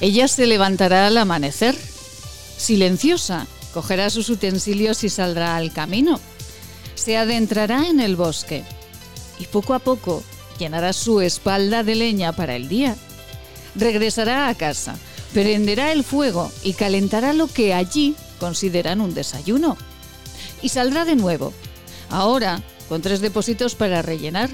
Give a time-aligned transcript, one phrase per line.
[0.00, 1.76] Ella se levantará al amanecer,
[2.56, 6.18] silenciosa, cogerá sus utensilios y saldrá al camino.
[6.94, 8.64] Se adentrará en el bosque
[9.38, 10.22] y poco a poco
[10.58, 12.96] llenará su espalda de leña para el día.
[13.74, 14.96] Regresará a casa,
[15.32, 19.76] prenderá el fuego y calentará lo que allí consideran un desayuno.
[20.62, 21.52] Y saldrá de nuevo,
[22.08, 24.50] ahora con tres depósitos para rellenar.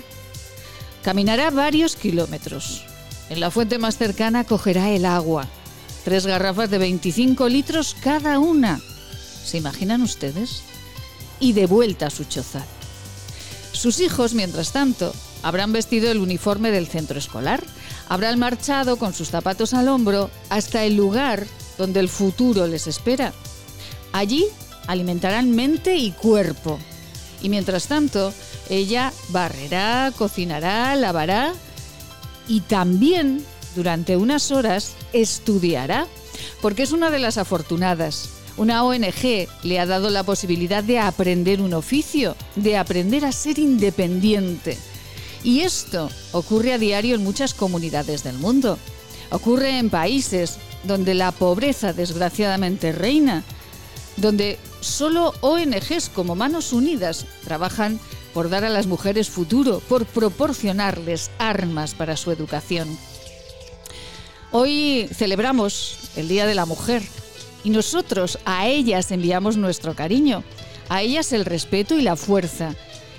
[1.02, 2.84] Caminará varios kilómetros.
[3.28, 5.46] En la fuente más cercana cogerá el agua.
[6.04, 8.80] Tres garrafas de 25 litros cada una.
[9.44, 10.62] ¿Se imaginan ustedes?
[11.40, 12.64] Y de vuelta a su choza.
[13.72, 15.12] Sus hijos, mientras tanto,
[15.42, 17.62] habrán vestido el uniforme del centro escolar,
[18.08, 23.32] habrán marchado con sus zapatos al hombro hasta el lugar donde el futuro les espera.
[24.12, 24.46] Allí
[24.86, 26.78] alimentarán mente y cuerpo.
[27.42, 28.32] Y mientras tanto,
[28.70, 31.52] ella barrerá, cocinará, lavará
[32.48, 33.44] y también
[33.74, 36.06] durante unas horas estudiará,
[36.62, 38.30] porque es una de las afortunadas.
[38.56, 43.58] Una ONG le ha dado la posibilidad de aprender un oficio, de aprender a ser
[43.58, 44.78] independiente.
[45.44, 48.78] Y esto ocurre a diario en muchas comunidades del mundo.
[49.30, 53.44] Ocurre en países donde la pobreza desgraciadamente reina,
[54.16, 58.00] donde solo ONGs como Manos Unidas trabajan
[58.36, 62.86] por dar a las mujeres futuro, por proporcionarles armas para su educación.
[64.52, 67.02] Hoy celebramos el Día de la Mujer
[67.64, 70.44] y nosotros a ellas enviamos nuestro cariño,
[70.90, 72.74] a ellas el respeto y la fuerza.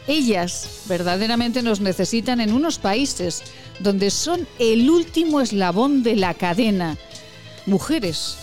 [0.05, 3.41] Ellas verdaderamente nos necesitan en unos países
[3.79, 6.95] donde son el último eslabón de la cadena.
[7.65, 8.37] Mujeres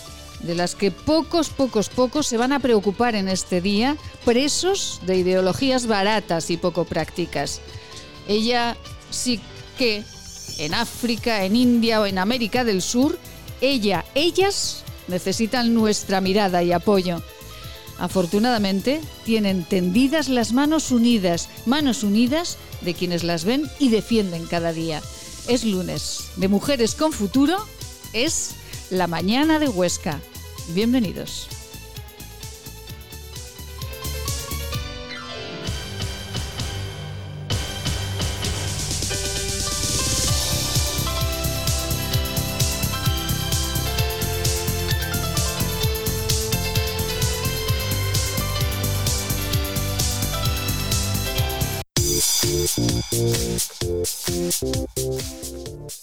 [0.47, 5.17] de las que pocos, pocos, pocos se van a preocupar en este día, presos de
[5.19, 7.61] ideologías baratas y poco prácticas.
[8.29, 8.77] Ella
[9.11, 9.41] sí
[9.79, 10.05] que
[10.59, 13.19] en África, en India o en América del Sur,
[13.61, 17.23] ella, ellas necesitan nuestra mirada y apoyo.
[17.99, 24.73] Afortunadamente, tienen tendidas las manos unidas, manos unidas de quienes las ven y defienden cada
[24.73, 25.01] día.
[25.49, 27.57] Es lunes de Mujeres con Futuro,
[28.13, 28.51] es
[28.91, 30.21] la mañana de Huesca.
[30.69, 31.64] Bienvenidos.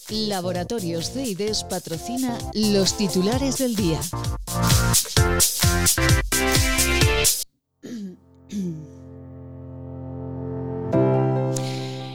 [0.09, 3.99] Laboratorios CIDES patrocina los titulares del día.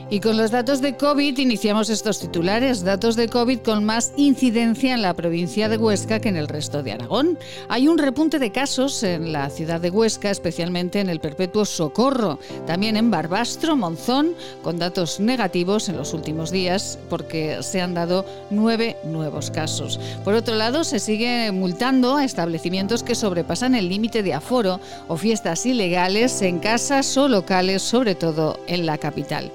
[0.09, 4.95] Y con los datos de COVID iniciamos estos titulares, datos de COVID con más incidencia
[4.95, 7.37] en la provincia de Huesca que en el resto de Aragón.
[7.69, 12.39] Hay un repunte de casos en la ciudad de Huesca, especialmente en el Perpetuo Socorro,
[12.69, 18.25] también en Barbastro, Monzón, con datos negativos en los últimos días porque se han dado
[18.51, 19.99] nueve nuevos casos.
[20.23, 24.79] Por otro lado, se sigue multando a establecimientos que sobrepasan el límite de aforo
[25.09, 29.51] o fiestas ilegales en casas o locales, sobre todo en la capital.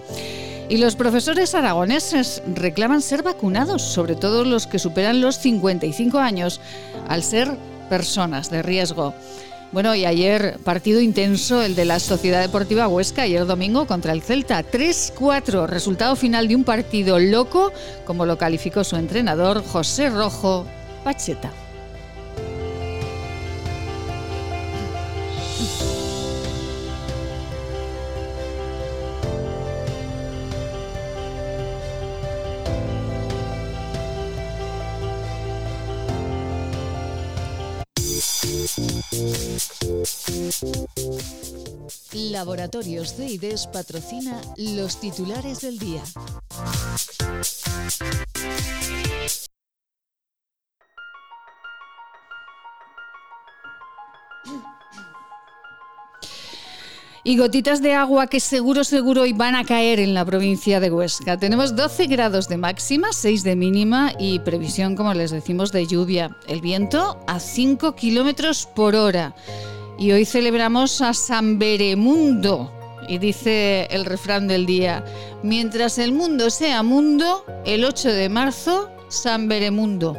[0.72, 6.62] Y los profesores aragoneses reclaman ser vacunados, sobre todo los que superan los 55 años,
[7.10, 7.58] al ser
[7.90, 9.14] personas de riesgo.
[9.74, 14.22] Bueno, y ayer partido intenso el de la Sociedad Deportiva Huesca, ayer domingo contra el
[14.22, 14.64] Celta.
[14.64, 17.74] 3-4, resultado final de un partido loco,
[18.06, 20.66] como lo calificó su entrenador José Rojo
[21.04, 21.52] Pacheta.
[42.14, 46.02] Laboratorios CIDES patrocina los titulares del día.
[57.24, 60.92] Y gotitas de agua que seguro, seguro hoy van a caer en la provincia de
[60.92, 61.38] Huesca.
[61.38, 66.36] Tenemos 12 grados de máxima, 6 de mínima y previsión, como les decimos, de lluvia.
[66.48, 69.36] El viento a 5 kilómetros por hora.
[70.02, 72.72] Y hoy celebramos a San Beremundo.
[73.08, 75.06] Y dice el refrán del día,
[75.44, 80.18] mientras el mundo sea mundo, el 8 de marzo, San Beremundo.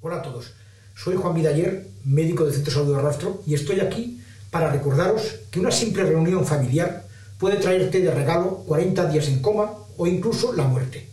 [0.00, 0.54] Hola a todos,
[0.98, 5.22] soy Juan Vidaller, médico del Centro de Salud de Rastro, y estoy aquí para recordaros
[5.50, 7.04] que una simple reunión familiar
[7.38, 11.08] puede traerte de regalo 40 días en coma o incluso la muerte.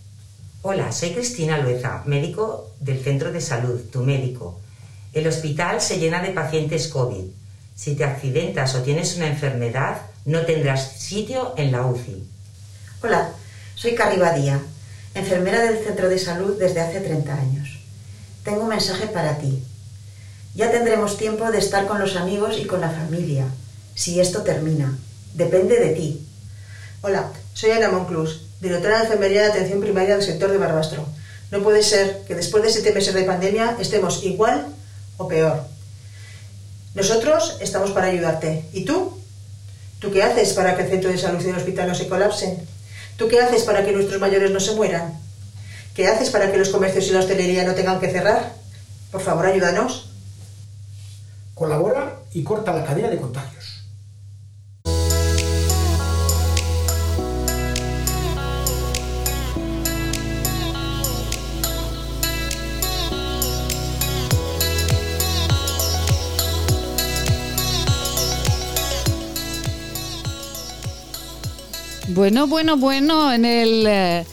[0.64, 4.60] Hola, soy Cristina Lueza, médico del Centro de Salud, tu médico.
[5.14, 7.24] El hospital se llena de pacientes COVID.
[7.76, 12.24] Si te accidentas o tienes una enfermedad, no tendrás sitio en la UCI.
[13.04, 13.30] Hola,
[13.76, 14.60] soy Carri Badía,
[15.14, 17.80] enfermera del Centro de Salud desde hace 30 años.
[18.44, 19.64] Tengo un mensaje para ti.
[20.56, 23.46] Ya tendremos tiempo de estar con los amigos y con la familia,
[23.94, 24.98] si esto termina.
[25.34, 26.26] Depende de ti.
[27.02, 31.06] Hola, soy Ana Monclus, directora de Enfermería de Atención Primaria del sector de Barbastro.
[31.52, 34.68] No puede ser que después de siete meses de pandemia estemos igual
[35.18, 35.62] o peor.
[36.94, 38.64] Nosotros estamos para ayudarte.
[38.72, 39.20] ¿Y tú?
[40.00, 42.66] ¿Tú qué haces para que el centro de salud y el hospital no se colapsen?
[43.18, 45.20] ¿Tú qué haces para que nuestros mayores no se mueran?
[45.94, 48.54] ¿Qué haces para que los comercios y la hostelería no tengan que cerrar?
[49.12, 50.15] Por favor, ayúdanos.
[51.56, 53.86] Colabora y corta la cadena de contagios.
[72.10, 74.26] Bueno, bueno, bueno, en el eh,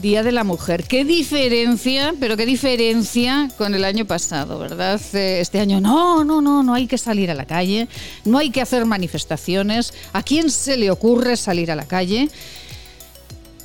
[0.00, 0.84] Día de la Mujer.
[0.84, 5.00] ¿Qué diferencia, pero qué diferencia con el año pasado, verdad?
[5.12, 7.88] Eh, este año no, no, no, no hay que salir a la calle,
[8.24, 9.92] no hay que hacer manifestaciones.
[10.12, 12.28] ¿A quién se le ocurre salir a la calle?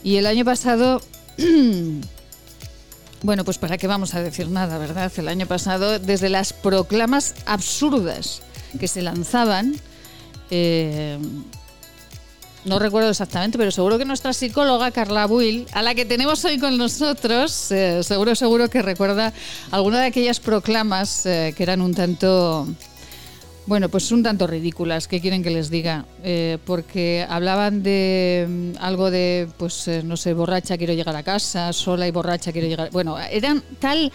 [0.03, 1.01] Y el año pasado...
[3.25, 5.09] Bueno, pues para qué vamos a decir nada, ¿verdad?
[5.15, 8.41] El año pasado, desde las proclamas absurdas
[8.77, 9.79] que se lanzaban,
[10.51, 11.17] eh,
[12.65, 16.59] no recuerdo exactamente, pero seguro que nuestra psicóloga Carla Buil, a la que tenemos hoy
[16.59, 19.33] con nosotros, eh, seguro, seguro que recuerda
[19.71, 22.67] alguna de aquellas proclamas eh, que eran un tanto,
[23.65, 26.05] bueno, pues un tanto ridículas, ¿qué quieren que les diga?
[26.23, 31.73] Eh, porque hablaban de mm, algo de, pues, no sé, borracha quiero llegar a casa,
[31.73, 32.91] sola y borracha quiero llegar.
[32.91, 34.11] Bueno, eran tal,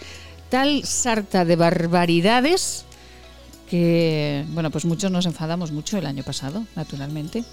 [0.49, 2.85] tal sarta de barbaridades
[3.69, 7.43] que, bueno, pues muchos nos enfadamos mucho el año pasado, naturalmente.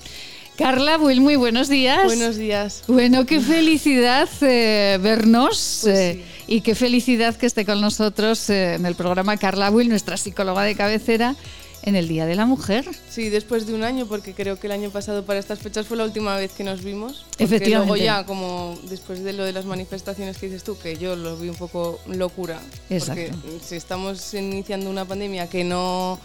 [0.56, 2.04] Carla Will, muy buenos días.
[2.04, 2.82] Buenos días.
[2.86, 8.74] Bueno, qué felicidad eh, vernos pues eh, y qué felicidad que esté con nosotros eh,
[8.74, 11.36] en el programa Carla Will, nuestra psicóloga de cabecera,
[11.82, 12.86] en el Día de la Mujer.
[13.10, 15.98] Sí, después de un año, porque creo que el año pasado para estas fechas fue
[15.98, 17.26] la última vez que nos vimos.
[17.38, 17.92] Efectivamente.
[17.92, 21.36] Luego ya, como después de lo de las manifestaciones que dices tú, que yo lo
[21.36, 22.60] vi un poco locura.
[22.88, 23.36] Exacto.
[23.42, 26.18] Porque si estamos iniciando una pandemia que no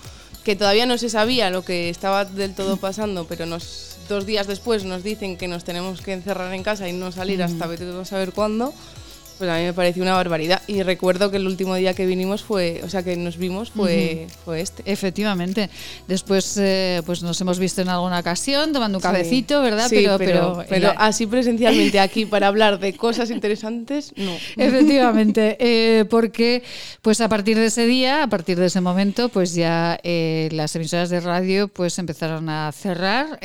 [0.43, 4.45] que todavía no se sabía lo que estaba del todo pasando, pero nos dos días
[4.45, 7.85] después nos dicen que nos tenemos que encerrar en casa y no salir hasta vete
[7.89, 8.73] a saber cuándo
[9.41, 10.61] pues a mí me pareció una barbaridad.
[10.67, 14.27] Y recuerdo que el último día que vinimos fue, o sea, que nos vimos fue,
[14.45, 14.83] fue este.
[14.85, 15.67] Efectivamente.
[16.07, 19.89] Después, eh, pues nos hemos visto en alguna ocasión tomando un cabecito, ¿verdad?
[19.89, 24.31] Sí, pero, pero, así presencialmente aquí para hablar de cosas interesantes, no.
[24.57, 26.61] Efectivamente, eh, porque
[27.01, 30.75] pues a partir de ese día, a partir de ese momento, pues ya eh, las
[30.75, 33.39] emisoras de radio pues empezaron a cerrar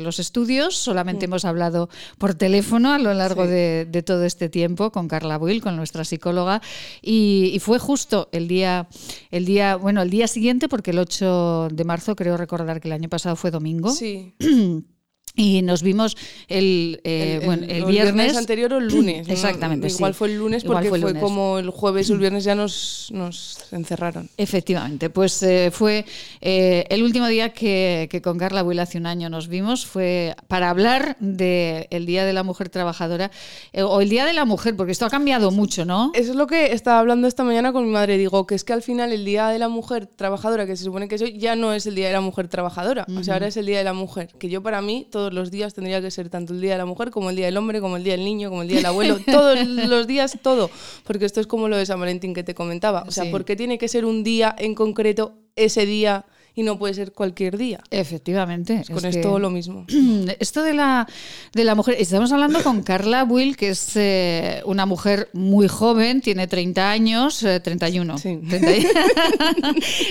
[0.00, 0.74] los estudios.
[0.74, 1.28] Solamente mm.
[1.28, 5.76] hemos hablado por teléfono a lo largo de, de todo este tiempo con Carla con
[5.76, 6.60] nuestra psicóloga,
[7.02, 8.88] y, fue justo el día,
[9.30, 12.92] el día, bueno, el día siguiente, porque el 8 de marzo creo recordar que el
[12.92, 13.90] año pasado fue domingo.
[13.90, 14.34] Sí.
[15.36, 16.16] Y nos vimos
[16.46, 18.36] el, eh, bueno, el, viernes.
[18.36, 19.28] anterior o el lunes.
[19.28, 19.88] Exactamente.
[19.88, 23.58] Igual fue el lunes porque fue, como el jueves o el viernes ya nos, nos
[23.72, 24.30] encerraron.
[24.36, 25.10] Efectivamente.
[25.10, 26.04] Pues eh, fue
[26.40, 29.86] eh, el último día que, que con Carla Buil hace un año nos vimos.
[29.86, 33.32] Fue para hablar del Día de la Mujer Trabajadora
[33.76, 36.12] o el Día de la Mujer, porque esto ha cambiado mucho, ¿no?
[36.14, 38.18] Eso es lo que estaba hablando esta mañana con mi madre.
[38.18, 41.08] Digo que es que al final el Día de la Mujer Trabajadora, que se supone
[41.08, 43.04] que es hoy, ya no es el Día de la Mujer Trabajadora.
[43.18, 44.28] O sea, ahora es el Día de la Mujer.
[44.38, 46.86] Que yo para mí, todo los días tendría que ser tanto el Día de la
[46.86, 48.86] Mujer como el Día del Hombre, como el Día del Niño, como el Día del
[48.86, 50.72] Abuelo, todos los días, todo.
[51.04, 53.04] Porque esto es como lo de San Valentín que te comentaba.
[53.06, 56.26] O sea, ¿por qué tiene que ser un día en concreto ese día?
[56.56, 57.80] Y no puede ser cualquier día.
[57.90, 58.84] Efectivamente.
[58.92, 59.84] con esto lo mismo.
[60.38, 61.06] Esto de la,
[61.52, 66.20] de la mujer, estamos hablando con Carla Will, que es eh, una mujer muy joven,
[66.20, 68.14] tiene 30 años, 31.
[68.14, 68.40] Eh, sí.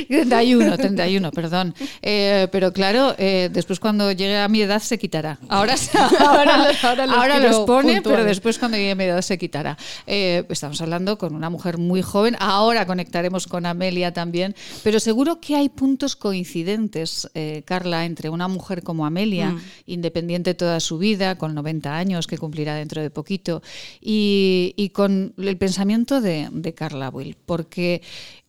[0.08, 1.74] 31, 31, perdón.
[2.02, 5.40] Eh, pero claro, después cuando llegue a mi edad se quitará.
[5.48, 5.76] Ahora,
[6.20, 6.72] ahora,
[7.16, 9.78] ahora, los, pone, pero después cuando llegue a mi edad se quitará.
[10.06, 12.36] estamos hablando con una mujer muy joven.
[12.40, 18.30] Ahora conectaremos con Amelia también, pero seguro que hay puntos con coincidentes, eh, Carla, entre
[18.30, 19.62] una mujer como Amelia, Mm.
[19.86, 23.62] independiente toda su vida, con 90 años, que cumplirá dentro de poquito,
[24.02, 27.36] y, y con el pensamiento de, de Carla Will.
[27.46, 28.02] Porque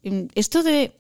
[0.03, 0.93] mm, esto de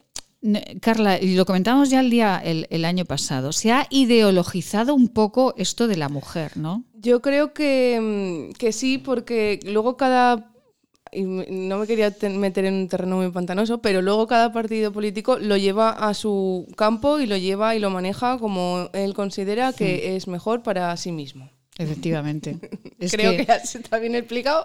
[0.82, 5.08] Carla, y lo comentamos ya el día el, el año pasado, se ha ideologizado un
[5.08, 6.84] poco esto de la mujer, ¿no?
[7.00, 10.50] Yo creo que, mm, que sí, porque luego cada.
[11.14, 14.92] Y no me quería te- meter en un terreno muy pantanoso, pero luego cada partido
[14.92, 19.72] político lo lleva a su campo y lo lleva y lo maneja como él considera
[19.72, 21.50] que es mejor para sí mismo.
[21.76, 22.56] Efectivamente.
[23.00, 24.64] Es Creo que que, está bien explicado.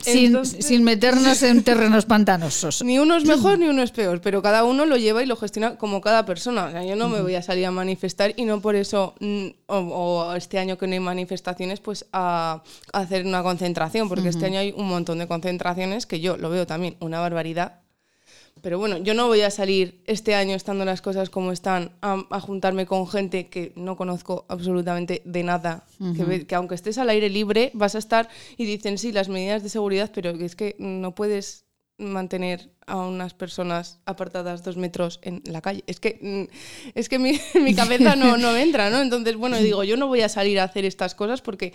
[0.00, 2.82] sin, Entonces- sin meternos en terrenos pantanosos.
[2.82, 5.36] Ni uno es mejor ni uno es peor, pero cada uno lo lleva y lo
[5.36, 6.64] gestiona como cada persona.
[6.66, 9.46] O sea, yo no me voy a salir a manifestar y no por eso, mm,
[9.66, 12.62] o, o este año que no hay manifestaciones, pues a,
[12.92, 16.48] a hacer una concentración, porque este año hay un montón de concentraciones que yo lo
[16.48, 17.81] veo también una barbaridad.
[18.60, 22.24] Pero bueno, yo no voy a salir este año, estando las cosas como están, a,
[22.30, 25.84] a juntarme con gente que no conozco absolutamente de nada.
[26.46, 29.68] que, aunque estés al aire libre, vas a estar y dicen, sí, las medidas de
[29.68, 31.64] seguridad, pero es que no puedes
[31.98, 35.84] mantener a unas personas apartadas dos metros en la calle.
[35.86, 39.00] Es que, mm, es que mi, mi cabeza no, no me entra, ¿no?
[39.00, 41.72] Entonces, bueno, digo, yo no voy a salir a hacer estas cosas porque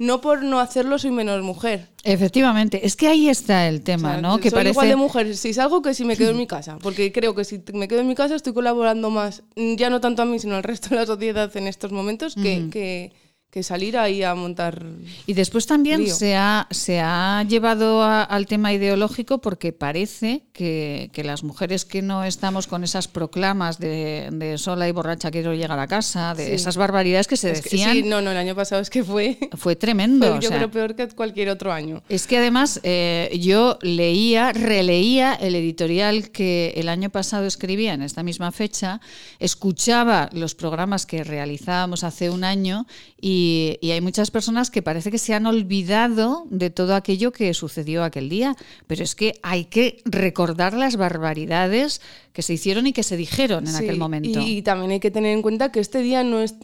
[0.00, 1.88] no por no hacerlo soy menos mujer.
[2.04, 4.38] Efectivamente, es que ahí está el O tema, sea, ¿no?
[4.38, 6.78] Que soy parece igual de mujer si salgo que si me quedo en mi casa,
[6.78, 10.22] porque creo que si me quedo en mi casa estoy colaborando más, ya no tanto
[10.22, 13.12] a mí, sino al resto de la sociedad en estos momentos, que, que,
[13.50, 14.80] que salir ahí a montar...
[15.26, 21.10] Y después también se ha, se ha llevado a- al tema ideológico porque parece que,
[21.12, 25.52] que las mujeres que no estamos con esas proclamas de, de sola y borracha quiero
[25.52, 26.52] llegar a casa, de Sí.
[26.52, 29.02] esas barbaridades que se Es que- decían, sí, no, no, el año pasado es que
[29.02, 30.28] fue, fue tremendo.
[30.28, 32.04] fue o yo sea, creo peor que cualquier otro año.
[32.08, 38.02] Es que además eh, yo leía, releía el editorial que el año pasado escribía en
[38.02, 39.00] esta misma fecha,
[39.40, 42.86] escuchaba los programas que realizábamos hace un año
[43.20, 43.39] y,
[43.80, 48.02] y hay muchas personas que parece que se han olvidado de todo aquello que sucedió
[48.04, 48.56] aquel día,
[48.86, 52.00] pero es que hay que recordar las barbaridades
[52.32, 54.40] que se hicieron y que se dijeron en Sí, aquel momento.
[54.40, 56.54] Y, también hay que tener en cuenta que este día no es.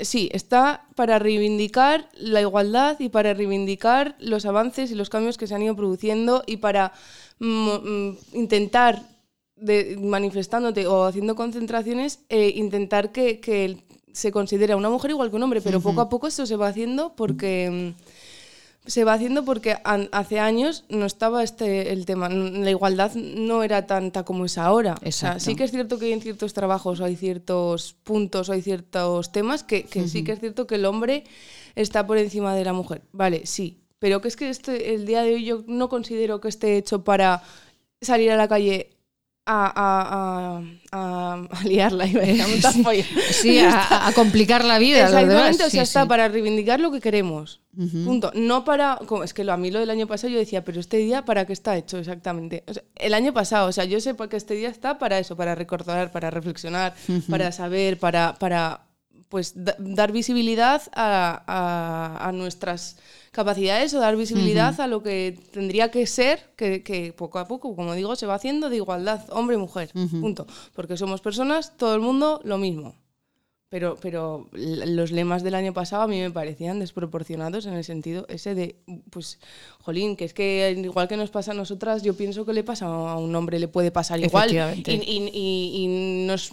[0.00, 5.46] Sí, está para reivindicar la igualdad y para reivindicar los avances y los cambios que
[5.46, 6.92] se han ido produciendo y para
[7.38, 9.02] mm, mm, intentar,
[9.56, 13.82] de, manifestándote o haciendo concentraciones, eh, intentar que, que el-
[14.16, 16.56] se considere a una mujer igual que un hombre, pero poco a poco esto se
[16.56, 17.94] va haciendo porque.
[17.94, 18.02] mm,
[18.86, 23.84] se va haciendo porque hace años no estaba este el tema, la igualdad no era
[23.84, 24.94] tanta como es ahora.
[24.94, 25.40] O sea, Exacto.
[25.40, 29.64] sí que es cierto que hay en ciertos trabajos hay ciertos puntos hay ciertos temas
[29.64, 31.24] que, que sí que es cierto que el hombre
[31.74, 33.02] está por encima de la mujer.
[33.10, 36.48] Vale, sí, pero que es que este, el día de hoy yo no considero que
[36.48, 37.42] esté hecho para
[38.00, 38.95] salir a la calle
[39.46, 40.60] a, a,
[40.92, 42.46] a, a- liarla y a.
[43.30, 45.04] Sí, a, complicar la vida.
[45.04, 46.08] Exactamente, o sea, Sí, está sí.
[46.08, 47.60] para reivindicar lo que queremos.
[48.04, 48.32] Punto.
[48.34, 48.98] No para.
[49.06, 51.24] como- es que lo, a mí lo del año pasado yo decía, pero este día,
[51.24, 52.64] ¿para qué está hecho exactamente?
[52.66, 55.36] O sea, el año pasado, o sea, yo sé que este día está para eso,
[55.36, 56.94] para recordar, para reflexionar,
[57.30, 58.34] para saber, para.
[58.34, 58.82] para
[59.28, 62.96] pues da- dar visibilidad a, a- a nuestras
[63.36, 67.76] capacidades o dar visibilidad a lo que tendría que ser, que, que poco a poco,
[67.76, 69.90] como digo, se va haciendo de igualdad hombre-mujer.
[70.20, 70.46] Punto.
[70.74, 72.94] Porque somos personas, todo el mundo lo mismo.
[73.68, 78.24] Pero, pero los lemas del año pasado a mí me parecían desproporcionados en el sentido
[78.28, 78.76] ese de,
[79.10, 79.40] pues,
[79.82, 82.86] jolín, que es que igual que nos pasa a nosotras, yo pienso que le pasa
[82.86, 84.48] a un hombre, le puede pasar igual.
[84.86, 86.52] Y, y- y- y nos,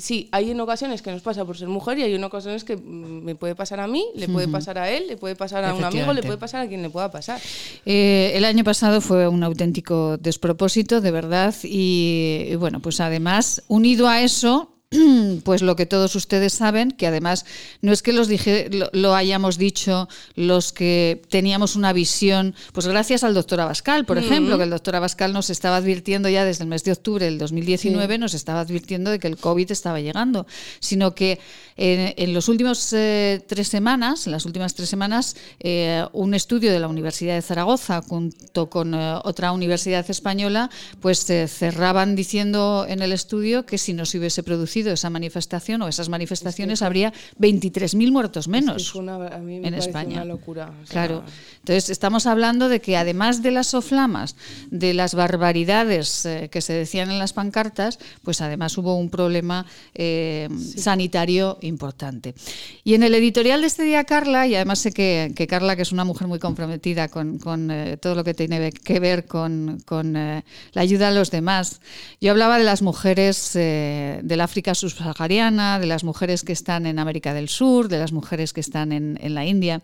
[0.00, 2.76] sí, hay en ocasiones que nos pasa por ser mujer y hay en ocasiones que
[2.76, 5.74] mm, me puede pasar a mí, le puede pasar a él, le puede pasar a
[5.74, 7.40] un amigo, le puede pasar a quien le pueda pasar.
[7.86, 13.62] Eh, el año pasado fue un auténtico despropósito, de verdad, y, y bueno, pues además,
[13.68, 14.79] unido a eso,
[15.44, 17.46] pues lo que todos ustedes saben, que además
[17.80, 22.88] no es que los dije, lo, lo hayamos dicho los que teníamos una visión, pues
[22.88, 26.64] gracias al doctor Abascal, por ejemplo, que el doctor Abascal nos estaba advirtiendo ya desde
[26.64, 30.48] el mes de octubre del 2019, nos estaba advirtiendo de que el COVID estaba llegando,
[30.80, 31.38] sino que
[31.76, 36.72] en, en los últimos eh, tres semanas, en las últimas tres semanas, eh, un estudio
[36.72, 40.68] de la Universidad de Zaragoza junto con eh, otra universidad española,
[41.00, 45.10] pues eh, cerraban diciendo en el estudio que si no se hubiese producido producido esa
[45.10, 50.22] manifestación o esas manifestaciones, habría 23.000 muertos menos en España.
[50.22, 50.72] Una locura.
[50.88, 51.22] Claro.
[51.60, 54.34] Entonces, estamos hablando de que además de las soflamas,
[54.70, 59.66] de las barbaridades eh, que se decían en las pancartas, pues además hubo un problema
[59.94, 62.34] eh, sanitario importante.
[62.82, 65.92] Y en el editorial de este día, Carla, y además sé que, Carla, que es
[65.92, 67.38] una mujer muy comprometida con,
[67.70, 70.42] eh, todo lo que tiene que ver con, la
[70.80, 71.82] ayuda a los demás,
[72.22, 77.34] yo hablaba de las mujeres del África subsahariana, de las mujeres que están en América
[77.34, 79.82] del Sur, de las mujeres que están en, en la India.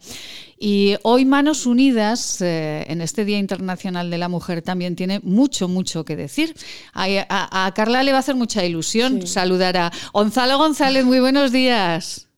[0.59, 5.68] Y hoy Manos Unidas, eh, en este Día Internacional de la Mujer, también tiene mucho,
[5.68, 6.54] mucho que decir.
[6.94, 11.04] A, Carla le va a hacer mucha ilusión saludar a Gonzalo González.
[11.04, 12.30] Muy buenos días.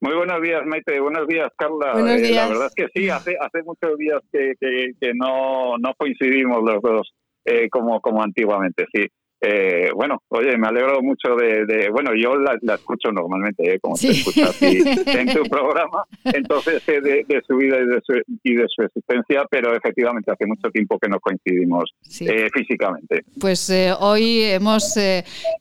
[0.00, 1.00] Muy buenos días, Maite.
[1.00, 1.94] Buenos días, Carla.
[1.94, 2.30] Buenos días.
[2.30, 6.62] Eh, la verdad es que sí, hace, hace muchos días que, que, no, no coincidimos
[6.62, 7.14] los dos
[7.44, 9.06] eh, como, como antiguamente, sí.
[9.46, 13.78] Eh, bueno, oye, me alegro mucho de, bueno, yo la, escucho normalmente, ¿eh?
[13.78, 18.54] como te escuchas en tu programa, entonces eh, de, su vida y de su, y
[18.54, 21.94] de su existencia, pero efectivamente hace mucho tiempo que no coincidimos
[22.54, 23.24] físicamente.
[23.38, 23.70] Pues
[24.00, 24.96] hoy hemos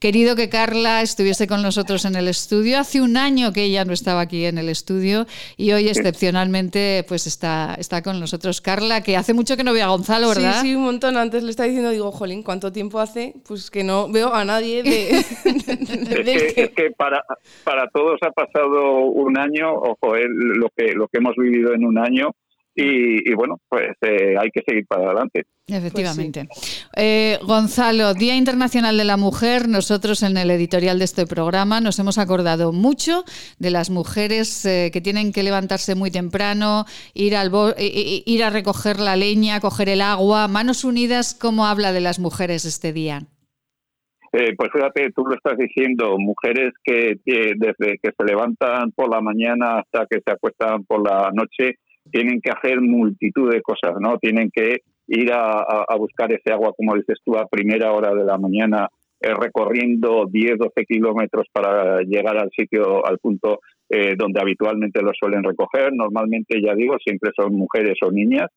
[0.04, 2.78] querido que Carla estuviese con nosotros en el estudio.
[2.78, 7.26] Hace un año que ella no estaba aquí en el estudio y hoy excepcionalmente pues
[7.26, 10.60] está, está con nosotros Carla, que hace mucho que no veo a Gonzalo, ¿verdad?
[10.60, 11.16] Sí, sí, un montón.
[11.16, 13.34] Antes le estaba diciendo, digo, jolín, ¿cuánto tiempo hace?
[13.48, 15.10] Pues que no veo a nadie de...
[15.20, 17.24] es, que, para,
[17.64, 21.98] para todos ha pasado un año, ojo, lo, que, lo que hemos vivido en un
[21.98, 22.36] año
[22.76, 25.44] y, bueno, pues eh, hay que seguir para adelante.
[25.68, 26.48] Efectivamente.
[26.96, 32.00] Eh, Gonzalo, Día Internacional de la Mujer, nosotros en el editorial de este programa nos
[32.00, 33.24] hemos acordado mucho
[33.60, 39.00] de las mujeres eh, que tienen que levantarse muy temprano, ir, al ir a recoger
[39.00, 40.48] la leña, coger el agua.
[40.48, 43.28] Manos Unidas, ¿cómo habla de las mujeres este día?
[44.36, 49.22] Eh, pues fíjate, tú lo estás diciendo, mujeres que, desde que se levantan por la
[49.22, 51.78] mañana hasta que se acuestan por la noche
[52.12, 54.18] tienen que hacer multitud de cosas, ¿no?
[54.18, 58.38] Tienen que ir a, buscar ese agua, como dices tú, a primera hora de la
[58.38, 58.88] mañana,
[59.20, 65.12] eh, recorriendo 10, 12 kilómetros para llegar al sitio, al punto eh, donde habitualmente lo
[65.14, 65.94] suelen recoger.
[65.94, 68.50] Normalmente, ya digo, siempre son mujeres o niñas.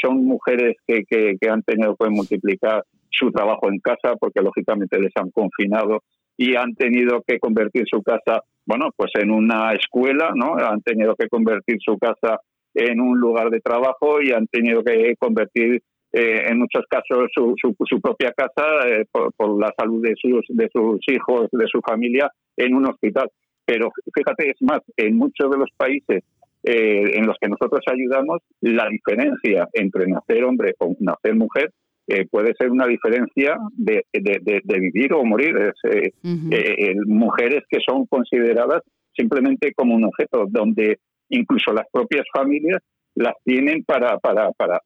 [0.00, 5.12] son mujeres que, que han tenido que multiplicar su trabajo en casa porque lógicamente les
[5.16, 6.02] han confinado
[6.36, 10.56] y han tenido que convertir su casa, bueno, pues en una escuela, ¿no?
[10.56, 12.40] Han tenido que convertir su casa
[12.74, 17.54] en un lugar de trabajo y han tenido que convertir eh, en muchos casos su,
[17.58, 22.30] su, propia casa eh, por, la salud de sus, de sus hijos, de su familia,
[22.56, 23.28] en un hospital.
[23.64, 26.22] Pero fíjate, es más, en muchos de los países
[26.62, 31.70] eh, en los que nosotros ayudamos, la diferencia entre nacer hombre o nacer mujer
[32.06, 35.72] eh, puede ser una diferencia de, de, vivir o morir.
[35.90, 38.82] Eh, eh, mujeres que son consideradas
[39.16, 40.98] simplemente como un objeto, donde
[41.30, 42.82] incluso las propias familias
[43.14, 44.80] las tienen para, para, para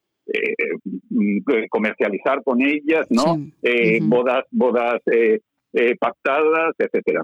[1.70, 3.38] comercializar con ellas, ¿no?
[4.02, 5.00] Bodas, bodas
[5.98, 7.22] pactadas, etcétera.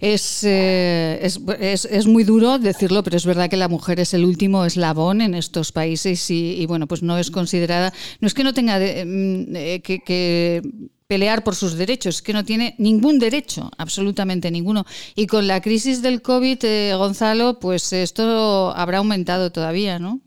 [0.00, 4.24] Eh, es, es, es, muy duro decirlo, pero es verdad que la mujer es el
[4.24, 8.52] último eslabón en estos países y, bueno, pues no es considerada, no es que no
[8.52, 10.62] tenga mm, eh, que,
[11.06, 14.84] pelear por sus derechos, es que no tiene ningún derecho, absolutamente ninguno.
[15.14, 20.20] Y con la crisis del COVID, eh, Gonzalo, pues esto habrá aumentado todavía, ¿no?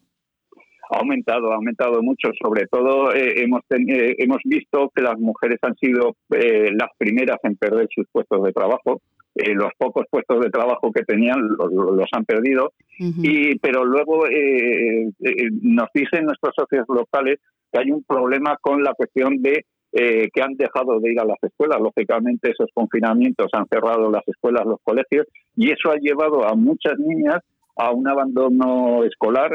[0.92, 2.30] ha aumentado, ha aumentado mucho.
[2.42, 8.08] Sobre todo hemos, hemos visto que las mujeres han sido las primeras en perder sus
[8.12, 9.00] puestos de trabajo.
[9.42, 15.08] Eh, los pocos puestos de trabajo que tenían los, han perdido, y pero luego eh,
[15.08, 17.40] eh, nos dicen nuestros socios locales
[17.72, 21.42] que hay un problema con la cuestión de que han dejado de ir a las
[21.42, 21.80] escuelas.
[21.80, 25.26] Lógicamente esos confinamientos han cerrado las escuelas, los colegios,
[25.56, 27.40] y eso ha llevado a muchas niñas
[27.76, 29.52] a un abandono escolar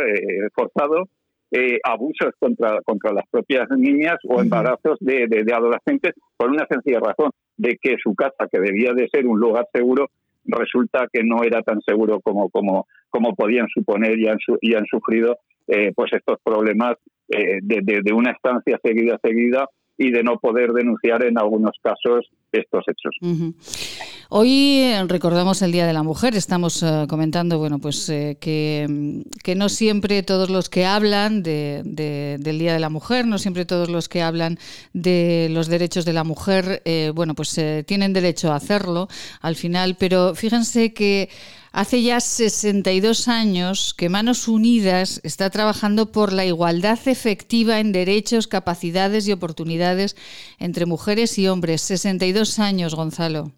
[0.54, 1.08] forzado
[1.84, 7.78] abusos contra, contra las propias niñas o embarazos de, adolescentes por una sencilla razón de
[7.80, 10.08] que su casa, que debía de ser un lugar seguro,
[10.44, 14.84] resulta que no era tan seguro como, como, como podían suponer y han, y han
[14.86, 16.96] sufrido eh, pues estos problemas
[17.28, 22.28] eh, de, de, una estancia seguida seguida y de no poder denunciar en algunos casos
[22.52, 23.16] estos hechos.
[24.36, 26.34] Hoy eh, recordamos el Día de la Mujer.
[26.34, 31.82] Estamos eh, comentando, bueno, pues eh, que, que, no siempre todos los que hablan de,
[32.40, 34.58] del Día de la Mujer, no siempre todos los que hablan
[34.92, 36.82] de los derechos de la mujer,
[37.14, 39.06] bueno, pues tienen derecho a hacerlo
[39.40, 39.94] al final.
[39.94, 41.28] Pero fíjense que
[41.70, 48.46] Hace ya 62 años que Manos Unidas está trabajando por la igualdad efectiva en derechos,
[48.46, 50.14] capacidades y oportunidades
[50.60, 51.82] entre mujeres y hombres.
[51.82, 53.50] 62 años, Gonzalo.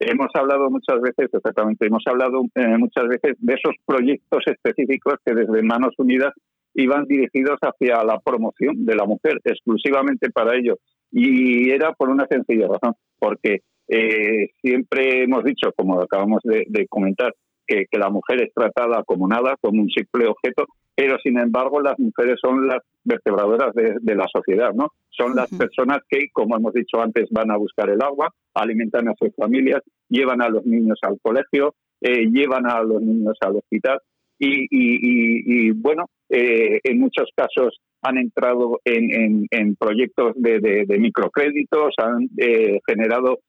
[0.00, 5.34] Hemos hablado muchas veces, exactamente, hemos hablado eh, muchas veces de esos proyectos específicos que
[5.34, 6.32] desde Manos Unidas
[6.74, 10.78] iban dirigidos hacia la promoción de la mujer, exclusivamente para ello.
[11.10, 17.34] Y era por una sencilla razón, porque eh, siempre hemos dicho, como acabamos de, comentar,
[17.70, 21.98] que, la mujer es tratada como nada, como un simple objeto, pero sin embargo las
[21.98, 24.88] mujeres son las vertebradoras de, la sociedad, ¿no?
[25.10, 29.14] Son las personas que, como hemos dicho antes, van a buscar el agua, alimentan a
[29.14, 34.00] sus familias, llevan a los niños al colegio, eh, llevan a los niños al hospital
[34.40, 43.40] y, bueno, eh, en muchos casos han entrado en, proyectos de, microcréditos, han eh, generado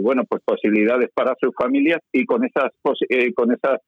[0.00, 2.72] bueno pues posibilidades para sus familias y con esas
[3.34, 3.78] con esas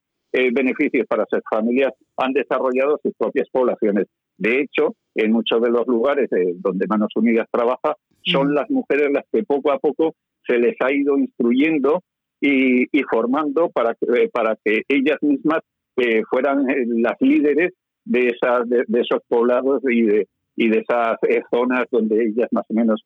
[0.53, 4.07] beneficios para sus familias han desarrollado sus propias poblaciones.
[4.37, 9.25] De hecho, en muchos de los lugares donde Manos Unidas trabaja, son las mujeres las
[9.33, 10.15] que poco a poco
[10.47, 12.03] se les ha ido instruyendo
[12.41, 15.61] y, formando para que, para que ellas mismas
[15.97, 17.73] eh, fueran eh, las líderes
[18.05, 22.65] de, esas, de, esos poblados y de, y de esas eh, zonas donde ellas más
[22.69, 23.03] o menos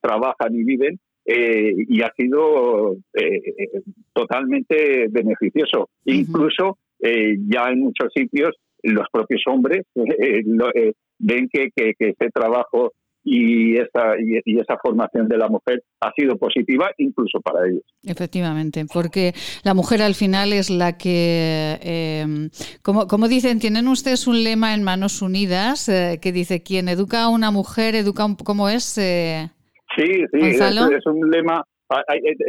[0.00, 0.98] trabajan y viven.
[1.32, 2.96] Y ha sido
[4.12, 5.88] totalmente beneficioso.
[6.04, 13.76] Incluso ya en muchos sitios los propios hombres ven que, que, que ese trabajo y
[13.76, 17.82] esa, y, esa formación de la mujer ha sido positiva incluso para ellos.
[18.02, 22.48] Efectivamente, porque la mujer al final es la que, eh,
[22.82, 27.24] como, como dicen, tienen ustedes un lema en Manos Unidas eh, que dice, quien educa
[27.24, 28.96] a una mujer, educa un, ¿cómo es?
[28.96, 29.50] Eh,
[29.96, 31.64] sí, sí, es, un lema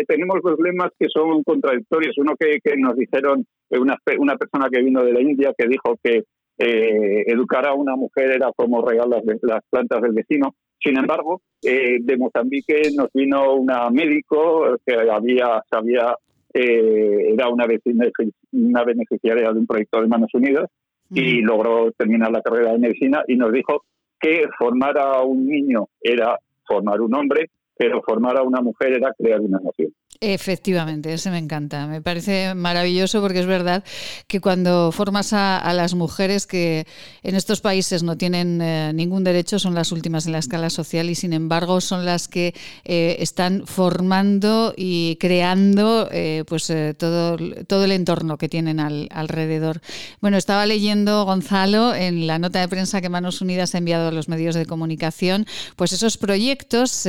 [0.08, 2.16] tenemos dos lemas que son contradictorios.
[2.18, 5.98] Uno que, que nos dijeron una, una persona que vino de la India que dijo
[6.04, 6.24] que
[6.58, 10.54] eh, educar a una mujer era como regalar las, plantas del vecino.
[10.80, 16.16] Sin embargo, eh, de Mozambique nos vino una médico que había, sabía,
[16.54, 18.08] eh, era una, vecina,
[18.52, 20.70] una beneficiaria de un proyecto de Manos Unidas
[21.10, 23.84] y logró terminar la carrera de medicina y nos dijo
[24.20, 29.14] que formar a un niño era formar un hombre, pero formar a una mujer era
[29.18, 29.94] crear una nación.
[30.24, 31.88] Efectivamente, ese me encanta.
[31.88, 33.84] Me parece maravilloso porque es verdad
[34.28, 36.86] que cuando formas a, las mujeres que
[37.24, 41.10] en estos países no tienen eh, ningún derecho, son las últimas en la escala social
[41.10, 47.86] y sin embargo son las que eh, están formando y creando eh, pues todo, todo
[47.86, 49.82] el entorno que tienen alrededor.
[50.20, 54.12] Bueno, estaba leyendo Gonzalo en la nota de prensa que Manos Unidas ha enviado a
[54.12, 57.08] los medios de comunicación, pues esos proyectos,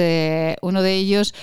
[0.63, 1.35] uno de ellos,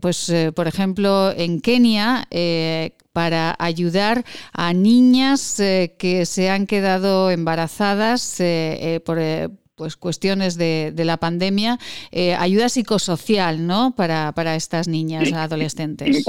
[0.00, 7.30] pues por ejemplo, en Kenia, eh, para ayudar a niñas eh, que se han quedado
[7.30, 9.18] embarazadas eh, por
[9.74, 11.78] pues cuestiones de, la pandemia,
[12.38, 13.94] ayuda psicosocial, ¿no?
[13.96, 16.26] Para, para estas niñas adolescentes.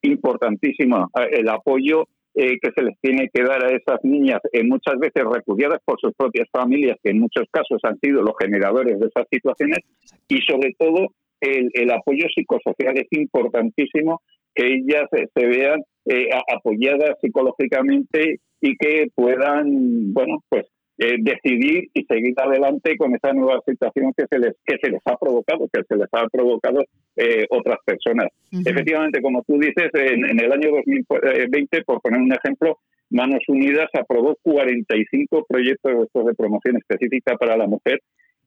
[0.00, 5.80] Importantísimo el apoyo que se les tiene que dar a esas niñas, muchas veces refugiadas
[5.84, 9.80] por sus propias familias, que en muchos casos han sido los generadores de esas situaciones,
[10.28, 11.08] y sobre todo
[11.40, 14.22] el, apoyo psicosocial es importantísimo
[14.54, 20.66] que ellas se vean eh, apoyadas psicológicamente y que puedan, bueno, pues
[20.98, 25.02] eh, decidir y seguir adelante con esa nueva situación que se les que se les
[25.04, 26.82] ha provocado, que se les ha provocado
[27.16, 28.28] eh, otras personas.
[28.50, 32.78] Efectivamente, como tú dices, en, el año 2020, por poner un ejemplo,
[33.10, 38.00] Manos Unidas aprobó 45 proyectos de promoción específica para la mujer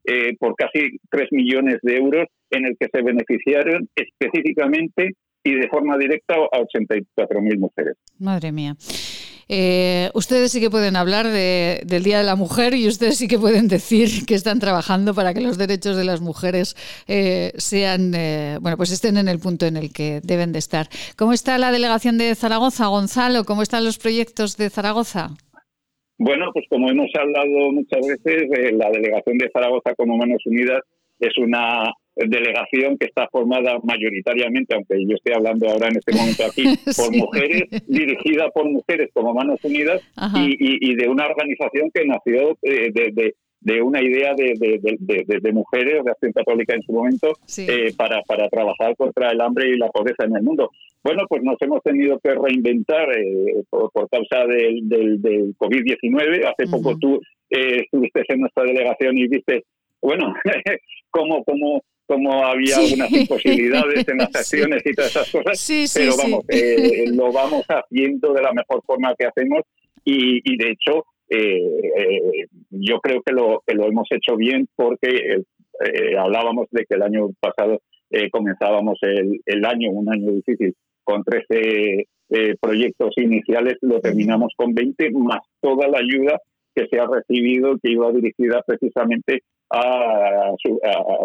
[0.06, 5.68] eh, por casi 3 millones de euros en el que se beneficiaron específicamente y de
[5.70, 7.96] forma directa a 84.000 mujeres.
[8.18, 8.76] Madre mía.
[9.52, 13.40] Eh, ustedes sí que pueden hablar del Día de la Mujer y ustedes sí que
[13.40, 16.76] pueden decir que están trabajando para que los derechos de las mujeres
[17.08, 18.12] eh, sean,
[18.62, 20.88] bueno, pues estén en el punto en el que deben de estar.
[21.18, 23.44] ¿Cómo está la delegación de Zaragoza, Gonzalo?
[23.44, 25.32] ¿Cómo están los proyectos de Zaragoza?
[26.20, 30.82] Bueno, pues como hemos hablado muchas veces, eh, la delegación de Zaragoza como Manos Unidas
[31.18, 36.44] es una delegación que está formada mayoritariamente, aunque yo estoy hablando ahora en este momento
[36.46, 36.64] aquí,
[36.98, 40.02] por mujeres, dirigida por mujeres como Manos Unidas
[40.36, 43.36] y, de una organización que nació eh, de, de
[43.82, 48.48] una idea de, de, de, mujeres de acción católica en su momento eh, para, para
[48.50, 50.72] trabajar contra el hambre y la pobreza en el mundo.
[51.04, 56.46] Bueno, pues nos hemos tenido que reinventar eh, por, causa del, del, COVID-19.
[56.46, 57.20] Hace poco tú
[57.50, 59.66] eh, estuviste en nuestra delegación y viste,
[60.02, 60.34] bueno,
[61.10, 65.94] cómo, cómo, cómo había algunas imposibilidades en las acciones y todas esas cosas.
[65.94, 66.46] pero vamos,
[67.14, 69.62] lo vamos haciendo de la mejor forma que hacemos
[70.06, 74.68] y, y de hecho eh, eh, yo creo que lo, que lo hemos hecho bien
[74.76, 75.44] porque
[75.86, 77.80] eh, hablábamos de que el año pasado
[78.12, 84.54] eh, comenzábamos el, el, año, un año difícil, con 13 eh, proyectos iniciales, lo terminamos
[84.56, 86.40] con 20, más toda la ayuda
[86.74, 90.52] que se ha recibido, que iba dirigida precisamente a,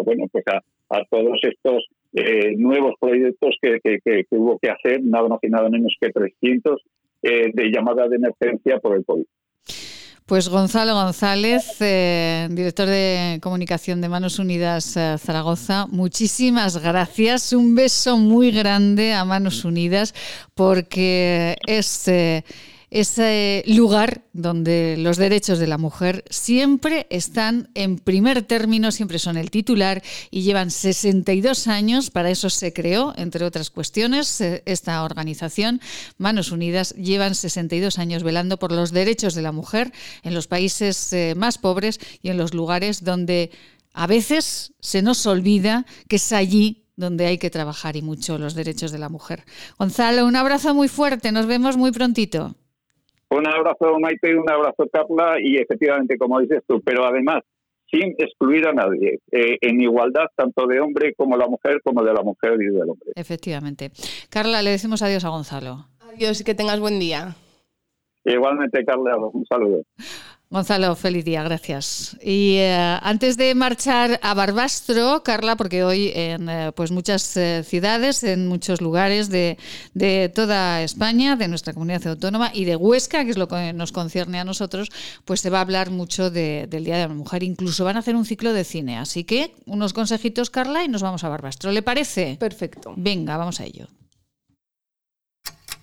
[0.03, 0.61] bueno, pues a,
[1.09, 5.95] todos estos eh, nuevos proyectos que, que, hubo que hacer, nada más y nada menos
[5.99, 6.81] que 300
[7.23, 9.25] de llamada de emergencia por el COVID.
[10.27, 17.53] Pues Gonzalo González, eh, director de comunicación de Manos Unidas eh, Zaragoza, muchísimas gracias.
[17.53, 20.15] Un beso muy grande a Manos Unidas
[20.55, 22.07] porque es...
[22.07, 22.43] Eh,
[22.95, 29.35] ese lugar donde los derechos de la mujer siempre están en primer término, siempre son
[29.35, 35.03] el titular y llevan 62 años, para eso se creó, entre otras cuestiones, eh, esta
[35.03, 35.81] organización,
[36.17, 39.91] Manos Unidas, llevan 62 años velando por los derechos de la mujer
[40.23, 43.51] en los países eh, más pobres y en los lugares donde
[43.91, 48.53] a veces se nos olvida que es allí donde hay que trabajar y mucho los
[48.53, 49.43] derechos de la mujer.
[49.77, 52.55] Gonzalo, un abrazo muy fuerte, nos vemos muy prontito.
[53.35, 57.43] Un abrazo, Maite, un abrazo, Carla, y efectivamente, como dices tú, pero además,
[57.91, 62.13] sin excluir a nadie, eh, en igualdad tanto de hombre como la mujer, como de
[62.13, 63.11] la mujer y del hombre.
[63.13, 63.91] Efectivamente.
[64.29, 65.85] Carla, le decimos adiós a Gonzalo.
[65.99, 67.35] Adiós y que tengas buen día.
[68.23, 69.83] Igualmente, Carla, un saludo.
[70.51, 72.15] Gonzalo, feliz día, gracias.
[72.21, 77.63] Y eh, antes de marchar a Barbastro, Carla, porque hoy en eh, pues muchas eh,
[77.63, 79.57] ciudades, en muchos lugares de,
[80.35, 84.39] toda España, de nuestra comunidad autónoma y de Huesca, que es lo que nos concierne
[84.39, 84.89] a nosotros,
[85.25, 87.41] pues se va a hablar mucho del Día de la Mujer.
[87.41, 88.99] Incluso van a hacer un ciclo de cine.
[88.99, 91.71] Así que unos consejitos, Carla, y nos vamos a Barbastro.
[91.71, 92.37] ¿Le parece?
[92.39, 92.93] Perfecto.
[92.95, 93.87] Venga, vamos a ello.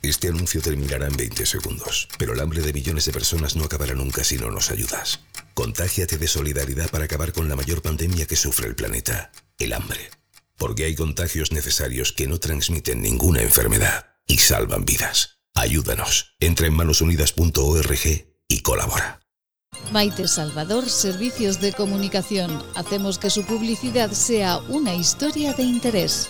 [0.02, 3.94] Este anuncio terminará en 20 segundos, pero el hambre de millones de personas no acabará
[3.94, 5.20] nunca si no nos ayudas.
[5.54, 10.10] Contágiate de solidaridad para acabar con la mayor pandemia que sufre el planeta, el hambre.
[10.58, 15.38] Porque hay contagios necesarios que no transmiten ninguna enfermedad y salvan vidas.
[15.54, 16.34] Ayúdanos.
[16.40, 19.20] Entra en manosunidas.org y colabora.
[19.92, 22.60] Maite Salvador, Servicios de Comunicación.
[22.74, 26.28] Hacemos que su publicidad sea una historia de interés.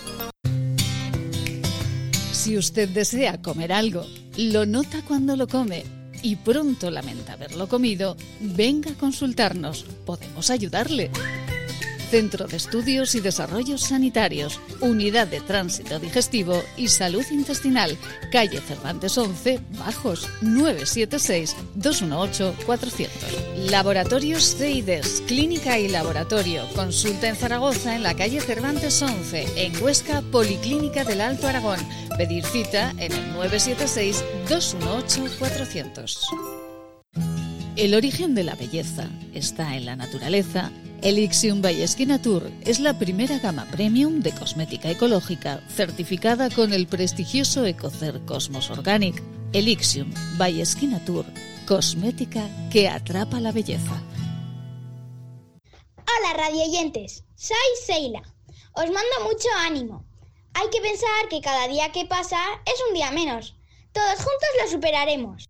[2.43, 5.85] Si usted desea comer algo, lo nota cuando lo come
[6.21, 9.85] y pronto lamenta haberlo comido, venga a consultarnos.
[10.05, 11.09] Podemos ayudarle.
[12.13, 17.97] Centro de Estudios y Desarrollos Sanitarios, Unidad de Tránsito Digestivo y Salud Intestinal,
[18.31, 23.07] calle Cervantes 11, Bajos, 976-218-400.
[23.71, 30.21] Laboratorios CIDES, Clínica y Laboratorio, consulta en Zaragoza en la calle Cervantes 11, en Huesca,
[30.21, 31.79] Policlínica del Alto Aragón.
[32.15, 36.19] Pedir cita en el 976-218-400.
[37.75, 40.71] El origen de la belleza está en la naturaleza
[41.03, 41.85] Elixium by
[42.21, 48.69] Tour es la primera gama premium de cosmética ecológica certificada con el prestigioso Ecocer Cosmos
[48.69, 49.21] Organic.
[49.51, 50.63] Elixium by
[51.05, 51.25] Tour,
[51.67, 54.01] cosmética que atrapa la belleza.
[55.97, 58.21] Hola radioyentes, soy Seila.
[58.71, 60.05] Os mando mucho ánimo.
[60.53, 63.57] Hay que pensar que cada día que pasa es un día menos.
[63.91, 65.49] Todos juntos lo superaremos.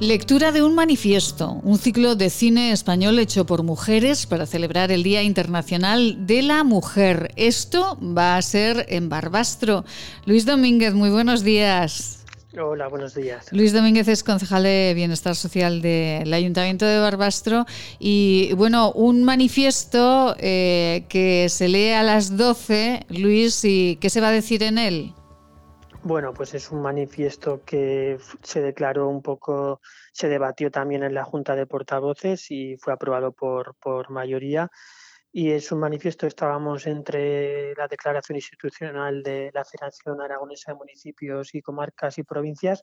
[0.00, 5.02] Lectura de un manifiesto, un ciclo de cine español hecho por mujeres para celebrar el
[5.02, 7.32] Día Internacional de la Mujer.
[7.36, 9.84] Esto va a ser en Barbastro.
[10.24, 12.24] Luis Domínguez, muy buenos días.
[12.58, 13.48] Hola, buenos días.
[13.52, 17.66] Luis Domínguez es concejal de Bienestar Social del Ayuntamiento de Barbastro
[17.98, 24.22] y bueno, un manifiesto eh, que se lee a las 12, Luis, ¿y qué se
[24.22, 25.12] va a decir en él?
[26.02, 29.82] Bueno, pues es un manifiesto que se declaró un poco,
[30.12, 34.70] se debatió también en la Junta de Portavoces y fue aprobado por, por mayoría.
[35.30, 41.54] Y es un manifiesto, estábamos entre la declaración institucional de la Federación Aragonesa de Municipios
[41.54, 42.82] y Comarcas y Provincias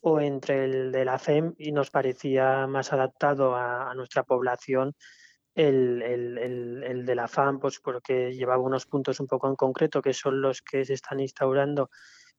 [0.00, 4.94] o entre el de la FEM y nos parecía más adaptado a, nuestra población
[5.54, 9.56] el, el, el, el, de la FAM, pues porque llevaba unos puntos un poco en
[9.56, 11.90] concreto que son los que se están instaurando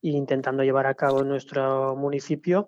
[0.02, 2.68] e intentando llevar a cabo en nuestro municipio,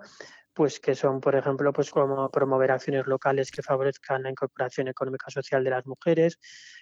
[0.54, 5.30] pues que son, por ejemplo, pues como promover acciones locales que favorezcan la incorporación económica
[5.32, 6.38] social de las mujeres,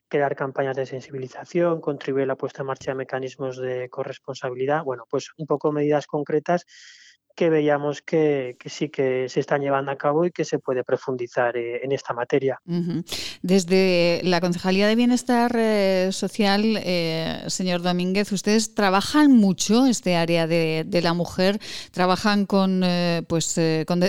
[0.08, 5.06] crear campañas de sensibilización, contribuir a la puesta en marcha de mecanismos de corresponsabilidad, bueno,
[5.10, 6.66] pues un poco medidas concretas
[7.38, 11.56] que veíamos que, sí que se están llevando a cabo y que se puede profundizar
[11.56, 12.60] eh, en esta materia.
[13.43, 20.47] Desde la Concejalía de Bienestar eh, Social, eh, señor Domínguez, ustedes trabajan mucho este área
[20.47, 21.60] de, la mujer,
[21.91, 22.82] trabajan con,
[23.28, 24.02] pues, con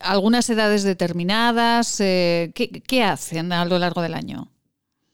[0.00, 1.96] algunas edades determinadas.
[1.98, 4.48] ¿qué, hacen a lo largo del año?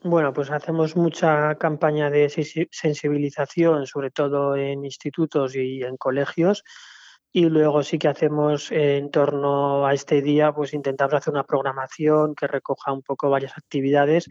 [0.04, 6.64] Bueno, pues hacemos mucha campaña de sensibilización, sobre todo en institutos y en colegios,
[7.33, 12.35] y luego sí que hacemos en torno a este día, pues intentamos hacer una programación
[12.35, 14.29] que recoja un poco varias actividades.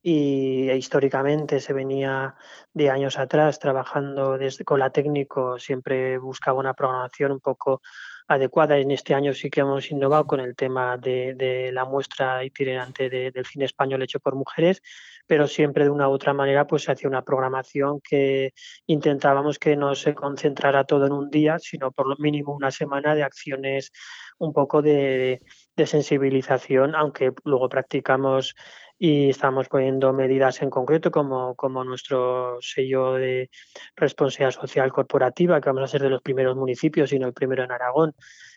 [0.00, 2.36] Y e históricamente se venía
[2.72, 7.82] de años atrás trabajando con la técnico, siempre buscaba una programación un poco
[8.28, 8.78] adecuada.
[8.78, 13.46] En este año sí que hemos innovado con el tema de, la muestra itinerante del
[13.46, 14.82] cine español hecho por mujeres,
[15.26, 18.52] pero siempre de una u otra manera pues se hacía una programación que
[18.86, 23.14] intentábamos que no se concentrara todo en un día, sino por lo mínimo una semana
[23.14, 23.90] de acciones
[24.38, 25.40] un poco de,
[25.76, 28.54] de sensibilización, aunque luego practicamos
[28.98, 33.48] y estamos poniendo medidas en concreto como, como nuestro sello de
[33.94, 37.70] responsabilidad social corporativa, que vamos a ser de los primeros municipios, sino el primero en
[37.70, 38.14] Aragón,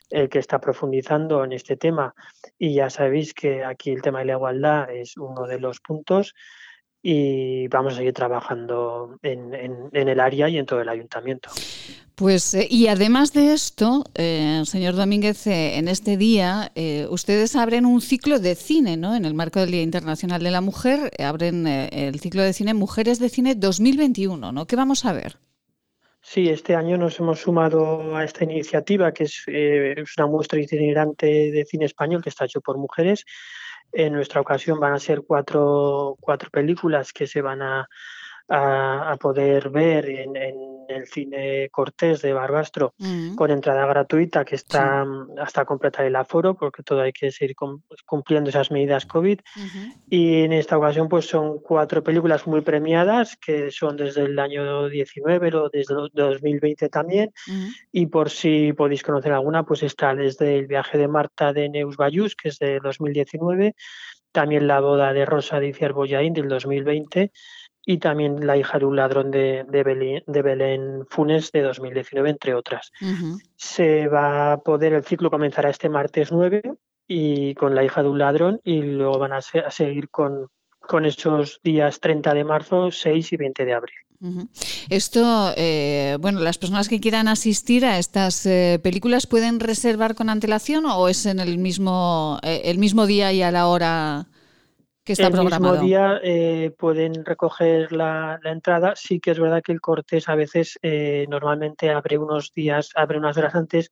[0.09, 2.15] el que está profundizando en este tema.
[2.57, 6.33] Y ya sabéis que aquí el tema de la igualdad es uno de los puntos
[7.03, 9.53] y vamos a seguir trabajando en,
[9.91, 11.49] el área y en todo el ayuntamiento.
[12.15, 16.71] Pues eh, y además de esto, eh, señor Domínguez, eh, en este día
[17.09, 19.15] ustedes abren un ciclo de cine, ¿no?
[19.15, 23.19] En el marco del Día Internacional de la Mujer, abren el ciclo de cine Mujeres
[23.19, 24.67] de Cine 2021, ¿no?
[24.67, 25.37] ¿Qué vamos a ver?
[26.21, 31.25] Sí, este año nos hemos sumado a esta iniciativa, que es, es una muestra itinerante
[31.25, 33.25] de cine español que está hecho por mujeres
[33.91, 37.89] en nuestra ocasión van a ser cuatro, cuatro películas que se van a,
[38.49, 43.35] a, poder ver en, el cine Cortés de Barbastro mm.
[43.35, 45.05] con entrada gratuita que está
[45.39, 47.55] hasta completar el aforo porque todo hay que seguir
[48.05, 49.39] cumpliendo esas medidas COVID.
[50.09, 54.89] Y en esta ocasión pues son cuatro películas muy premiadas que son desde el año
[54.89, 57.31] 19 o desde 2020 también.
[57.91, 61.95] Y por si podéis conocer alguna pues está desde el viaje de Marta de Neus
[61.95, 63.75] Bayús que es de 2019
[64.31, 67.31] también la boda de Rosa de Boyaín del 2020
[67.85, 72.91] y también La hija de un ladrón de, de, Belén, Funes de 2019, entre otras.
[73.55, 76.61] Se va a poder, el ciclo comenzará este martes 9
[77.07, 80.47] y con La hija de un ladrón y luego van a, seguir con,
[80.79, 83.95] con estos días 30 de marzo, 6 y 20 de abril.
[84.89, 90.29] Esto, eh, bueno, las personas que quieran asistir a estas eh, películas pueden reservar con
[90.29, 94.27] antelación o es en el mismo, eh, el mismo día y a la hora
[95.03, 98.93] que está el mismo día eh, pueden recoger la, entrada.
[98.95, 103.17] Sí que es verdad que el Cortés a veces eh, normalmente abre unos días, abre
[103.17, 103.89] unas horas antes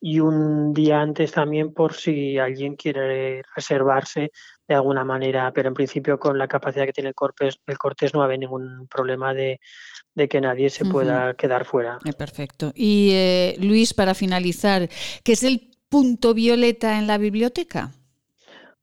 [0.00, 4.30] y un día antes también por si alguien quiere reservarse
[4.68, 8.12] de alguna manera, pero en principio con la capacidad que tiene el Cortés, el Cortés
[8.12, 9.60] no va a haber ningún problema de,
[10.28, 11.98] que nadie se pueda quedar fuera.
[12.04, 12.72] Eh, perfecto.
[12.74, 14.88] Y Luis, para finalizar,
[15.22, 17.92] ¿qué es el punto violeta en la biblioteca?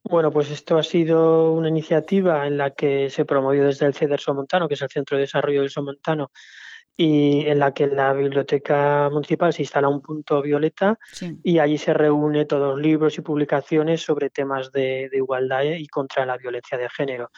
[0.03, 4.19] Bueno, pues esto ha sido una iniciativa en la que se promovió desde el CEDER
[4.19, 6.29] Somontano, que es el Centro de Desarrollo del Somontano,
[6.95, 10.99] y en la que en la biblioteca municipal se instala un punto violeta
[11.41, 16.25] y allí se reúne todos los libros y publicaciones sobre temas de, igualdad y contra
[16.25, 17.31] la violencia de género.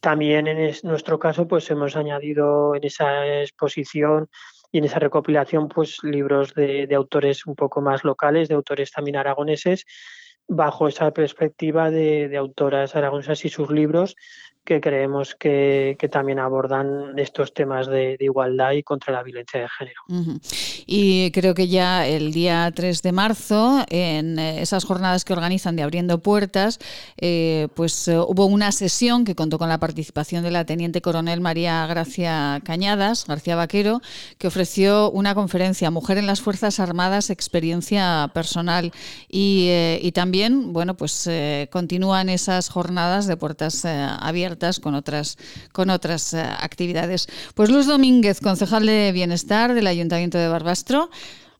[0.00, 4.28] También en nuestro caso, pues hemos añadido en esa exposición
[4.70, 9.16] y en esa recopilación, pues libros de autores un poco más locales, de autores también
[9.16, 9.86] aragoneses
[10.48, 14.16] bajo esa perspectiva de, de autoras aragonesas y sus libros
[14.64, 20.02] que creemos que, también abordan estos temas de, igualdad y contra la violencia de género.
[20.86, 25.76] Y creo que ya el día 3 de marzo, en eh, esas jornadas que organizan
[25.76, 26.78] de Abriendo Puertas,
[27.16, 31.40] eh, pues eh, hubo una sesión que contó con la participación de la Teniente Coronel
[31.40, 34.00] María Gracia Cañadas, García Vaquero,
[34.38, 38.92] que ofreció una conferencia Mujer en las Fuerzas Armadas, experiencia personal.
[39.28, 39.68] Y,
[40.00, 41.28] y también, bueno, pues
[41.70, 45.36] continúan esas jornadas de puertas abiertas con otras,
[45.72, 47.28] con otras eh, actividades.
[47.54, 51.10] Pues Luz Domínguez, concejal de Bienestar del Ayuntamiento de Barbastro.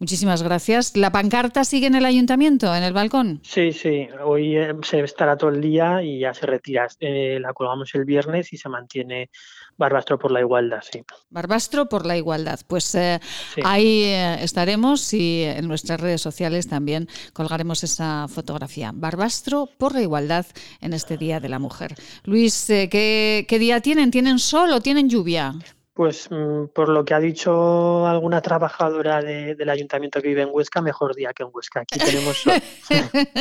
[0.01, 0.97] Muchísimas gracias.
[0.97, 3.41] ¿La pancarta sigue en el ayuntamiento, en el balcón?
[3.43, 4.09] Sí, sí.
[4.23, 6.89] Hoy eh, se estará todo el día y ya se retira.
[7.01, 9.31] Eh, la colgamos el viernes y se mantiene
[9.77, 11.05] Barbastro por la igualdad, sí.
[11.31, 12.61] Barbastro por la igualdad.
[12.67, 13.21] Pues eh,
[13.65, 18.93] ahí estaremos y en nuestras redes sociales también colgaremos esa fotografía.
[18.95, 20.47] Barbastro por la igualdad
[20.81, 21.95] en este Día de la Mujer.
[22.25, 24.11] Luis, ¿qué, qué día tienen?
[24.11, 25.55] ¿Tienen sol o tienen lluvia?
[25.95, 30.49] Pues mm, por lo que ha dicho alguna trabajadora de- del ayuntamiento que vive en
[30.53, 31.81] Huesca, mejor día que en Huesca.
[31.83, 32.55] Aquí tenemos sol.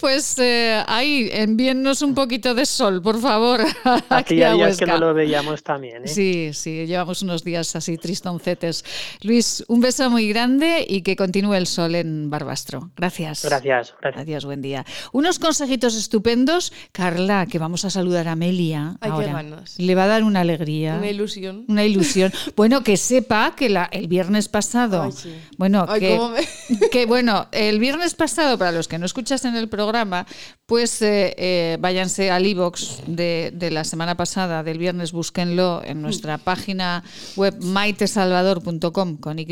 [0.00, 3.60] Pues eh, ahí, envíennos un poquito de sol, por favor.
[4.08, 6.04] Aquí Hacía a días que no lo veíamos también.
[6.04, 6.08] ¿eh?
[6.08, 8.84] Sí, sí, llevamos unos días así tristoncetes.
[9.22, 12.90] Luis, un beso muy grande y que continúe el sol en Barbastro.
[12.96, 13.44] Gracias.
[13.44, 14.22] Gracias, gracias.
[14.22, 14.84] Adiós, buen día.
[15.12, 16.72] Unos consejitos estupendos.
[16.92, 18.96] Carla, que vamos a saludar a Amelia.
[19.00, 19.62] Ay, qué ahora.
[19.78, 20.96] Le va a dar una alegría.
[20.96, 21.65] Una ilusión.
[21.68, 22.32] Una ilusión.
[22.54, 25.02] Bueno, que sepa que la- el viernes pasado.
[25.02, 25.34] Ay, sí.
[25.58, 29.56] Bueno, Ay, que, cómo me- que bueno, el viernes pasado, para los que no escuchasen
[29.56, 30.26] el programa,
[30.66, 36.02] pues eh, eh, váyanse al iBox de, de la semana pasada, del viernes, búsquenlo en
[36.02, 37.02] nuestra página
[37.36, 39.46] web maitesalvador.com con Y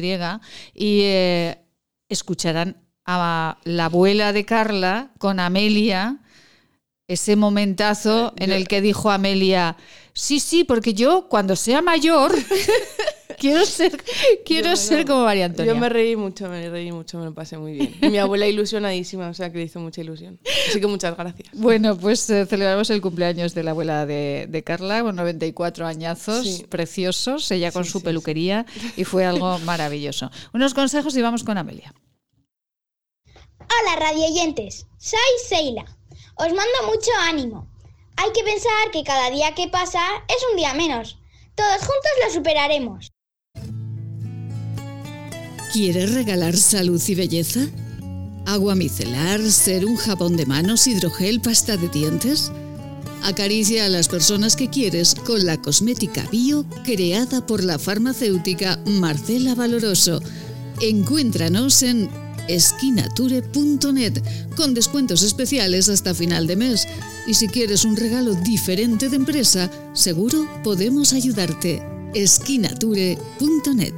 [0.75, 1.59] y eh,
[2.09, 6.19] escucharán a la abuela de Carla con Amelia
[7.07, 9.77] ese momentazo en el que dijo Amelia,
[10.15, 12.35] sí, sí, porque yo cuando sea mayor
[13.39, 14.03] quiero ser,
[14.47, 15.13] quiero Yo ser no.
[15.13, 15.75] como María Antonia.
[15.75, 17.95] Yo me reí mucho, me reí mucho, me lo pasé muy bien.
[18.01, 20.39] Y mi abuela ilusionadísima, o sea que le hizo mucha ilusión.
[20.71, 21.51] Así que muchas gracias.
[21.53, 26.47] Bueno, pues eh, celebramos el cumpleaños de la abuela de, de Carla, con 94 añazos,
[26.47, 26.65] Sí.
[26.71, 28.65] preciosos, ella con Sí, su sí, peluquería,
[28.97, 30.31] y fue algo maravilloso.
[30.55, 31.93] Unos consejos y vamos con Amelia.
[33.27, 35.85] Hola radioyentes, soy Seila.
[36.37, 37.69] Os mando mucho ánimo.
[38.17, 41.19] Hay que pensar que cada día que pasa es un día menos.
[41.55, 43.13] Todos juntos lo superaremos.
[45.73, 47.61] ¿Quieres regalar salud y belleza?
[48.47, 52.53] ¿Agua micelar, ser un jabón de manos, hidrogel, pasta de dientes?
[53.23, 59.55] Acaricia a las personas que quieres con la cosmética bio creada por la farmacéutica Marcela
[59.55, 60.21] Valoroso.
[60.81, 62.11] Encuéntranos en
[62.49, 64.23] esquinature.net
[64.57, 66.89] con descuentos especiales hasta final de mes.
[67.27, 71.83] Y si quieres un regalo diferente de empresa, seguro podemos ayudarte.
[72.15, 73.95] esquinature.net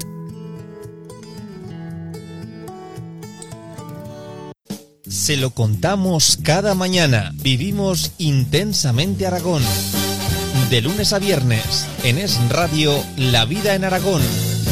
[5.09, 7.31] Se lo contamos cada mañana.
[7.35, 9.63] Vivimos intensamente Aragón.
[10.71, 14.23] De lunes a viernes, en Es Radio, La Vida en Aragón,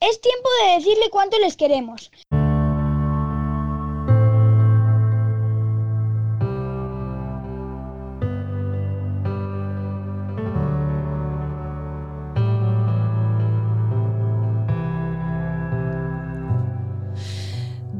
[0.00, 2.10] Es tiempo de decirle cuánto les queremos.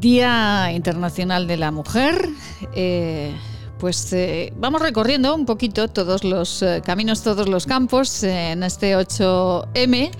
[0.05, 2.29] Día Internacional de la Mujer.
[2.75, 3.35] eh,
[3.79, 8.97] pues eh, vamos recorriendo un poquito todos los eh, caminos, todos los campos en este
[8.99, 10.11] 8M,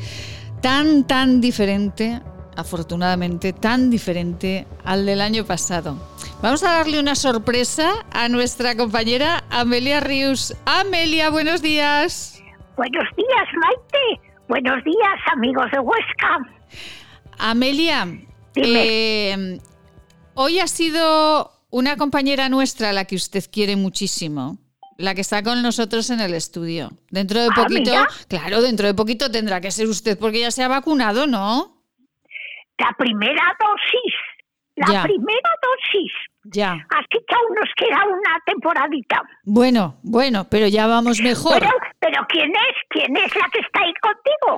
[0.63, 2.23] tan, tan diferente,
[2.57, 5.99] afortunadamente, tan diferente al del año pasado.
[6.41, 10.57] Vamos a darle una sorpresa a nuestra compañera Amelia Rius.
[10.65, 12.43] Amelia, buenos días.
[12.79, 14.31] Buenos días, Maite.
[14.49, 16.39] Buenos días, amigos de Huesca.
[17.39, 18.09] Amelia,
[18.57, 19.59] eh,
[20.35, 24.59] hoy ha sido una compañera nuestra la que usted quiere muchísimo.
[24.97, 26.91] La que está con nosotros en el estudio.
[27.11, 27.93] Dentro de Ah, poquito,
[28.29, 31.83] claro, dentro de poquito tendrá que ser usted porque ya se ha vacunado, ¿no?
[32.79, 34.15] La primera dosis.
[34.77, 35.03] La Ya.
[35.03, 36.13] primera dosis.
[36.53, 36.73] Ya.
[36.73, 39.23] Así que aún nos queda una temporadita.
[39.45, 41.59] Bueno, bueno, pero ya vamos mejor.
[41.59, 42.77] Bueno, pero ¿quién es?
[42.91, 43.93] ¿Quién es la que está ahí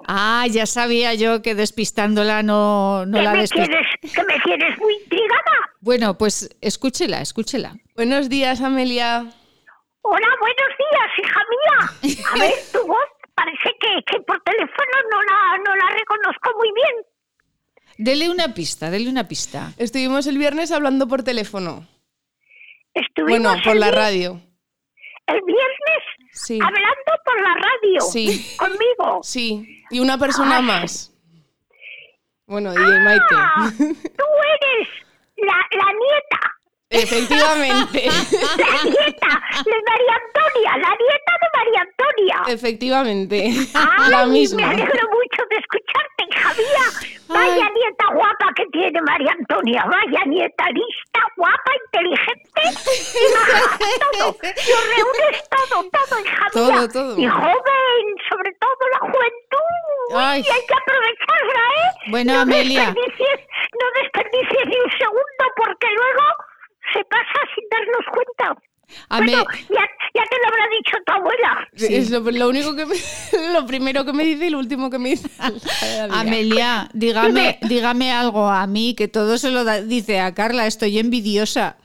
[0.09, 4.79] Ah, ya sabía yo que despistándola no, no ¿Que, la me tienes, que me tienes
[4.79, 5.71] muy intrigada.
[5.81, 7.77] Bueno, pues escúchela, escúchela.
[7.95, 9.27] Buenos días, Amelia.
[10.03, 12.23] Hola, buenos días, hija mía.
[12.35, 16.71] A ver, tu voz parece que, que por teléfono no la, no la reconozco muy
[16.75, 16.95] bien.
[17.99, 19.73] Dele una pista, dele una pista.
[19.79, 21.87] Estuvimos el viernes hablando por teléfono.
[22.95, 24.41] Estuvimos Bueno, por el la radio.
[25.27, 26.59] El viernes Sí.
[26.63, 28.01] hablando por la radio.
[28.03, 28.55] Sí.
[28.59, 29.21] Conmigo.
[29.23, 29.76] Sí.
[29.91, 31.13] Y una persona más.
[32.47, 33.25] Bueno, DJ Maite.
[33.33, 34.89] Ah, tú eres
[35.37, 36.53] la, la nieta.
[36.89, 38.05] Efectivamente.
[38.07, 40.71] La nieta de María Antonia.
[40.77, 42.55] La nieta de María Antonia.
[42.55, 43.51] Efectivamente.
[43.75, 44.71] Ay, La me misma.
[44.71, 45.57] alegro mucho de
[47.29, 49.85] Vaya nieta guapa que tiene María Antonia.
[49.87, 53.79] Vaya nieta lista, guapa, inteligente y maja.
[54.13, 54.37] Todo.
[54.43, 56.89] Lo reúnes todo, todo, hija Todo, mía.
[56.93, 57.19] todo.
[57.19, 60.17] Y joven, sobre todo la juventud.
[60.17, 60.45] Ay.
[60.49, 62.11] hay que aprovecharla, ¿eh?
[62.11, 62.85] Bueno, no Amelia.
[62.95, 63.41] desperdicies
[63.81, 66.23] no desperdicies ni un segundo porque luego
[66.95, 68.63] se pasa sin darnos cuenta.
[69.09, 69.83] A Bueno, me- ya,
[70.15, 71.69] ya te lo habrá dicho tu abuela.
[71.73, 72.97] Es lo, lo único que me-
[73.53, 75.29] lo primero que me dice y lo último que me dice.
[76.11, 80.99] Amelia, dígame, dígame algo a mí, que todo se lo da- dice a Carla, estoy
[80.99, 81.77] envidiosa.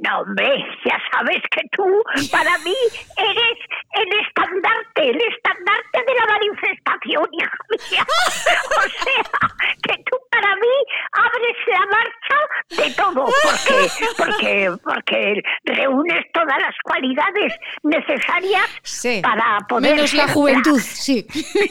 [0.00, 1.84] No, hombre, ya sabes que tú,
[2.30, 2.74] para mí,
[3.16, 3.58] eres
[3.94, 8.06] el estandarte, el estandarte de la manifestación, hija mía.
[8.06, 9.48] O sea,
[9.82, 10.74] que tú para mí
[11.12, 19.20] abres la marcha de todo, porque, porque, porque reúnes todas las cualidades necesarias Sí.
[19.22, 21.26] para poder Menos la juventud, sí.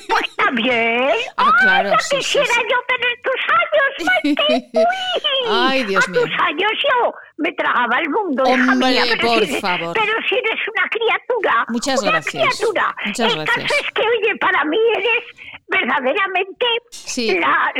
[0.09, 1.11] Pues también.
[1.37, 2.61] Ah, claro, sí, quisiera sí.
[2.69, 4.69] yo tener tus años, Maite.
[4.79, 6.21] Uy, Ay, Dios a mío.
[6.21, 9.93] tus años yo me tragaba el mundo, hija Hombre, mía, pero por si eres- favor.
[9.93, 11.65] Pero si eres una criatura.
[11.69, 12.43] Muchas una gracias.
[12.57, 12.95] criatura.
[13.05, 13.55] Muchas el gracias.
[13.71, 15.23] caso es que, oye, para mí eres
[15.67, 17.27] verdaderamente Sí.
[17.39, 17.71] la,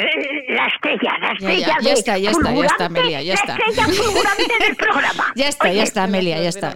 [0.49, 3.57] la estrella, la estrella ya, está, ya está, ya está, Amelia, ya está.
[3.57, 5.33] La estrella fulgurante del programa.
[5.35, 6.75] Ya está, ya está, Amelia, ya está.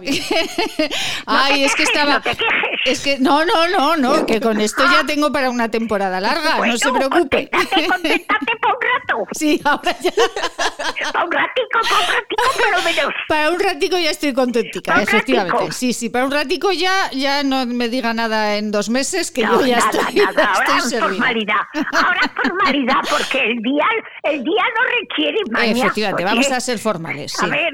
[1.26, 2.14] Ay, es que estaba.
[2.14, 2.80] no te quejes.
[2.84, 6.58] Es que no, no, no, no, que con esto ya tengo para una temporada larga,
[6.66, 7.48] no se preocupe.
[7.50, 9.26] Conténtate, conténtate para un rato.
[9.32, 10.12] Sí, ahora ya.
[11.12, 13.12] Para un ratico, para un ratico, por lo menos.
[13.28, 15.52] Para un ratico ya estoy contentica, ¿Para un efectivamente.
[15.58, 15.72] ratico?
[15.72, 19.42] Sí, sí, para un ratico ya, ya no me diga nada en dos meses, que
[19.44, 20.52] No, yo ya nada, estoy, nada.
[20.76, 21.01] Estoy.
[21.08, 21.62] Formalidad.
[21.92, 23.86] Ahora formalidad, porque el día,
[24.24, 25.72] el día no requiere maña.
[25.72, 27.46] Efectivamente, vamos a ser formales, sí.
[27.46, 27.72] A ver,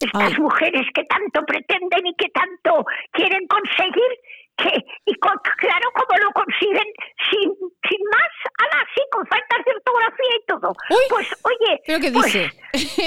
[0.00, 0.38] estas Ay.
[0.38, 4.10] mujeres que tanto pretenden y que tanto quieren conseguir,
[4.56, 4.68] que,
[5.06, 6.86] y con- claro, como lo consiguen
[7.30, 7.48] sin,
[7.88, 10.74] sin más, ala, sí, con faltas de ortografía y todo.
[11.08, 12.50] Pues, oye, ¿Pero qué pues, dice?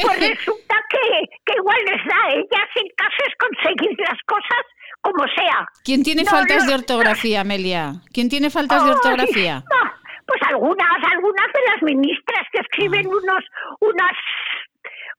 [0.01, 4.63] pues resulta que, que igual les da a ellas, el caso es conseguir las cosas
[5.05, 5.67] como sea.
[5.83, 7.93] ¿Quién tiene No, faltas no, de ortografía, Amelia?
[8.11, 9.63] ¿Quién tiene faltas de ortografía?
[9.69, 9.91] no,
[10.25, 13.43] pues algunas, algunas de las ministras que escriben unos,
[13.81, 14.15] unas,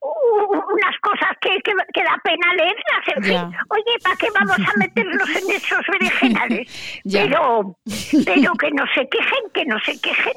[0.02, 3.04] unas cosas que, que, que da pena leerlas.
[3.14, 7.02] En fin, oye, ¿para qué vamos a meternos en esos berenjenales?
[7.12, 7.76] Pero,
[8.26, 10.34] pero que no se quejen, que no se quejen.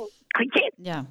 [0.77, 1.05] Ya.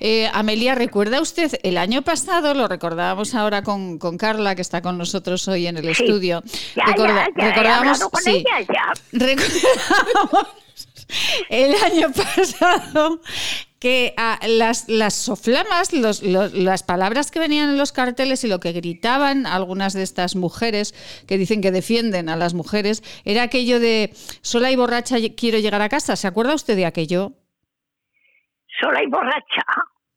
[0.00, 4.80] Eh, Amelia, ¿recuerda usted el año pasado, lo recordábamos ahora con, con Carla, que está
[4.80, 6.02] con nosotros hoy en el Sí.
[6.04, 6.42] estudio?
[6.76, 8.92] ya, Recorda- ya, ya he recordábamos, hablado con sí, ella, ya.
[9.12, 10.46] recordábamos
[11.50, 13.20] el año pasado
[13.80, 18.48] que ah, las, las soflamas, los- los- las palabras que venían en los carteles y
[18.48, 20.94] lo que gritaban algunas de estas mujeres
[21.26, 25.82] que dicen que defienden a las mujeres, era aquello de sola y borracha quiero llegar
[25.82, 26.14] a casa.
[26.16, 27.32] ¿Se acuerda usted de aquello?
[28.78, 29.64] Sola y borracha.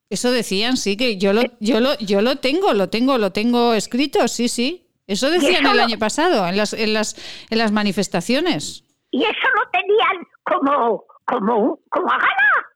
[0.10, 3.74] Eso decían, sí, que yo lo, yo lo, yo lo tengo, lo tengo, lo tengo
[3.74, 4.88] escrito, sí, sí.
[5.08, 7.16] Eso decían eso el lo- año pasado, en las, en las,
[7.50, 8.84] en las manifestaciones.
[9.12, 12.68] Y eso lo tenían como, como, como a gana.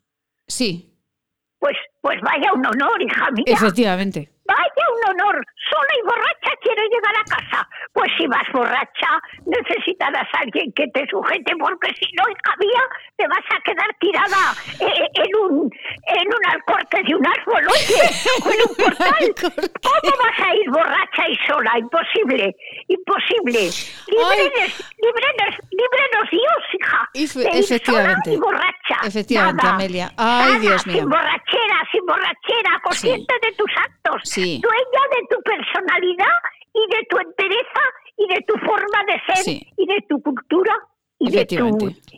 [0.48, 0.94] Sí,
[1.60, 1.76] Pues,
[2.08, 3.44] pues vaya un honor, hija mía.
[3.48, 4.30] efectivamente.
[4.48, 7.68] Vaya un honor, sola y borracha quiero llegar a casa.
[7.92, 9.10] Pues si vas borracha,
[9.46, 12.82] necesitarás a alguien que te sujete, porque si no, hija mía,
[13.18, 15.70] te vas a quedar tirada eh, en un
[16.16, 18.04] en un alcorque de un árbol, oye,
[18.46, 19.52] o en un portal.
[19.84, 21.72] ¿Cómo vas a ir borracha y sola?
[21.80, 22.56] Imposible,
[22.88, 23.60] imposible.
[24.08, 24.72] Líbrenos,
[25.04, 27.10] líbrenos, líbrenos Dios, hija.
[27.14, 28.24] Efe- de ir efectivamente.
[28.32, 28.98] sola y borracha.
[29.04, 30.12] Efectivamente, Nada, Amelia.
[30.16, 30.96] Ay, nada, Dios mío.
[31.00, 34.62] Sin borrachera, sin borrachera, consciente de tus actos, Sí.
[34.62, 36.38] dueña de tu personalidad
[36.74, 37.84] y de tu entereza
[38.18, 39.68] y de tu forma de ser Sí.
[39.78, 40.74] y de tu cultura
[41.20, 41.56] y de tu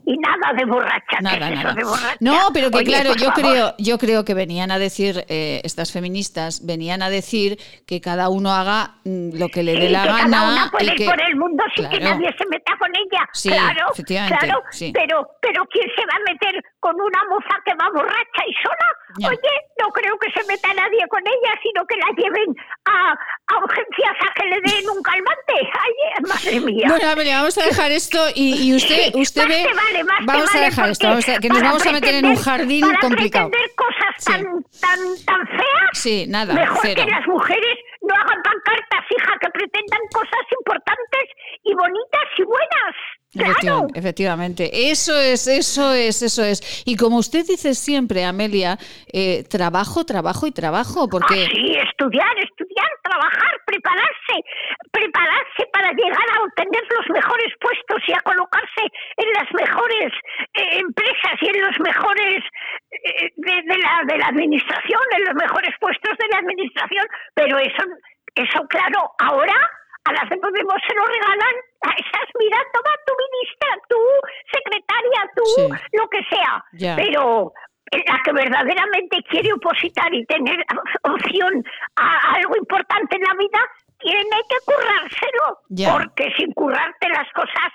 [0.06, 1.18] y nada de borracha.
[1.20, 1.74] ¿qué Nada, es nada.
[1.74, 2.18] de borracha?
[2.20, 3.34] No, pero que Oye, claro, yo favor.
[3.52, 7.58] creo, yo creo que venían a decir, eh, estas feministas, venían a decir
[7.88, 10.30] que cada uno haga mm, lo que le Sí, dé la que gana.
[10.30, 12.90] cada una puede y ir que- por el mundo sin que nadie se meta con
[12.94, 13.30] ella.
[13.32, 14.64] Sí, claro, efectivamente, claro.
[14.72, 14.92] sí.
[14.94, 19.30] Pero, pero ¿quién se va a meter con una moza que va borracha y sola?
[19.30, 22.56] Oye, no creo que se meta nadie con ella, sino que la lleven
[22.86, 25.54] a, a urgencias a que le den un calmante.
[25.58, 26.88] Ay, madre mía.
[26.90, 29.64] Bueno, Amelia, vamos a dejar esto y, y usted, usted más ve.
[29.68, 32.16] te vale, más te vamos a dejar esto, vamos a- que nos vamos a meter
[32.16, 33.52] en un jardín para complicado.
[33.76, 34.32] cosas Sí.
[34.32, 34.44] tan,
[34.82, 37.04] tan, tan feas, Sí, nada, mejor cero.
[37.06, 37.78] que las mujeres
[38.10, 41.26] no hagan pancartas, hija, que pretendan cosas importantes
[41.64, 42.95] y bonitas y buenas.
[43.32, 43.88] Claro.
[43.93, 44.89] Efectivamente.
[44.89, 46.84] Eso es, eso es, eso es.
[46.86, 48.80] Y como usted dice siempre, Amelia,
[49.14, 52.59] eh, trabajo, trabajo y trabajo, porque Ah, sí, estudiar, estudiar,
[53.10, 54.36] trabajar, prepararse,
[54.91, 58.84] prepararse para llegar a obtener los mejores puestos y a colocarse
[59.18, 60.14] en las mejores
[60.53, 62.43] eh, empresas y en los mejores
[62.91, 67.05] eh, de, de la, de la administración, en los mejores puestos de la administración.
[67.34, 67.84] Pero eso,
[68.36, 69.57] eso claro, ahora
[70.05, 71.55] a las de Podemos se lo regalan
[71.86, 73.99] a esas, mira, toma tu ministra, tu
[74.51, 75.68] secretaria, tú, Sí.
[75.93, 76.64] lo que sea.
[76.95, 77.51] Pero
[77.92, 80.64] la que verdaderamente quiere opositar y tener
[81.04, 81.64] opción
[81.96, 83.60] a algo importante en la vida,
[84.00, 85.92] tiene que currárselo.
[85.94, 87.72] Porque sin currarte las cosas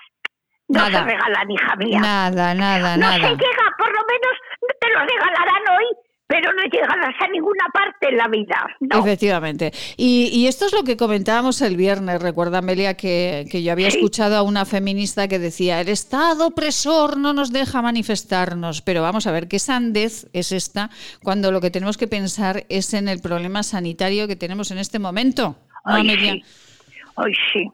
[0.67, 0.99] no Nada.
[0.99, 1.99] se regalan, hija mía.
[1.99, 3.13] Nada, nada, no nada.
[3.13, 4.33] se llega, por lo menos
[4.79, 5.85] te lo regalarán hoy,
[6.27, 8.67] pero no llegarás a ninguna parte en la vida.
[8.79, 8.99] No.
[8.99, 9.71] Efectivamente.
[9.95, 12.21] Y, y esto es lo que comentábamos el viernes.
[12.21, 13.97] Recuerda, Amelia, que, que yo había Sí.
[13.97, 18.81] escuchado a una feminista que decía, el Estado opresor no nos deja manifestarnos.
[18.81, 20.89] Pero vamos a ver, ¿qué sandez es esta
[21.23, 24.97] cuando lo que tenemos que pensar es en el problema sanitario que tenemos en este
[24.99, 25.55] momento?
[25.85, 26.33] ¿No, Amelia?
[27.53, 27.69] sí.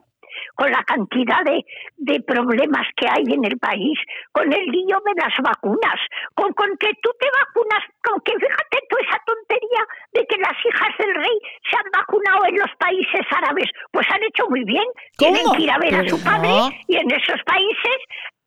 [0.62, 1.58] Con la cantidad de,
[1.96, 3.98] de problemas que hay en el país,
[4.30, 5.98] con el lío de las vacunas,
[6.36, 9.82] con, con que tú te vacunas, con que fíjate tú esa tontería
[10.12, 11.36] de que las hijas del rey
[11.68, 14.84] se han vacunado en los países árabes, pues han hecho muy bien,
[15.18, 15.56] tienen ¿Cómo?
[15.56, 16.70] que ir a ver a su padre no.
[16.86, 17.98] y en esos países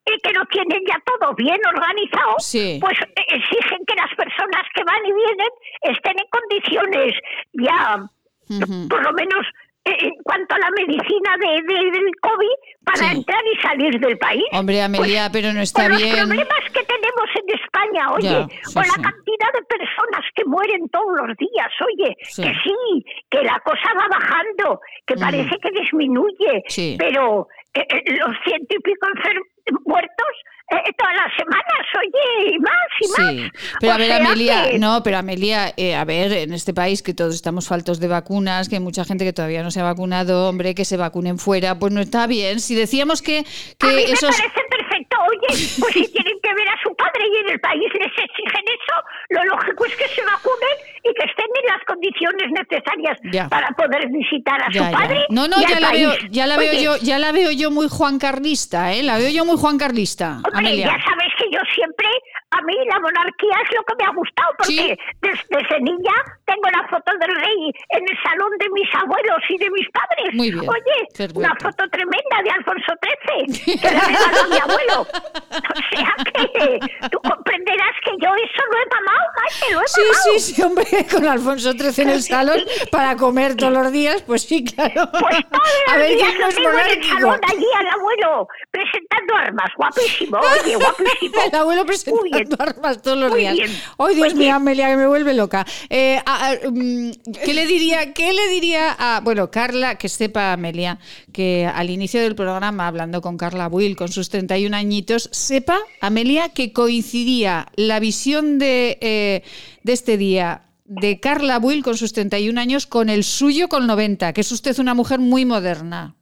[0.05, 2.77] y que lo tienen ya todo bien organizado, Sí.
[2.79, 2.97] pues
[3.27, 5.51] exigen que las personas que van y vienen
[5.81, 7.13] estén en condiciones
[7.51, 8.07] ya
[8.47, 8.87] Ujú.
[8.87, 9.43] por lo menos
[9.85, 13.17] en cuanto a la medicina de, de- del COVID para Sí.
[13.17, 14.43] entrar y salir del país.
[14.51, 16.09] Hombre, Amelia, pero no está bien.
[16.09, 20.45] los problemas que tenemos en España, oye, Ya, sí, con la cantidad de personas que
[20.45, 25.19] mueren todos los días, oye, que sí, que la cosa va bajando, que Mm.
[25.19, 26.63] parece que disminuye,
[26.97, 30.33] pero eh, eh, los ciento y pico enfer- muertos
[30.71, 33.11] eh, todas las semanas, oye, y más y Sí,
[33.51, 33.51] más.
[33.79, 37.03] pero O a ver, Amelia, que- no, pero Amelia, eh, a ver, en este país
[37.03, 39.83] que todos estamos faltos de vacunas, que hay mucha gente que todavía no se ha
[39.83, 42.59] vacunado, hombre, que se vacunen fuera, pues no está bien.
[42.59, 43.43] Si decíamos que,
[43.79, 44.23] que a mí esos...
[44.35, 45.47] me parece perfecto, oye,
[45.79, 48.95] pues si tienen que ver a su padre y en el país les exigen eso,
[49.29, 53.49] lo lógico es que se vacunen y que estén en las condiciones necesarias Ya.
[53.49, 54.97] para poder visitar a Ya, su ya.
[54.97, 55.25] padre.
[55.29, 56.07] No, no, y ya al la país.
[56.07, 59.03] veo, ya la veo yo, ya la veo yo muy Juan Carlista, ¿eh?
[59.03, 60.87] La veo yo muy Juan Carlista, Hombre, Amelia.
[60.87, 62.07] ya sabes que yo siempre,
[62.51, 66.13] a mí la monarquía es lo que me ha gustado, porque des- desde niña
[66.45, 70.33] tengo la foto del rey en el salón de mis abuelos y de mis padres.
[70.33, 71.39] Muy bien, Oye, perfecto.
[71.39, 75.07] una foto tremenda de Alfonso XIII, que le regaló a mi abuelo.
[75.55, 76.79] O sea que
[77.09, 80.23] tú comprenderás que yo eso lo he mamado, Maite, lo he Sí, mamado.
[80.23, 82.59] sí, sí, hombre, con Alfonso XIII en el salón
[82.91, 85.09] para comer todos los días, pues sí, claro.
[85.11, 87.87] Pues todos a los ver, días ¿quién no lo tengo en el salón allí al
[87.87, 91.41] abuelo, presentando armas, guapísimo, oye, guapísimo.
[91.45, 92.47] El abuelo Muy bien.
[92.59, 93.53] armas todos los Muy días.
[93.55, 93.69] bien.
[93.97, 94.35] Ay, Dios Oye.
[94.35, 95.65] mío, Amelia, que me vuelve loca.
[95.89, 97.11] Eh, a- a- mm,
[97.43, 100.99] ¿Qué le diría, qué le diría a, bueno, Carla, que sepa, Amelia,
[101.31, 106.49] que al inicio del programa, hablando con Carla Buil, con sus 31 añitos, sepa, Amelia,
[106.49, 109.43] que coincidía la visión de, eh,
[109.83, 114.33] de este día de Carla Buil con sus 31 años con el suyo con 90,
[114.33, 116.15] que es usted una mujer muy moderna.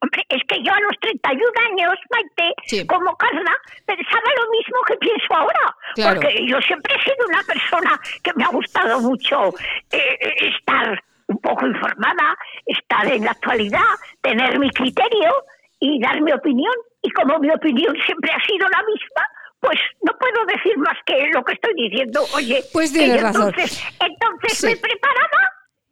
[0.00, 2.86] Hombre, es que yo a los 31 años, Maite, Sí.
[2.86, 3.52] como Carla,
[3.84, 5.76] pensaba lo mismo que pienso ahora.
[5.94, 6.20] Claro.
[6.20, 9.48] Porque yo siempre he sido una persona que me ha gustado mucho
[9.90, 12.36] eh, eh, estar un poco informada,
[12.66, 13.90] estar en la actualidad,
[14.22, 15.32] tener mi criterio
[15.80, 16.72] y dar mi opinión.
[17.02, 19.28] Y como mi opinión siempre ha sido la misma,
[19.60, 22.22] pues no puedo decir más que lo que estoy diciendo.
[22.34, 23.48] Oye, Pues tienes razón.
[23.48, 24.66] Entonces, entonces Sí.
[24.68, 25.38] me preparaba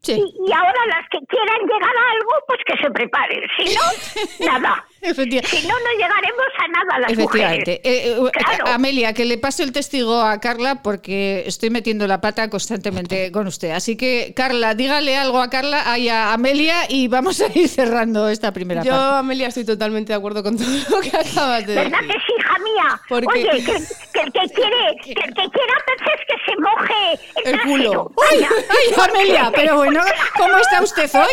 [0.07, 0.13] Sí.
[0.13, 3.43] y, y ahora las que quieran llegar a algo, pues que se preparen.
[3.59, 4.85] Si no, nada.
[5.07, 5.57] Efectivamente.
[5.57, 7.81] Si no, no llegaremos a nada las Efectivamente.
[7.85, 8.05] mujeres.
[8.07, 8.67] Eh, eh, Claro.
[8.69, 13.47] Amelia, que le pase el testigo a Carla porque estoy metiendo la pata constantemente con
[13.47, 13.71] usted.
[13.71, 18.29] Así que, Carla, dígale algo a Carla y a Amelia y vamos a ir cerrando
[18.29, 19.17] esta primera Yo, parte.
[19.19, 22.09] Amelia, estoy totalmente de acuerdo con todo lo que acabas de ¿Verdad decir.
[22.09, 23.01] que sí, hija mía?
[23.09, 27.21] Porque- Oye, que, que el que quiere, que el que quiera entonces que se moje
[27.45, 28.13] el, El culo.
[28.31, 29.53] ¡Ay, ay, Amelia!
[29.55, 30.03] Pero bueno,
[30.37, 31.27] ¿cómo está usted hoy?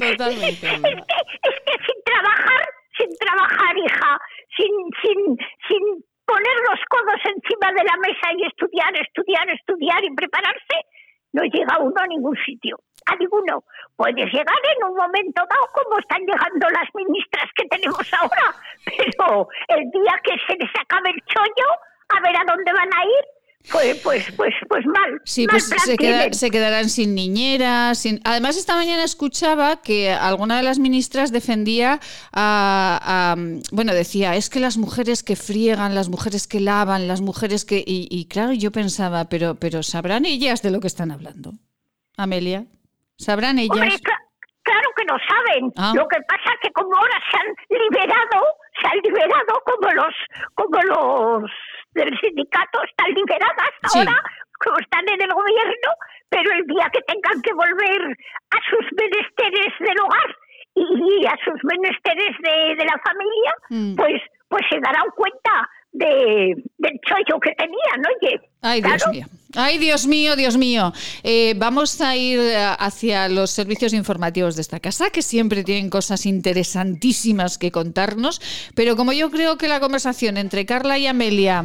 [0.00, 0.66] Totalmente.
[0.66, 0.96] Es que,
[1.42, 2.62] es que sin trabajar,
[2.96, 4.18] sin trabajar, hija,
[4.56, 4.72] sin,
[5.02, 5.36] sin,
[5.68, 5.82] sin
[6.26, 10.76] poner los codos encima de la mesa y estudiar, estudiar, estudiar y prepararse,
[11.32, 12.76] no llega uno a ningún sitio,
[13.06, 13.62] a ninguno.
[13.96, 19.48] Puedes llegar en un momento dado como están llegando las ministras que tenemos ahora, pero
[19.68, 21.68] el día que se les acabe el chollo,
[22.08, 23.24] a ver a dónde van a ir,
[23.72, 25.20] pues, pues, pues, pues mal.
[25.24, 26.34] Sí, mal pues se, queda- tienen.
[26.34, 27.98] se quedarán sin niñeras.
[27.98, 28.20] Sin...
[28.24, 32.00] Además, esta mañana escuchaba que alguna de las ministras defendía
[32.32, 33.36] a, a-
[33.72, 37.78] Bueno, decía, es que las mujeres que friegan, las mujeres que lavan, las mujeres que...
[37.78, 41.52] Y, y claro, yo pensaba, pero, pero ¿sabrán ellas de lo que están hablando?
[42.16, 42.64] Amelia,
[43.18, 43.72] ¿sabrán ellas?
[43.72, 44.24] Hombre, cla-
[44.62, 45.72] claro que lo saben.
[45.76, 45.92] Ah.
[45.94, 48.44] Lo que pasa es que como ahora se han liberado,
[48.80, 50.14] se han liberado como los,
[50.54, 51.50] como los
[51.96, 53.98] del sindicato están liberadas Sí.
[53.98, 54.22] ahora,
[54.64, 55.90] como están en el gobierno,
[56.30, 58.02] pero el día que tengan que volver
[58.50, 60.30] a sus menesteres del hogar
[60.74, 63.96] y a sus menesteres de, de la familia, Mm.
[63.96, 65.68] pues, pues se darán cuenta
[65.98, 68.40] de, del chollo que tenían, oye.
[68.62, 69.12] Ay, Dios Claro.
[69.12, 69.26] mío.
[69.54, 70.92] Ay, Dios mío, Dios mío.
[71.22, 75.88] Eh, vamos a ir eh, hacia los servicios informativos de esta casa, que siempre tienen
[75.88, 78.40] cosas interesantísimas que contarnos.
[78.74, 81.64] Pero como yo creo que la conversación entre Carla y Amelia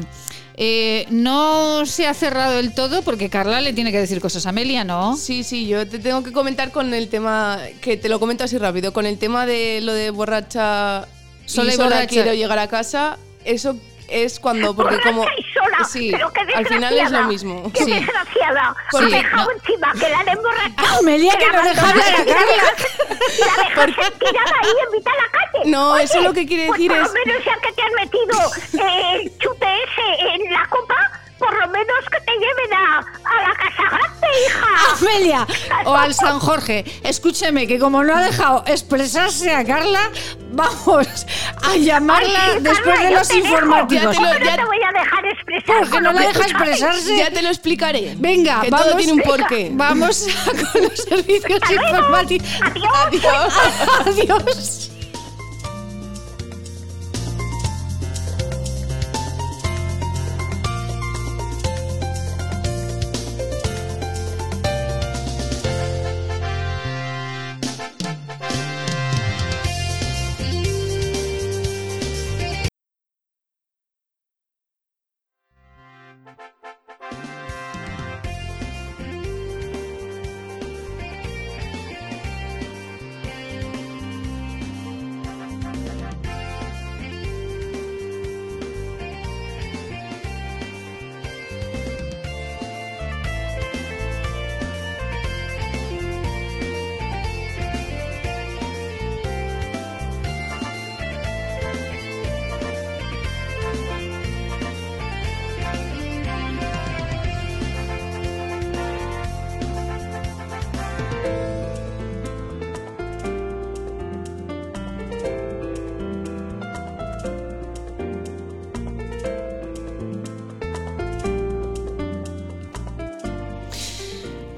[0.56, 4.50] eh, no se ha cerrado del todo, porque Carla le tiene que decir cosas a
[4.50, 5.18] Amelia, ¿no?
[5.18, 8.58] Sí, sí, yo te tengo que comentar con el tema, que te lo comento así
[8.58, 11.08] rápido, con el tema de lo de borracha
[11.46, 12.08] Sola y y sola borracha.
[12.08, 13.76] quiero llegar a casa, eso
[14.12, 15.24] es cuando, porque como...
[15.54, 17.72] Sola, Sí, pero qué al final es lo mismo.
[17.74, 17.92] Qué Sí.
[17.94, 18.76] desgraciada.
[18.92, 19.52] Porque- Porque dejado no.
[19.52, 21.00] encima que la han emborrachado.
[21.00, 22.74] Amelia, que la no deja hablar a abandonan y la Carla.
[23.40, 25.70] la dejas tirada ahí en mitad de la calle.
[25.72, 27.82] No, Oye, eso lo que quiere pues decir por es- lo menos ya que te
[27.82, 32.74] han metido eh, el chute ese en la copa, por lo menos que te lleven
[32.74, 34.68] a, a la casa grande, hija.
[35.00, 35.48] Amelia
[35.86, 40.12] o al San Jorge, escúcheme que como no ha dejado expresarse a Carla,
[40.52, 41.26] vamos
[41.64, 44.16] a llamarla Ay, sí, después Carla, de los informativos.
[44.16, 45.80] ¿Cómo Ya te lo- no ya- te voy a dejar expresar.
[45.80, 47.18] Porque no la deja expresarse.
[47.18, 48.14] Ya te lo explicaré.
[48.18, 49.70] Venga, que vamos, todo tiene un porqué.
[49.74, 52.48] Vamos a- con los servicios informativos.
[52.62, 53.54] Adiós.
[54.06, 54.88] Adiós.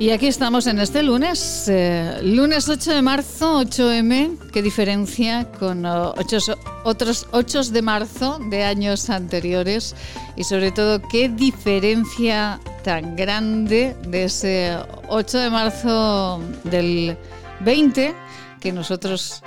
[0.04, 5.86] Y aquí estamos en este lunes, eh, lunes 8 de marzo, 8M, qué diferencia con
[5.86, 9.96] oh, ochos- otros 8 de marzo de años anteriores
[10.36, 14.76] y sobre todo qué diferencia tan grande de ese
[15.08, 17.18] 8 de marzo del
[17.62, 18.14] 20
[18.60, 19.42] que nosotros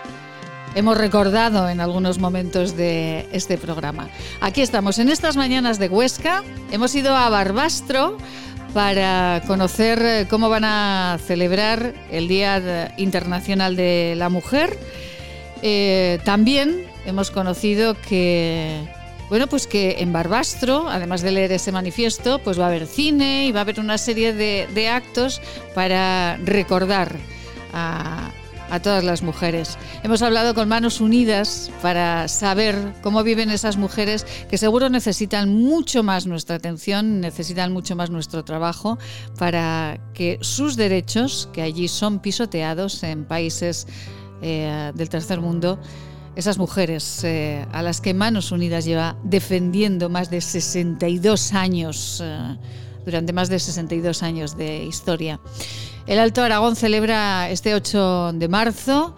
[0.74, 4.08] hemos recordado en algunos momentos de este programa.
[4.40, 6.42] Aquí estamos en estas mañanas de Huesca,
[6.72, 8.16] hemos ido a Barbastro
[8.76, 14.78] para conocer eh, cómo van a celebrar el Día Internacional de la Mujer.
[15.62, 18.82] Eh, también hemos conocido que,
[19.30, 23.46] bueno, pues que en Barbastro, además de leer ese manifiesto, pues va a haber cine
[23.46, 25.40] y va a haber una serie de, de actos
[25.74, 27.16] para recordar
[27.72, 28.30] a,
[28.70, 29.78] a todas las mujeres.
[30.02, 36.02] Hemos hablado con Manos Unidas para saber cómo viven esas mujeres que seguro necesitan mucho
[36.02, 38.98] más nuestra atención, necesitan mucho más nuestro trabajo
[39.38, 43.86] para que sus derechos, que allí son pisoteados en países
[44.42, 45.78] eh, del tercer mundo,
[46.36, 52.56] esas mujeres eh, a las que Manos Unidas lleva defendiendo más de 62 años, eh,
[53.06, 55.40] durante más de 62 años de historia.
[56.06, 59.16] El Alto Aragón celebra este 8 de marzo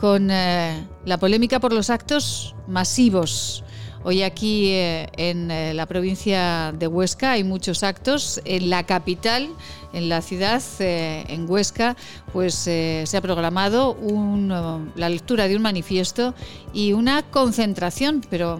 [0.00, 3.62] con eh, la polémica por los actos masivos.
[4.02, 8.40] Hoy aquí eh, en eh, la provincia de Huesca hay muchos actos.
[8.44, 9.48] En la capital,
[9.92, 11.96] en la ciudad, en Huesca,
[12.32, 13.96] pues se ha programado
[14.96, 16.34] la lectura de un manifiesto
[16.72, 18.22] y una concentración.
[18.28, 18.58] Pero,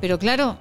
[0.00, 0.58] pero claro,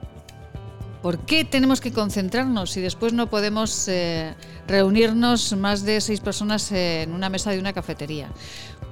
[1.03, 4.33] ¿Por qué tenemos que concentrarnos si después no podemos eh,
[4.69, 8.29] reunirnos más de seis personas en una mesa de una cafetería?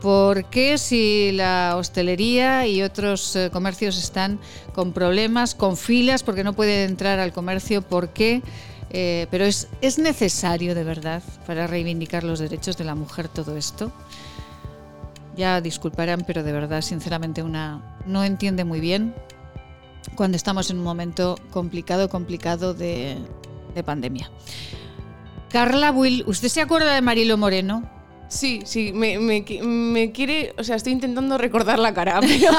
[0.01, 4.41] ¿Por qué si la hostelería y otros eh, comercios están
[4.73, 7.81] con problemas, con filas, porque no pueden entrar al comercio?
[7.81, 8.41] ¿Por qué?
[8.89, 13.55] Eh, pero es, es necesario de verdad para reivindicar los derechos de la mujer todo
[13.55, 13.89] esto.
[15.37, 19.15] Ya disculparán, pero de verdad, sinceramente, una no entiende muy bien
[20.15, 23.17] cuando estamos en un momento complicado, complicado de,
[23.73, 24.29] de pandemia.
[25.49, 27.89] Carla Will, ¿usted se acuerda de Marilo Moreno?
[28.29, 32.51] Sí, sí, me, me quiere, o sea, estoy intentando recordar la cara, pero,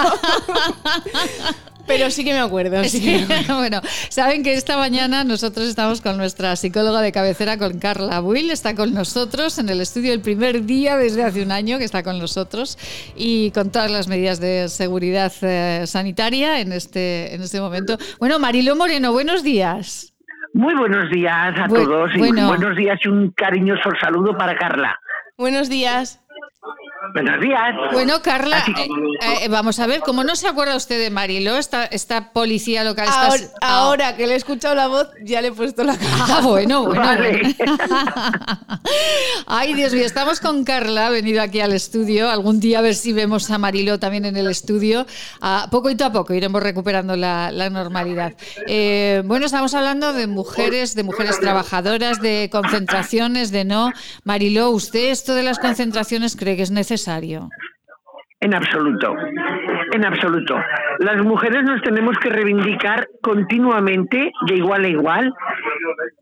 [1.86, 2.82] Pero sí que me acuerdo.
[2.84, 3.56] Sí que me acuerdo.
[3.56, 8.50] bueno, saben que esta mañana nosotros estamos con nuestra psicóloga de cabecera, con Carla Will,
[8.50, 12.02] está con nosotros en el estudio el primer día desde hace un año que está
[12.02, 12.78] con nosotros
[13.16, 17.98] y con todas las medidas de seguridad eh, sanitaria en este, en este momento.
[18.20, 20.12] Bueno, Marilo Moreno, buenos días.
[20.54, 22.46] Muy buenos días a Bu- todos y bueno.
[22.48, 25.00] buenos días y un cariñoso saludo para Carla.
[25.38, 26.20] Buenos días.
[27.10, 27.74] Buenos días.
[27.92, 28.88] Bueno, Carla, eh,
[29.42, 33.08] eh, vamos a ver, ¿cómo no se acuerda usted de Marilo, esta, esta policía local?
[33.10, 36.10] Ahora, ahora que le he escuchado la voz, ya le he puesto la cara.
[36.20, 37.00] Ah, bueno, bueno.
[37.00, 37.56] Vale.
[37.58, 37.78] bueno.
[39.48, 42.30] Ay, Dios mío, estamos con Carla, ha venido aquí al estudio.
[42.30, 45.04] Algún día a ver si vemos a Marilo también en el estudio.
[45.40, 48.34] Ah, poco y a poco iremos recuperando la, la normalidad.
[48.68, 53.90] Eh, bueno, estamos hablando de mujeres, de mujeres trabajadoras, de concentraciones, de no.
[54.22, 56.91] Marilo, ¿usted esto de las concentraciones cree que es necesario?
[58.40, 59.14] En absoluto,
[59.92, 60.56] en absoluto.
[60.98, 65.34] Las mujeres nos tenemos que reivindicar continuamente, de igual a igual,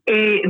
[0.04, 0.42] eh,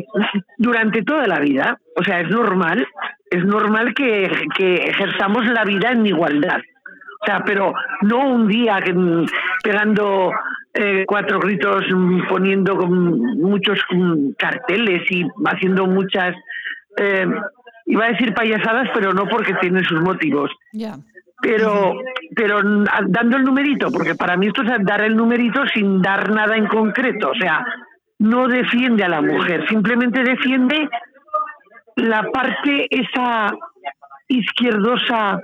[0.58, 1.78] durante toda la vida.
[1.94, 2.84] O sea, es normal,
[3.30, 4.24] es normal que,
[4.58, 6.60] ejerzamos la vida en igualdad.
[7.22, 9.26] O sea, pero no un día mm,
[9.62, 10.32] pegando
[10.74, 16.34] eh, cuatro gritos, mm, poniendo muchos mm, carteles y haciendo muchas,
[16.96, 17.26] eh,
[17.90, 20.96] iba a decir payasadas, pero no porque tienen sus motivos Ya.
[21.42, 21.94] pero
[22.34, 26.00] pero mm, a- dando el numerito porque para mí esto es dar el numerito sin
[26.02, 27.64] dar nada en concreto o sea
[28.18, 30.88] no defiende a la mujer simplemente defiende
[31.96, 33.52] la parte esa
[34.28, 35.40] izquierdosa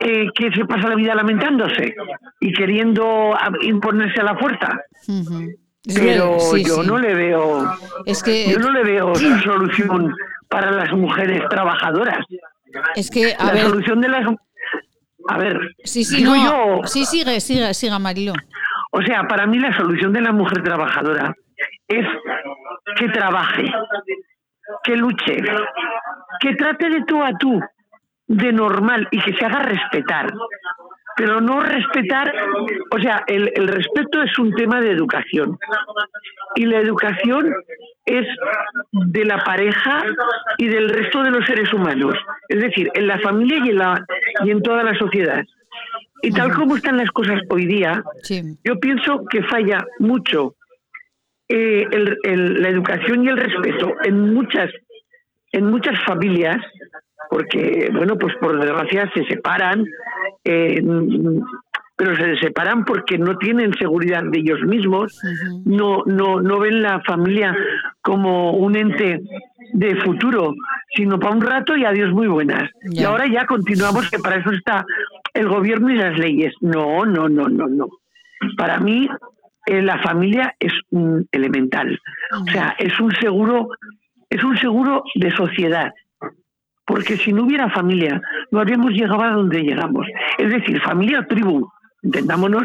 [0.00, 1.94] eh, que se pasa la vida lamentándose
[2.40, 4.68] y queriendo a- imponerse a la fuerza
[5.08, 5.42] Ujú.
[5.42, 6.86] Es pero sí, yo sí.
[6.88, 7.72] no le veo
[8.06, 9.14] Es que, yo no le veo
[9.44, 10.14] solución
[10.48, 12.24] para las mujeres trabajadoras
[12.94, 14.26] es que, a la ver, solución de las
[15.28, 16.80] a ver sí, sí, digo no.
[16.80, 18.32] yo Sí, sigue, sigue, siga, Marilo.
[18.92, 21.34] o sea para mí la solución de la mujer trabajadora
[21.88, 22.06] es
[22.96, 23.64] que trabaje
[24.84, 25.36] que luche
[26.40, 27.60] que trate de tú a tú
[28.26, 30.32] de normal y que se haga respetar
[31.16, 32.32] pero no respetar,
[32.90, 35.58] o sea, el, el respeto es un tema de educación
[36.54, 37.54] y la educación
[38.06, 38.26] es
[38.92, 40.04] de la pareja
[40.58, 42.14] y del resto de los seres humanos,
[42.48, 44.04] es decir, en la familia y en, la,
[44.44, 45.44] y en toda la sociedad.
[46.22, 48.42] Y tal como están las cosas hoy día, Sí.
[48.64, 50.54] yo pienso que falla mucho
[51.48, 54.70] eh, el- el- la educación y el respeto en muchas
[55.54, 56.56] en muchas familias
[57.32, 59.86] porque bueno pues por desgracia se separan
[60.44, 60.82] eh,
[61.96, 65.18] pero se separan porque no tienen seguridad de ellos mismos
[65.64, 67.56] no no no ven la familia
[68.02, 69.22] como un ente
[69.72, 70.54] de futuro
[70.94, 72.70] sino para un rato y adiós muy buenas.
[72.90, 74.84] Y ahora ya continuamos que para eso está
[75.32, 76.54] el gobierno y las leyes.
[76.60, 77.88] No no no no no.
[78.58, 79.08] Para mí
[79.66, 81.98] eh, la familia es un elemental.
[82.38, 83.68] O sea es un seguro
[84.28, 85.92] es un seguro de sociedad
[86.92, 88.20] porque si no hubiera familia
[88.50, 90.06] no habríamos llegado a donde llegamos.
[90.38, 91.66] Es decir familia o tribu
[92.02, 92.64] entendámonos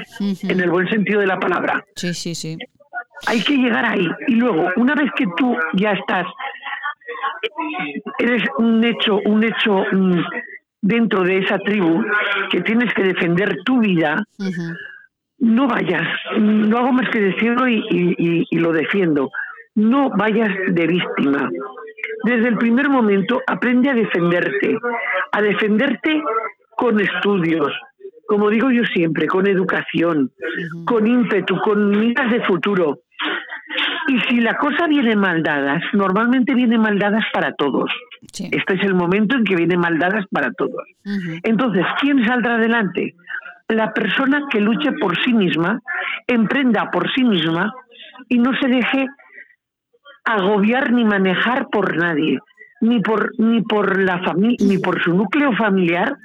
[0.51, 1.83] en el buen sentido de la palabra.
[1.95, 2.57] Sí, sí, sí.
[3.27, 4.07] hay que llegar ahí.
[4.27, 6.25] Y luego una vez que tú ya estás
[8.19, 10.19] eres un hecho un hecho mm,
[10.81, 12.03] dentro de esa tribu
[12.51, 14.23] que tienes que defender tu vida
[15.39, 16.07] no vayas
[16.39, 19.29] no hago más que decirlo y, y- y- y lo defiendo
[19.75, 21.49] no vayas de víctima
[22.27, 24.77] desde el primer momento aprende a defenderte
[25.31, 26.21] a defenderte
[26.75, 27.71] con estudios
[28.27, 30.31] como digo yo siempre con educación
[30.85, 32.99] con ímpetu con miras de futuro
[34.07, 37.91] y si la cosa viene mal dadas, normalmente viene mal dadas para todos.
[38.21, 40.83] Este es el momento en que viene mal dadas para todos.
[41.43, 43.15] Entonces, ¿quién saldrá adelante?
[43.67, 45.81] La persona que luche por sí misma,
[46.25, 47.73] emprenda por sí misma
[48.29, 49.07] y no se deje
[50.27, 52.39] agobiar ni manejar por nadie,
[52.81, 56.15] ni por ni por la familia, ni por su núcleo familiar,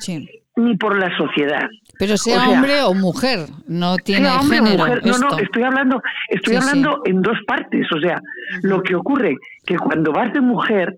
[0.57, 1.68] ni por la sociedad.
[1.98, 4.84] Pero sea, O sea, hombre o mujer, no tiene sea hombre o género.
[4.86, 5.07] mujer.
[5.07, 5.38] No, no, esto.
[5.44, 6.68] estoy hablando, estoy Sí, sí.
[6.68, 7.86] hablando en dos partes.
[7.92, 8.20] O sea,
[8.62, 10.96] lo que ocurre que cuando vas de mujer,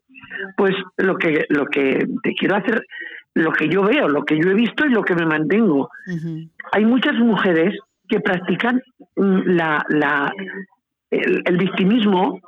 [0.56, 2.82] pues lo que, lo que te quiero hacer,
[3.34, 5.88] lo que yo veo, lo que yo he visto y lo que me mantengo.
[6.72, 7.76] Hay muchas mujeres
[8.08, 8.80] que practican
[9.16, 10.32] mm, la, la,
[11.10, 12.40] el, el victimismo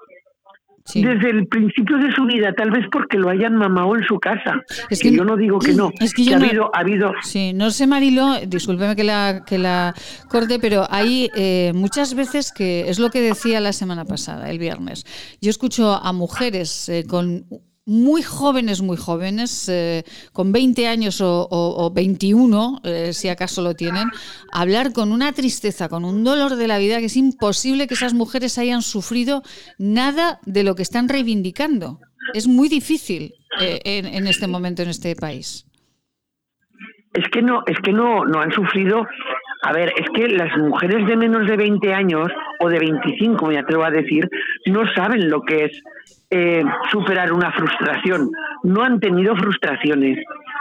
[0.95, 4.62] desde el principio de su vida, tal vez porque lo hayan mamado en su casa.
[4.91, 6.70] Es que, que- yo no digo que no, es que que yo ha, no- habido,
[6.74, 9.95] ha habido Sí, no sé, Marilo, discúlpeme que la, que la
[10.28, 14.59] corte, pero hay eh, muchas veces que es lo que decía la semana pasada, el
[14.59, 15.05] viernes.
[15.41, 17.45] Yo escucho a mujeres eh, con
[17.87, 24.09] muy jóvenes, muy jóvenes, eh, con 20 años o, 21, eh, si acaso lo tienen,
[24.53, 28.12] hablar con una tristeza, con un dolor de la vida que es imposible que esas
[28.12, 29.43] mujeres hayan sufrido
[29.78, 32.01] nada de lo que están reivindicando.
[32.34, 35.64] Es muy difícil eh, en, este momento en este país.
[37.14, 39.07] Es que no, es que no, no han sufrido.
[39.62, 42.28] A ver, es que las mujeres de menos de 20 años
[42.61, 44.28] o de 25, me atrevo a decir,
[44.66, 45.82] no saben lo que es
[46.31, 48.31] eh, superar una frustración.
[48.62, 50.18] No han tenido frustraciones,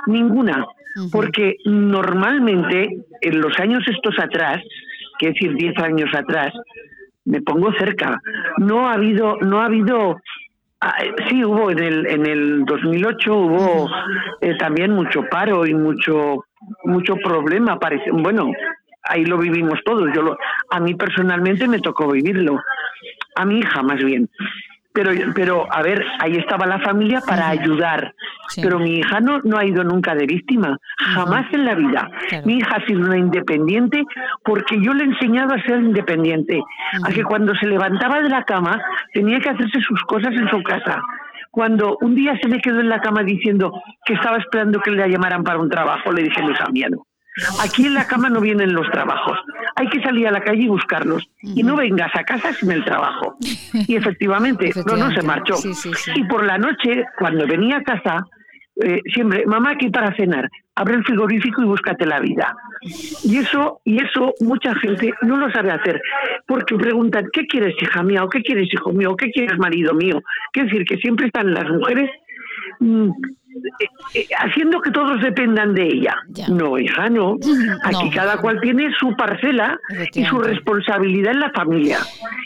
[0.08, 0.66] ninguna,
[1.12, 2.90] porque normalmente
[3.22, 4.62] en los años estos atrás,
[5.20, 6.54] que decir 10 años atrás,
[7.26, 8.22] me pongo cerca,
[8.58, 10.18] no ha habido, no ha habido
[10.82, 10.98] ah,
[11.28, 13.90] sí, hubo en el en el 2008 hubo
[14.42, 16.46] eh, también mucho paro y mucho
[16.84, 17.80] mucho problema.
[17.80, 18.52] Parece, bueno,
[19.04, 20.10] ahí lo vivimos todos.
[20.14, 20.38] Yo lo,
[20.70, 22.62] a mí personalmente me tocó vivirlo,
[23.36, 24.30] a mi hija más bien.
[24.96, 28.16] Pero, pero a ver, ahí estaba la familia para ayudar.
[28.56, 32.10] Pero mi hija no, no ha ido nunca de víctima, jamás en la vida.
[32.46, 34.06] Mi hija ha sido una independiente
[34.44, 36.62] porque yo le he enseñado a ser independiente,
[37.04, 38.82] a que cuando se levantaba de la cama
[39.14, 41.02] tenía que hacerse sus cosas en su casa.
[41.52, 43.74] Cuando un día se me quedó en la cama diciendo
[44.06, 47.06] que estaba esperando que le llamaran para un trabajo, le dije, no, hija no.
[47.62, 49.38] Aquí en la cama no vienen los trabajos.
[49.76, 51.28] Hay que salir a la calle y buscarlos.
[51.42, 53.38] Y no vengas a casa sin el trabajo.
[53.88, 55.56] Y efectivamente, no, no se marchó.
[56.16, 58.26] y por la noche, cuando venía a casa,
[58.82, 60.50] eh, siempre, mamá, aquí para cenar.
[60.76, 62.56] Abre el frigorífico y búscate la vida.
[63.24, 66.02] Y eso, y eso mucha gente no lo sabe hacer.
[66.48, 68.24] Porque preguntan, ¿qué quieres, hija mía?
[68.24, 69.12] ¿O qué quieres, hijo mío?
[69.12, 70.22] ¿O qué quieres, marido mío?
[70.52, 72.10] Quiere decir que siempre están las mujeres
[72.80, 73.10] mm,
[74.38, 76.16] haciendo que todos dependan de ella.
[76.50, 77.38] No, hija, no.
[77.84, 79.78] Aquí cada cual tiene su parcela
[80.14, 82.00] y su responsabilidad en la familia.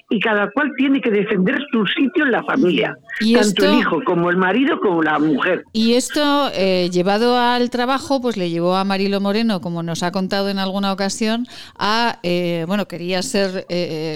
[0.10, 2.96] Y cada cual tiene que defender su sitio en la familia.
[3.34, 5.64] tanto el hijo como el marido como la mujer.
[5.74, 10.12] Y esto, eh, llevado al trabajo, pues le llevó a Marilo Moreno, como nos ha
[10.12, 11.46] contado en alguna ocasión,
[11.78, 12.20] a,
[12.68, 13.66] bueno, quería ser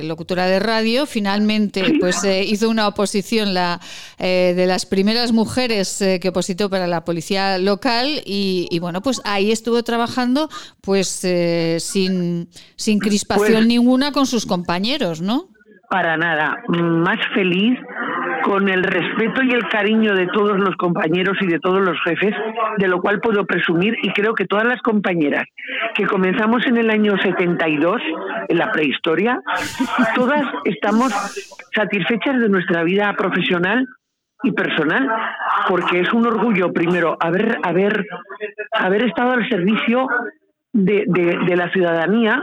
[0.03, 1.05] locutora de radio.
[1.05, 3.79] Finalmente, pues hizo una oposición la,
[4.19, 9.83] de las primeras mujeres que opositó para la policía local y, bueno, pues ahí estuvo
[9.83, 10.49] trabajando
[10.81, 15.49] pues eh, sin, sin crispación pues ninguna con sus compañeros, ¿no?
[15.89, 17.77] Para nada, más feliz
[18.43, 22.35] con el respeto y el cariño de todos los compañeros y de todos los jefes,
[22.77, 25.45] de lo cual puedo presumir y creo que todas las compañeras
[25.95, 28.01] que comenzamos en el año 72,
[28.49, 29.39] en la prehistoria,
[30.15, 31.11] todas estamos
[31.73, 33.87] satisfechas de nuestra vida profesional
[34.43, 35.09] y personal,
[35.67, 38.05] porque es un orgullo, primero, haber, haber,
[38.73, 40.07] haber estado al servicio
[40.73, 42.41] de, de, la ciudadanía,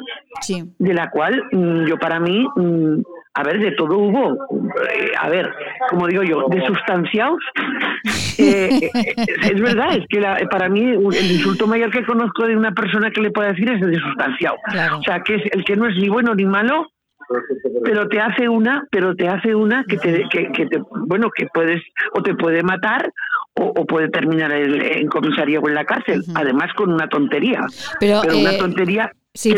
[0.78, 3.03] de la cual mm, yo para mí, mm,
[3.34, 4.34] a ver, de todo hubo,
[4.88, 5.53] eh, a ver,
[5.88, 7.40] como digo yo, de sustanciados,
[8.38, 12.72] eh, eh, es verdad, es que para mí el insulto mayor que conozco de una
[12.72, 14.57] persona que le puede decir es de sustanciado.
[14.98, 16.86] O sea, que es el que no es ni bueno ni malo,
[17.85, 21.47] pero te hace una, pero te hace una que te, que, que te bueno, que
[21.53, 23.12] puedes, o te puede matar,
[23.55, 27.61] o, puede terminar en comisaría o en la cárcel, además con una tontería.
[27.99, 29.55] Pero, una tontería Sí,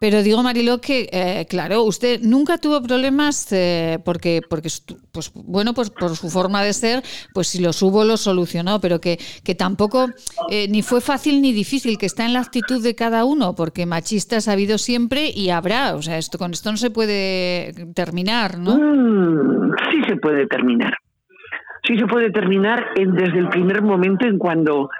[0.00, 4.68] pero, digo, Mariló, que eh, claro, usted nunca tuvo problemas eh, porque, porque
[5.12, 7.00] pues, bueno, pues por su forma de ser,
[7.32, 10.08] pues si los hubo, los solucionó, pero que, que tampoco
[10.50, 13.86] eh, ni fue fácil ni difícil, que está en la actitud de cada uno, porque
[13.86, 18.58] machistas ha habido siempre y habrá, o sea, esto con esto no se puede terminar,
[18.58, 18.76] ¿no?
[18.76, 20.94] Mm, sí se puede terminar.
[21.84, 24.90] Sí se puede terminar desde el primer momento en cuando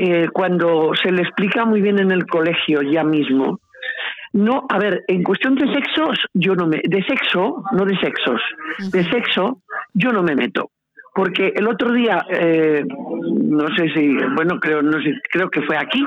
[0.00, 3.58] eh, cuando se le explica muy bien en el colegio ya mismo.
[4.32, 8.40] No, a ver, en cuestión de sexos, yo no me, de sexo, no de sexos,
[8.92, 9.60] de sexo,
[9.94, 10.70] yo no me meto.
[11.14, 15.76] Porque el otro día, eh, no sé si, bueno, creo, no sé, creo que fue
[15.76, 16.04] aquí,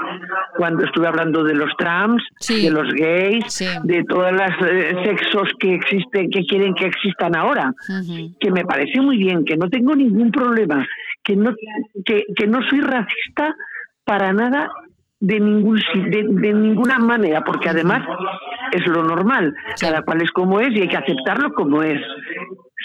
[0.55, 3.43] cuando estuve hablando de los trans, de los gays,
[3.83, 7.73] de todos los eh, sexos que existen, que quieren que existan ahora,
[8.39, 10.87] que me parece muy bien, que no tengo ningún problema,
[11.25, 11.53] que no,
[12.05, 13.53] que, que no soy racista
[14.04, 14.72] para nada
[15.20, 15.80] de, ningún,
[16.10, 18.06] de, ninguna manera, porque además
[18.72, 22.02] es lo normal, cada cual es como es y hay que aceptarlo como es,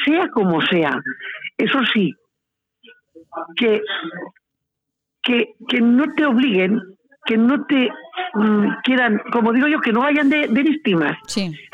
[0.04, 1.00] sea como sea.
[1.56, 2.14] Eso sí,
[3.56, 3.80] que,
[5.22, 6.80] que, que no te obliguen,
[7.24, 7.90] que no te
[8.82, 11.16] quieran, como digo yo, que no vayan de, víctimas.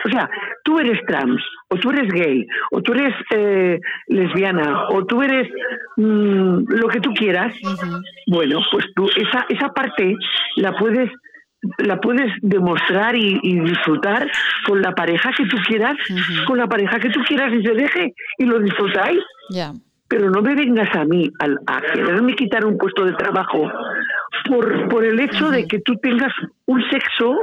[0.05, 0.29] O sea,
[0.65, 5.49] tú eres trans, o tú eres gay, o tú eres eh, lesbiana, o tú eres
[5.97, 7.55] mm, lo que tú quieras,
[8.27, 10.15] bueno, pues tú esa, esa parte
[10.57, 11.11] la puedes
[11.79, 14.29] la puedes demostrar y, disfrutar
[14.67, 15.97] con la pareja que tú quieras,
[16.45, 19.21] con la pareja que tú quieras y se deje y lo disfrutáis.
[20.09, 23.67] pero no me vengas a mí al- a, quererme quitar un puesto de trabajo
[24.49, 26.33] por, por el hecho de que tú tengas
[26.67, 27.37] un sexo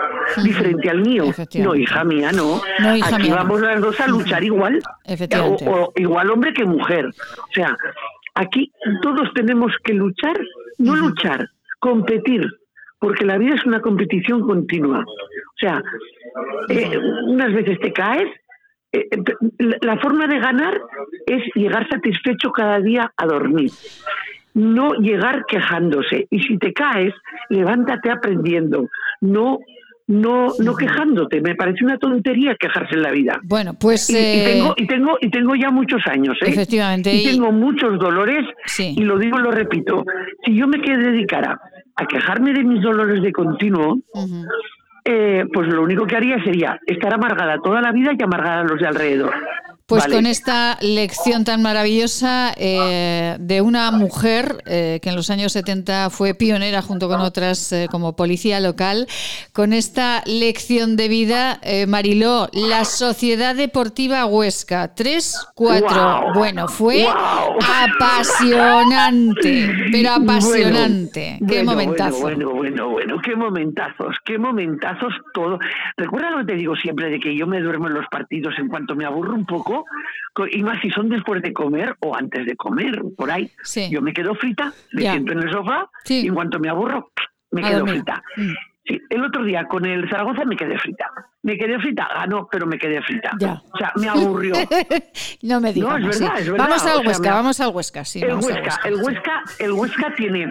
[0.44, 1.26] diferente al mío.
[1.64, 2.62] No, hija mía, no.
[2.80, 4.80] No, hija Aquí mía, vamos las dos a luchar igual.
[5.42, 7.06] O, o igual hombre que mujer.
[7.08, 7.76] O sea,
[8.36, 8.72] aquí
[9.02, 10.40] todos tenemos que luchar,
[10.78, 12.46] no luchar, competir,
[13.00, 15.00] porque la vida es una competición continua.
[15.00, 15.82] O sea,
[16.70, 16.98] eh,
[17.28, 18.30] unas veces te caes.
[18.92, 20.82] eh, eh, la forma de ganar
[21.28, 23.72] es llegar satisfecho cada día a dormir,
[24.54, 26.28] no llegar quejándose.
[26.30, 27.14] Y si te caes,
[27.50, 28.88] levántate aprendiendo,
[29.22, 29.60] no
[30.08, 31.40] no no quejándote.
[31.40, 33.40] Me parece una tontería quejarse en la vida.
[33.44, 34.10] Bueno, pues...
[34.10, 36.50] Y, y eh, tengo, y, tengo, y tengo ya muchos años, ¿eh?
[36.50, 38.44] Efectivamente, Y y- tengo muchos dolores,
[38.80, 40.04] y lo digo y lo repito.
[40.44, 41.60] Si yo me dedicara
[41.96, 44.00] a quejarme de mis dolores de continuo,
[45.06, 48.64] eh, pues lo único que haría sería estar amargada toda la vida y amargar a
[48.64, 49.34] los de alrededor.
[49.90, 50.16] Pues Vale.
[50.18, 56.12] con esta lección tan maravillosa eh, de una mujer eh, que en los años 70
[56.12, 59.08] fue pionera junto con otras eh, como policía local,
[59.52, 65.56] con esta lección de vida, Mariló, la Sociedad Deportiva Huesca, 3-4.
[65.56, 66.34] Guau.
[66.36, 67.08] Bueno, fue
[67.98, 71.38] apasionante, pero apasionante.
[71.40, 72.20] Bueno, Qué bueno, momentazo.
[72.22, 75.58] Bueno, bueno, bueno, qué momentazos, qué momentazos todo.
[75.98, 78.68] Recuerda lo que te digo siempre de que yo me duermo en los partidos en
[78.68, 79.79] cuanto me aburro un poco,
[80.52, 83.52] y más si son después de comer o antes de comer, por ahí.
[83.90, 85.12] Yo me quedo frita, me Ya.
[85.14, 87.12] siento en el sofá y en cuanto me aburro,
[87.52, 88.24] me quedo frita.
[88.38, 88.52] Mm.
[88.86, 91.06] Sí, el otro día con el Zaragoza me quedé frita.
[91.44, 93.32] Me quedé frita, ganó, pero me quedé frita.
[93.40, 93.62] Ya.
[93.72, 94.54] O sea, me aburrió.
[95.44, 95.90] no me digas.
[96.02, 96.66] No, es verdad, es verdad.
[96.68, 98.22] Vamos al Huesca, vamos al Huesca, sí.
[98.22, 100.50] el, Huesca, el Huesca, el Huesca tiene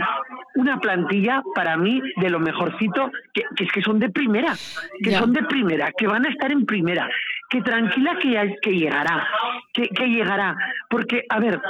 [0.54, 4.54] una plantilla para mí de lo mejorcito, que, que es que son de primera,
[5.02, 5.18] que Ya.
[5.18, 7.08] son de primera, que van a estar en primera,
[7.48, 9.26] que tranquila que, que llegará,
[9.72, 10.56] que, que llegará.
[10.90, 11.60] Porque, a ver,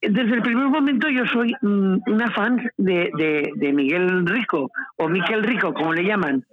[0.00, 5.08] desde el primer momento yo soy mm, una fan de, de, de Miguel Rico, o
[5.08, 6.44] Miquel Rico, como le llaman.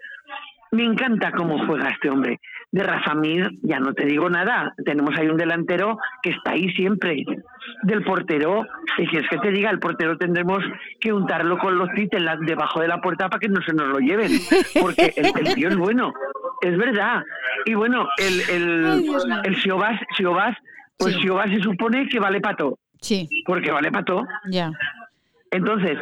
[0.71, 2.39] Me encanta cómo juega este hombre.
[2.71, 4.73] De Rafa Mir, ya no te digo nada.
[4.83, 7.23] Tenemos ahí un delantero que está ahí siempre.
[7.83, 8.65] Del portero,
[8.97, 10.59] si quieres que te diga, el portero tendremos
[10.99, 11.87] que untarlo con los
[12.19, 14.31] la- debajo de la puerta para que no se nos lo lleven.
[14.81, 16.11] Porque el, el tío es bueno.
[16.61, 17.23] Es verdad.
[17.65, 19.05] Y bueno, el, el,
[19.43, 20.57] el Siobas, Siobas,
[20.97, 21.21] pues Sí.
[21.21, 22.77] Siobas se supone que vale pato.
[23.01, 23.27] Sí.
[23.45, 24.23] Porque vale pato.
[24.49, 24.71] Ya.
[25.51, 25.97] Entonces,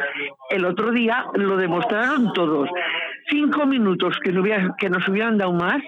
[0.50, 2.68] el otro día lo demostraron todos.
[3.30, 5.82] Cinco minutos que, hubiera- que nos hubieran dado más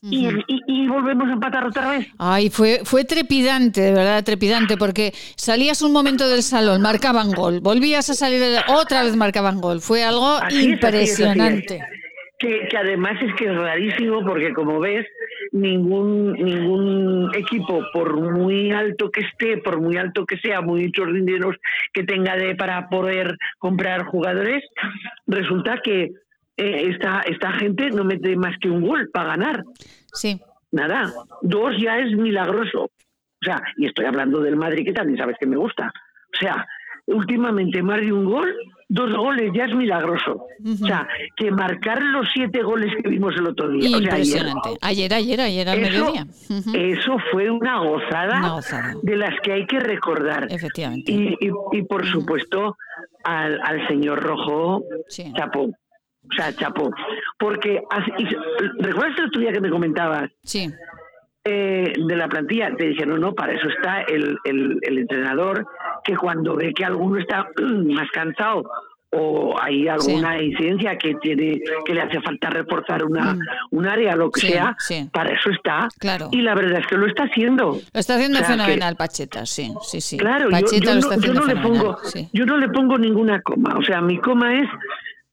[0.00, 2.06] y, y- y volvemos a empatar otra vez.
[2.18, 7.58] Ay, fue, fue trepidante, de verdad, trepidante, porque salías un momento del salón, marcaban gol,
[7.60, 9.80] volvías a salir, otra vez marcaban gol.
[9.80, 10.72] Fue algo Así es, así es, así es.
[11.20, 11.80] impresionante.
[12.38, 15.04] Que, que además es que es rarísimo porque como ves,
[15.52, 21.56] ningún, ningún equipo, por muy alto que esté, por muy alto que sea, muchos dineros
[21.92, 24.62] que tenga de para poder comprar jugadores,
[25.26, 26.12] resulta que
[26.56, 29.64] eh, esta, esta gente no mete más que un gol para ganar.
[30.12, 30.40] Sí.
[30.70, 31.12] Nada,
[31.42, 32.84] dos ya es milagroso.
[32.84, 35.92] O sea, y estoy hablando del Madrid que también sabes que me gusta.
[36.34, 36.66] O sea,
[37.06, 38.54] últimamente más de un gol,
[38.88, 40.46] dos goles ya es milagroso.
[40.64, 43.80] O sea, que marcar los siete goles que vimos el otro día.
[43.80, 44.68] o sea, ayer, Impresionante.
[44.80, 46.26] Ayer, ayer, ayer al Eso- mediodía.
[46.96, 48.94] Eso fue una gozada, Una gozada.
[49.02, 50.46] de las que hay que recordar.
[50.50, 51.12] Efectivamente.
[51.12, 52.76] Y, y, y por supuesto,
[53.24, 54.82] al, al señor Rojo,
[55.36, 55.64] chapó.
[55.64, 56.90] O sea, chapó.
[57.38, 57.80] Porque,
[58.78, 60.30] ¿recuerdas el otro día que me comentabas?
[60.42, 60.68] Sí.
[61.48, 65.66] Eh, de la plantilla, te dije, no, no, para eso está el, el, el entrenador,
[66.04, 67.46] que cuando ve que alguno está
[67.86, 68.64] más cansado
[69.10, 73.38] o hay alguna incidencia que tiene que le hace falta reforzar una
[73.70, 75.08] un área lo que Sí, sea sí.
[75.10, 76.28] para eso está Claro.
[76.30, 78.96] y la verdad es que lo está haciendo Lo está haciendo O sea, que- fenomenal
[78.96, 80.18] Pacheta, sí, sí, sí.
[80.18, 82.28] Claro, Pacheta yo lo no, yo le fenomenal, pongo, sí.
[82.34, 83.76] yo no le pongo ninguna coma.
[83.78, 84.68] O sea, mi coma es,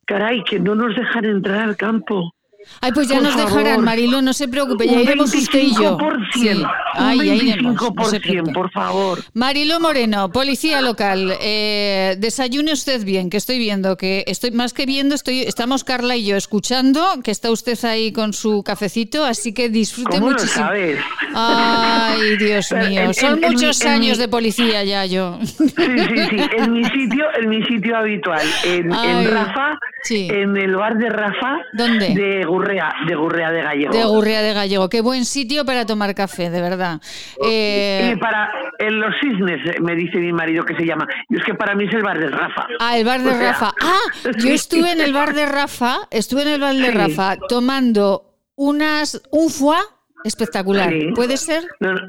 [0.06, 2.34] caray, que no nos dejan entrar al campo.
[2.82, 3.84] Ay, pues ya Por nos dejarán, favor.
[3.86, 5.98] Marilo, no se preocupe, ya iremos usted y yo.
[5.98, 6.50] 25%, Sí.
[6.50, 8.54] un Ay, ya iremos, no se 25%, preocupe.
[8.54, 9.20] por favor.
[9.34, 14.86] Marilo Moreno, policía local, eh, desayune usted bien, que estoy viendo que estoy más que
[14.86, 19.54] viendo, estoy estamos Carla y yo escuchando que está usted ahí con su cafecito, así
[19.54, 20.66] que disfrute ¿Cómo lo muchísimo.
[20.66, 21.00] sabes?
[21.34, 25.40] Ay, Dios mío, en- son en- muchos en años mi- de policía ya yo.
[25.42, 29.78] Sí, sí, sí, en mi sitio, en mi sitio habitual, en, Ay, Rafa,
[30.10, 32.14] en el bar de Rafa, ¿Dónde?
[32.14, 33.94] de Gurrea, de Gurrea de Gallego.
[33.94, 37.02] De Gurrea de Gallego, qué buen sitio para tomar café, de verdad.
[37.44, 38.50] Eh, Y para
[38.80, 41.08] en los cisnes, eh, me dice mi marido que se llama.
[41.30, 42.68] Y es que para mí es el bar de Rafa.
[42.80, 43.74] Ah, el bar de O sea, Rafa.
[43.82, 46.92] Ah, yo estuve en el bar de Rafa, estuve en el bar de Sí.
[46.92, 49.80] Rafa tomando unas un foie
[50.24, 50.90] espectacular.
[50.90, 51.10] Sí.
[51.14, 51.64] ¿Puede ser?
[51.80, 52.00] No, no,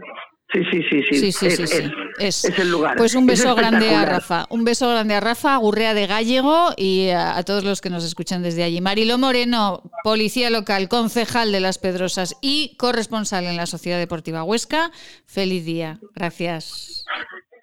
[0.53, 1.17] Sí, sí, sí, sí.
[1.19, 1.63] Sí, sí, sí,
[2.19, 2.97] es, es, el lugar.
[2.97, 4.05] Pues un beso Es grande a.
[4.05, 4.47] Rafa.
[4.49, 8.05] Un beso grande a Rafa, Gurrea de Gallego y a, a todos los que nos
[8.05, 8.81] escuchan desde allí.
[8.81, 14.93] Marilo Moreno, policía local, concejal de Las Pedrosas y corresponsal en la Sociedad Deportiva Huesca.
[15.27, 15.99] Feliz día.
[16.15, 17.05] Gracias.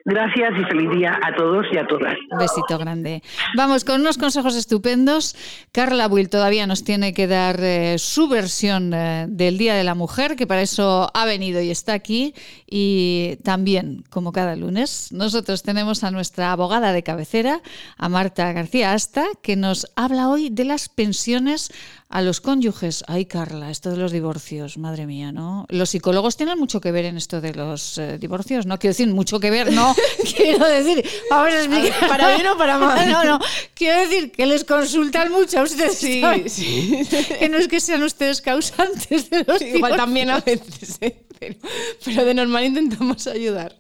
[0.06, 2.16] Gracias y feliz día a todos y a todas.
[2.30, 3.24] Un besito grande.
[3.56, 5.34] Vamos con unos consejos estupendos.
[5.72, 9.96] Carla Will todavía nos tiene que dar eh, su versión eh, del Día de la
[9.96, 12.34] Mujer, que para eso ha venido y está aquí.
[12.70, 17.62] Y también, como cada lunes, nosotros tenemos a nuestra abogada de cabecera,
[17.98, 21.72] a Marta García Asta, que nos habla hoy de las pensiones
[22.14, 23.04] a los cónyuges.
[23.08, 25.66] Ay, Carla, esto de los divorcios, madre mía, ¿no?
[25.70, 28.78] Los psicólogos tienen mucho que ver en esto de los eh, divorcios, ¿no?
[28.78, 29.96] Quiero decir, mucho que ver, no.
[30.38, 32.08] Quiero decir, vamos a explicar.
[32.08, 33.10] ¿Para bien o para mal?
[33.10, 33.40] No, no.
[33.74, 35.98] Quiero decir que les consultan mucho a ustedes.
[35.98, 37.02] Sí, sí.
[37.40, 39.98] Que no es que sean ustedes causantes de los Igual divorcios.
[39.98, 41.26] también a veces, ¿eh?
[41.40, 41.56] pero,
[42.06, 43.76] pero de normal intentamos ayudar.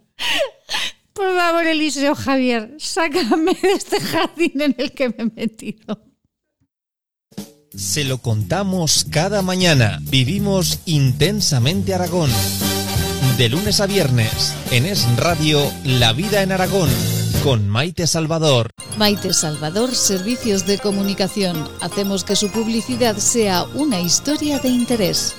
[1.14, 6.13] Por favor, Eliseo Javier, sácame de este jardín en el que me he metido.
[7.76, 9.98] Se lo contamos cada mañana.
[10.04, 12.30] Vivimos intensamente Aragón.
[13.38, 16.90] De lunes a viernes, en Es Radio, La Vida en Aragón,
[17.44, 18.70] con Maite Salvador.
[18.98, 21.68] Maite Salvador, Servicios de Comunicación.
[21.82, 25.34] Hacemos que su publicidad sea una historia de interés.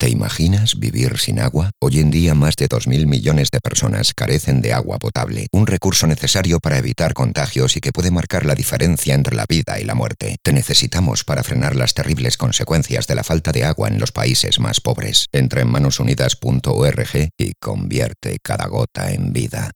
[0.00, 1.72] ¿Te imaginas vivir sin agua?
[1.78, 6.06] Hoy en día más de 2.000 millones de personas carecen de agua potable, un recurso
[6.06, 9.94] necesario para evitar contagios y que puede marcar la diferencia entre la vida y la
[9.94, 10.36] muerte.
[10.42, 14.58] Te necesitamos para frenar las terribles consecuencias de la falta de agua en los países
[14.58, 15.26] más pobres.
[15.32, 19.70] Entra en manosunidas.org y convierte cada gota en vida.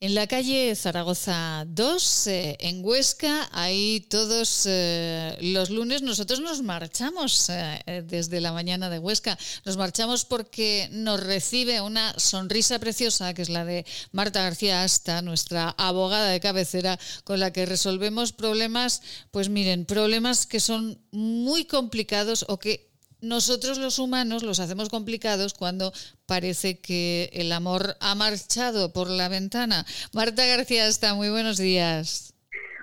[0.00, 6.62] En la calle Zaragoza 2, eh, en Huesca, ahí todos eh, los lunes nosotros nos
[6.62, 9.36] marchamos eh, desde la mañana de Huesca.
[9.64, 15.20] Nos marchamos porque nos recibe una sonrisa preciosa, que es la de Marta García Asta,
[15.20, 19.02] nuestra abogada de cabecera, con la que resolvemos problemas,
[19.32, 22.87] pues miren, problemas que son muy complicados o que
[23.20, 25.92] nosotros los humanos los hacemos complicados cuando
[26.26, 29.86] parece que el amor ha marchado por la ventana.
[30.12, 32.34] Marta García está muy buenos días.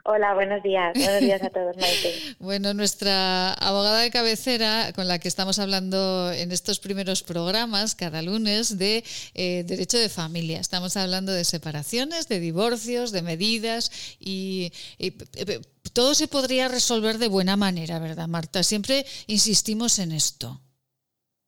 [0.07, 0.93] Hola, buenos días.
[0.93, 2.13] Buenos días a todos, Maite.
[2.39, 8.21] Bueno, nuestra abogada de cabecera, con la que estamos hablando en estos primeros programas, cada
[8.21, 9.03] lunes, de
[9.33, 10.59] eh, derecho de familia.
[10.59, 15.07] Estamos hablando de separaciones, de divorcios, de medidas y, y,
[15.37, 15.61] eh,
[15.93, 18.63] todo se podría resolver de buena manera, ¿verdad, Marta?
[18.63, 20.59] Siempre insistimos en esto.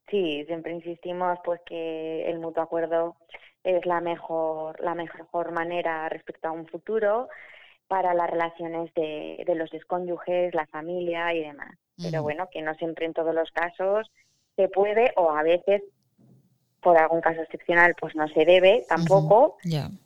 [0.10, 3.18] Sí, siempre insistimos pues que el mutuo acuerdo
[3.64, 7.28] es la mejor, la mejor manera respecto a un futuro
[7.88, 11.78] para las relaciones de, de los descónyuges, la familia y demás.
[12.02, 14.12] Pero bueno, que no siempre en todos los casos
[14.56, 15.82] se puede o a veces
[16.82, 19.58] por algún caso excepcional pues no se debe tampoco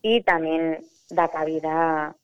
[0.02, 0.80] y también
[1.10, 2.16] da cabida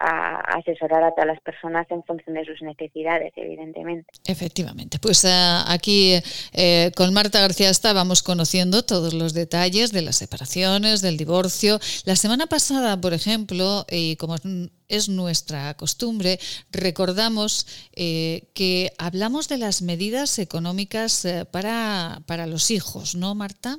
[0.00, 4.10] a asesorar a todas las personas en función de sus necesidades, evidentemente.
[4.26, 4.98] Efectivamente.
[4.98, 5.30] Pues eh,
[5.68, 6.14] aquí
[6.54, 11.78] eh, con Marta García estábamos conociendo todos los detalles de las separaciones, del divorcio.
[12.06, 14.42] La semana pasada, por ejemplo, y como es,
[14.90, 16.38] es nuestra costumbre,
[16.72, 23.76] recordamos eh, que hablamos de las medidas económicas eh, para, para los hijos, ¿no, Marta?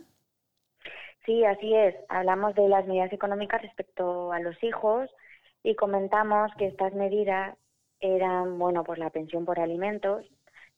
[1.25, 1.95] Sí, así es.
[2.09, 5.09] Hablamos de las medidas económicas respecto a los hijos
[5.63, 7.57] y comentamos que estas medidas
[7.99, 10.25] eran, bueno, pues la pensión por alimentos,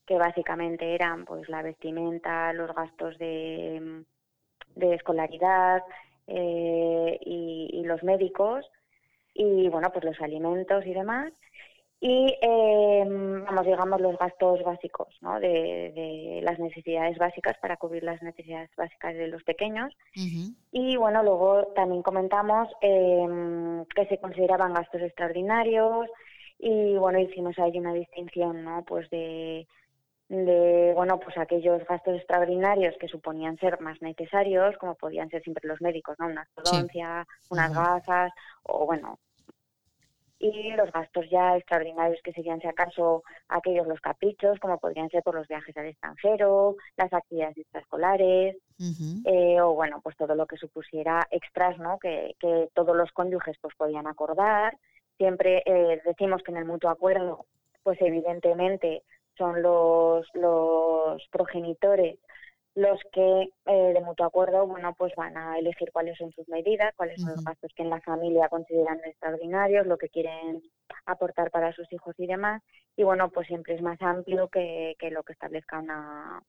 [0.05, 4.03] que básicamente eran pues la vestimenta, los gastos de,
[4.75, 5.81] de escolaridad
[6.27, 8.69] eh, y, y los médicos
[9.33, 11.33] y bueno, pues los alimentos y demás.
[12.05, 15.39] Y, eh, vamos, digamos, los gastos básicos, ¿no?
[15.39, 19.95] De, de las necesidades básicas para cubrir las necesidades básicas de los pequeños.
[20.73, 23.25] Y bueno, luego también comentamos eh,
[23.95, 26.09] que se consideraban gastos extraordinarios
[26.59, 28.83] y bueno, hicimos ahí una distinción, ¿no?
[28.83, 29.65] Pues de,
[30.27, 35.69] de bueno, pues aquellos gastos extraordinarios que suponían ser más necesarios, como podían ser siempre
[35.69, 36.25] los médicos, ¿no?
[36.27, 39.19] Una ortodoncia, unas gafas o bueno,
[40.43, 45.23] y los gastos ya extraordinarios que serían si acaso aquellos los caprichos, como podrían ser
[45.23, 48.57] por los viajes al extranjero, las actividades extraescolares,
[49.25, 51.97] eh, o bueno, pues todo lo que supusiera extras, ¿no?
[51.97, 54.77] Que, que todos los cónyuges pues podían acordar.
[55.17, 57.45] Siempre eh, decimos que en el mutuo acuerdo,
[57.81, 59.03] pues evidentemente
[59.37, 62.19] son los, los progenitores
[62.75, 66.93] los que eh, de mutuo acuerdo, bueno, pues van a elegir cuáles son sus medidas,
[66.95, 70.61] cuáles son los gastos que en la familia consideran extraordinarios, lo que quieren
[71.05, 72.63] aportar para sus hijos y demás.
[72.97, 76.41] Y bueno, pues siempre es más amplio que, que lo que establezca una,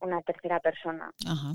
[0.00, 1.12] una tercera persona.
[1.26, 1.52] Ajá.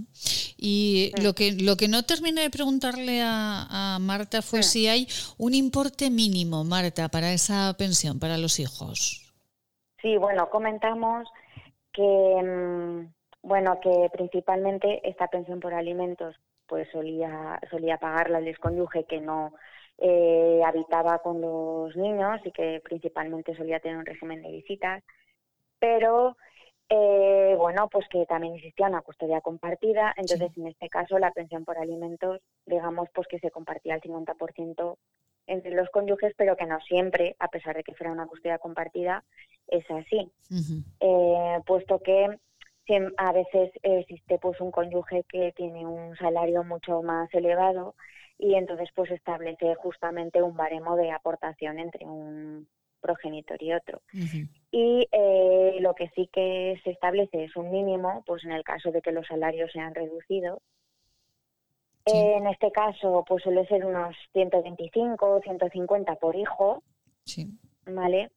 [0.58, 5.08] Y lo que lo que no terminé de preguntarle a, a Marta fue si hay
[5.40, 9.34] un importe mínimo, Marta, para esa pensión para los hijos.
[10.04, 11.28] Sí, bueno, comentamos
[11.94, 16.36] que mm, bueno, que principalmente esta pensión por alimentos
[16.68, 19.54] pues solía, solía pagarla el descónyuge que no
[19.98, 25.04] eh, habitaba con los niños y que principalmente solía tener un régimen de visitas,
[25.80, 26.38] pero
[26.88, 31.66] eh, bueno, pues que también existía una custodia compartida, entonces en este caso la pensión
[31.66, 34.98] por alimentos, digamos, pues que se compartía al 50%
[35.48, 39.24] entre los cónyuges, pero que no siempre, a pesar de que fuera una custodia compartida,
[39.68, 40.32] es así,
[41.00, 42.28] eh, puesto que
[43.18, 47.96] a veces existe pues un cónyuge que tiene un salario mucho más elevado
[48.38, 52.68] y entonces pues establece justamente un baremo de aportación entre un
[53.02, 54.02] progenitor y otro.
[54.72, 58.92] Y eh, lo que sí que se establece es un mínimo, pues en el caso
[58.92, 60.60] de que los salarios sean reducidos.
[62.06, 66.84] en este caso, pues suele ser unos 125 o 150 por hijo,
[67.86, 68.32] ¿vale?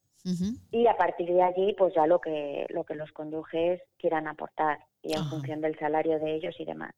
[0.70, 4.78] Y a partir de allí, pues ya lo que, lo que los cónyuges quieran aportar
[5.02, 6.94] y en función del salario de ellos y demás.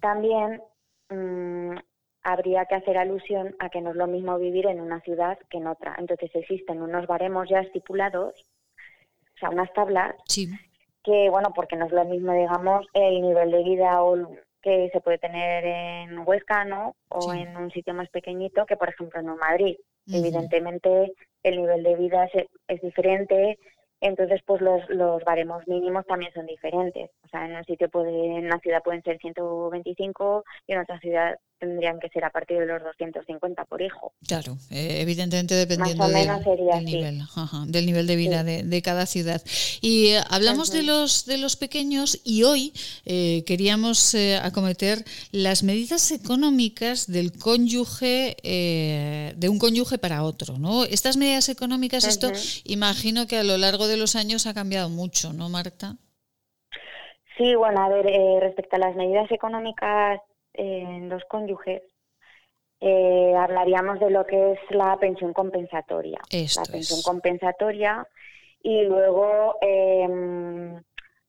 [0.00, 0.62] También
[1.10, 1.76] mm,
[2.22, 5.58] habría que hacer alusión a que no es lo mismo vivir en una ciudad que
[5.58, 5.96] en otra.
[5.98, 8.34] Entonces existen unos baremos ya estipulados,
[9.34, 10.14] o sea, unas tablas,
[11.02, 14.16] que, bueno, porque no es lo mismo, digamos, el nivel de vida o
[14.62, 16.96] que se puede tener en Huesca, ¿no?
[17.08, 19.76] O en un sitio más pequeñito que, por ejemplo, en Madrid.
[20.10, 21.12] Evidentemente,
[21.42, 23.58] el nivel de vida es, es, diferente,
[24.00, 27.10] entonces pues los, los baremos mínimos también son diferentes.
[27.24, 30.98] O sea, en un sitio puede, en una ciudad pueden ser 125 y en otra
[31.00, 34.12] ciudad tendrían que ser a partir de los 250 por hijo.
[34.26, 36.28] Claro, eh, evidentemente dependiendo del,
[36.84, 37.22] nivel,
[37.66, 39.42] del nivel de vida de, cada ciudad.
[39.80, 42.72] Y eh, hablamos de los de los pequeños y hoy
[43.04, 50.84] eh, queríamos acometer las medidas económicas del cónyuge de un cónyuge para otro, ¿no?
[50.84, 52.30] Estas medidas económicas, esto
[52.64, 55.96] imagino que a lo largo de los años ha cambiado mucho, ¿no, Marta?
[57.36, 58.06] Sí, bueno, a ver,
[58.40, 60.20] respecto a las medidas económicas
[60.54, 61.82] en los cónyuges,
[62.80, 66.18] eh, hablaríamos de lo que es la pensión compensatoria.
[66.30, 68.06] la pensión compensatoria
[68.62, 70.80] y luego em,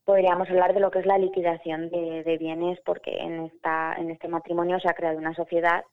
[0.03, 4.27] podríamos hablar de lo que es la liquidación de, bienes porque en, esta, en este
[4.27, 5.84] matrimonio se ha creado una sociedad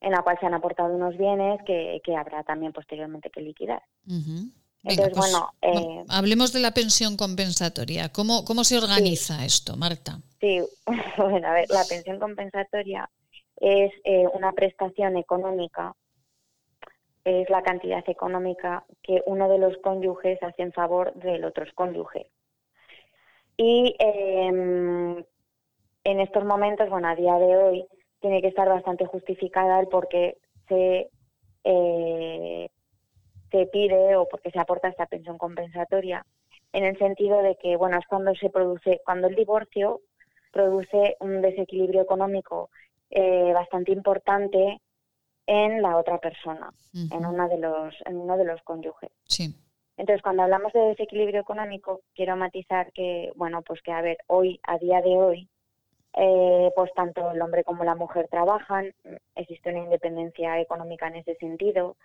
[0.00, 3.82] en la cual se han aportado unos bienes que, habrá también posteriormente que liquidar.
[4.84, 8.08] Entonces, pues, bueno, eh, hablemos de la pensión compensatoria.
[8.10, 10.18] ¿Cómo, cómo se organiza esto, Marta?
[10.40, 10.60] Sí,
[11.16, 13.08] bueno, a ver, la pensión compensatoria
[13.56, 15.94] es eh, una prestación económica,
[17.24, 22.26] es la cantidad económica que uno de los cónyuges hace en favor del otro cónyuge.
[23.56, 25.24] Y em,
[26.02, 27.86] en estos momentos, bueno, a día de hoy,
[28.20, 30.38] tiene que estar bastante justificada el por qué
[30.68, 31.10] se
[31.62, 32.68] eh,
[33.52, 36.26] se pide o porque se aporta esta pensión compensatoria,
[36.72, 40.00] en el sentido de que, bueno, es cuando se produce, cuando el divorcio
[40.50, 42.70] produce un desequilibrio económico
[43.10, 44.80] eh, bastante importante
[45.46, 49.10] en la otra persona, en una de los, en uno de los cónyuges.
[49.24, 49.54] Sí.
[49.96, 54.60] Entonces, cuando hablamos de desequilibrio económico, quiero matizar que, bueno, pues que a ver, hoy,
[54.62, 55.48] a día de hoy,
[56.14, 58.92] eh, pues tanto el hombre como la mujer trabajan,
[59.34, 61.96] existe una independencia económica en ese sentido.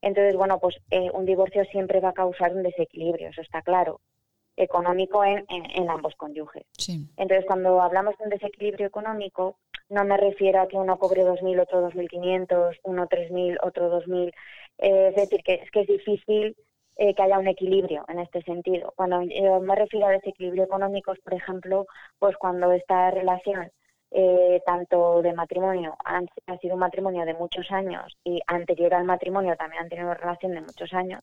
[0.00, 4.00] Entonces, bueno, pues eh, un divorcio siempre va a causar un desequilibrio, eso está claro,
[4.56, 6.64] económico en, en, ambos cónyuges.
[7.16, 9.56] Entonces, cuando hablamos de un desequilibrio económico,
[9.88, 14.32] no me refiero a que uno cobre 2.000, otro 2.500, uno 3.000, otro 2.000.
[14.78, 16.56] Eh, es decir, que es que es difícil
[16.96, 18.92] eh, que haya un equilibrio en este sentido.
[18.96, 21.86] Cuando yo me refiero a desequilibrio económico, por ejemplo,
[22.18, 23.70] pues cuando esta relación
[24.10, 26.20] eh, tanto de matrimonio, ha,
[26.58, 30.52] sido un matrimonio de muchos años y anterior al matrimonio también han tenido una relación
[30.52, 31.20] de muchos años.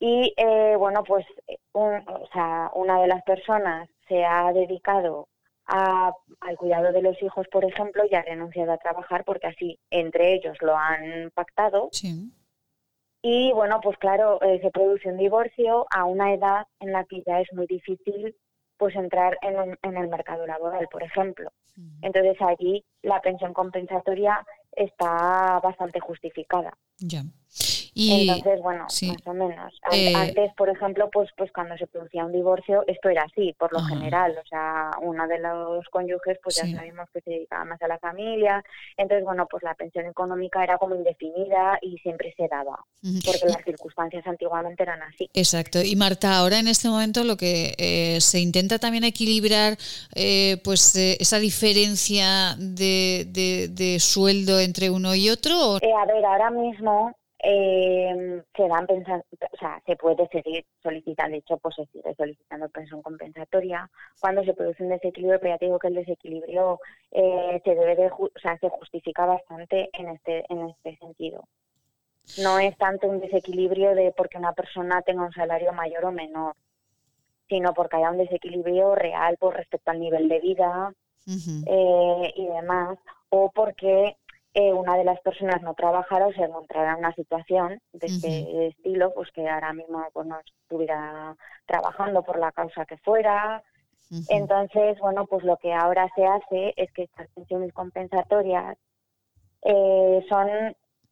[0.00, 1.24] Y eh, bueno, pues
[1.72, 5.28] o sea, una de las personas se ha dedicado
[5.66, 9.78] a, al cuidado de los hijos, por ejemplo, y ha renunciado a trabajar porque así
[9.90, 11.90] entre ellos lo han pactado.
[13.30, 17.22] Y bueno, pues claro, eh, se produce un divorcio a una edad en la que
[17.26, 18.34] ya es muy difícil
[18.78, 21.50] pues entrar en, en el mercado laboral, por ejemplo.
[22.00, 26.72] Entonces allí la pensión compensatoria está bastante justificada.
[27.00, 27.22] Ya.
[27.94, 29.74] Entonces, bueno, más o menos.
[29.92, 33.72] Eh, Antes, por ejemplo, pues pues cuando se producía un divorcio, esto era así, por
[33.72, 34.36] lo general.
[34.42, 37.98] O sea, uno de los cónyuges, pues ya sabemos que se dedicaba más a la
[37.98, 38.64] familia.
[38.96, 42.78] Entonces, bueno, pues la pensión económica era como indefinida y siempre se daba,
[43.24, 45.28] porque las circunstancias antiguamente eran así.
[45.34, 45.82] Exacto.
[45.82, 49.76] Y Marta, ahora en este momento lo que eh, se intenta también equilibrar,
[50.14, 55.54] eh, pues eh, esa diferencia de, de- de sueldo entre uno y otro.
[55.74, 55.76] ¿o?
[55.78, 61.32] Eh, a ver, ahora mismo eh, se dan pensa- o sea, se puede seguir solicitando,
[61.32, 63.88] de hecho, pues se sigue solicitando pensión compensatoria
[64.20, 66.80] cuando se produce un desequilibrio, pero ya te digo que el desequilibrio
[67.12, 71.44] eh, se debe de, o sea, se justifica bastante en este, en este sentido.
[72.38, 76.54] No es tanto un desequilibrio de porque una persona tenga un salario mayor o menor,
[77.48, 80.92] sino porque haya un desequilibrio real por respecto al nivel de vida,
[81.66, 82.98] eh, y demás,
[83.30, 84.16] o porque
[84.60, 88.66] eh, una de las personas no trabajara o se encontrara en una situación de este
[88.68, 91.36] estilo, pues que ahora mismo pues, no estuviera
[91.66, 93.62] trabajando por la causa que fuera.
[94.28, 98.76] Entonces, bueno, pues lo que ahora se hace es que estas pensiones compensatorias
[99.62, 100.48] eh, son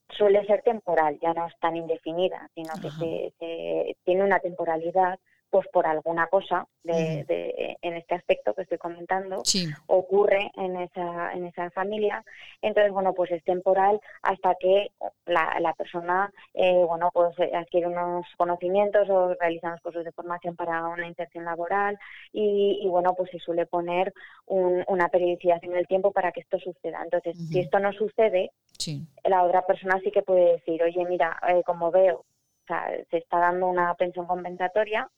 [0.09, 5.19] suele ser temporal, ya no es tan indefinida, sino que se, se- tiene una temporalidad
[5.51, 7.27] pues por alguna cosa de, Ujú.
[7.29, 9.69] de- en este aspecto que estoy comentando Sí.
[9.87, 12.25] ocurre en esa en esa familia
[12.63, 14.91] entonces bueno pues es temporal hasta que
[15.27, 20.13] la, la persona eh, bueno pues eh, adquiere unos conocimientos o realiza unos cursos de
[20.13, 21.99] formación para una inserción laboral
[22.33, 24.13] y, y, bueno pues se suele poner
[24.47, 28.51] un- una periodicidad en el tiempo para que esto suceda entonces si esto no sucede
[28.79, 29.03] Sí.
[29.25, 33.17] la otra persona sí que puede decir, oye, mira, eh, como veo, o sea, se
[33.17, 35.09] está dando una pensión compensatoria,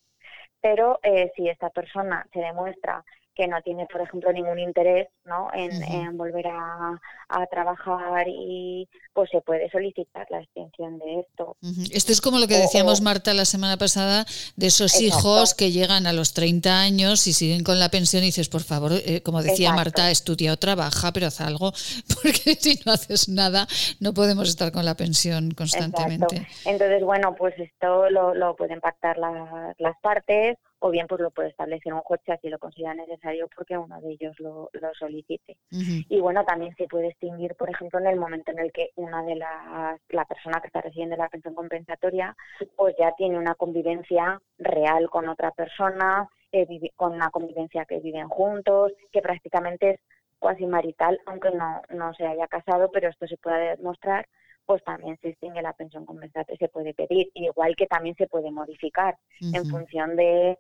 [0.61, 3.05] pero eh, si esta persona se demuestra
[3.39, 5.49] que no tiene, por ejemplo, ningún interés ¿no?
[5.55, 11.57] en, volver a, a trabajar y pues se puede solicitar la extensión de esto.
[11.93, 15.07] Esto es como lo que O- decíamos, o- Marta, la semana pasada, de esos Exacto.
[15.29, 18.63] hijos que llegan a los 30 años y siguen con la pensión y dices, por
[18.65, 19.77] favor, eh, como decía Exacto.
[19.77, 21.71] Marta, estudia o trabaja, pero haz algo,
[22.23, 23.69] porque si no haces nada,
[24.01, 26.39] no podemos estar con la pensión constantemente.
[26.39, 26.69] Exacto.
[26.71, 31.31] Entonces, bueno, pues esto lo, lo pueden pactar la- las partes o bien pues lo
[31.31, 35.57] puede establecer un juez si lo considera necesario porque uno de ellos lo, lo solicite.
[35.71, 39.23] Y bueno, también se puede extinguir, por ejemplo, en el momento en el que una
[39.23, 42.37] de las, la persona que está recibiendo la pensión compensatoria,
[42.77, 48.29] pues ya tiene una convivencia real con otra persona, eh, con una convivencia que viven
[48.29, 50.01] juntos, que prácticamente es
[50.39, 54.27] cuasi marital, aunque no, no se haya casado, pero esto se puede demostrar,
[54.65, 58.51] pues también se extingue la pensión compensatoria, se puede pedir, igual que también se puede
[58.51, 60.59] modificar en función de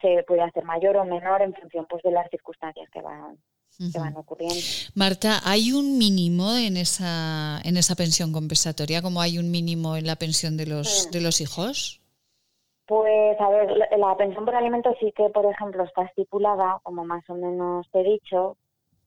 [0.00, 3.38] se puede hacer mayor o menor en función pues de las circunstancias que van
[3.92, 4.56] que van ocurriendo.
[4.94, 10.06] Marta, ¿hay un mínimo en esa, en esa pensión compensatoria, como hay un mínimo en
[10.06, 12.02] la pensión de los, de los hijos?
[12.84, 17.04] Pues a ver, la, la pensión por alimentos sí que, por ejemplo, está estipulada, como
[17.04, 18.58] más o menos te he dicho,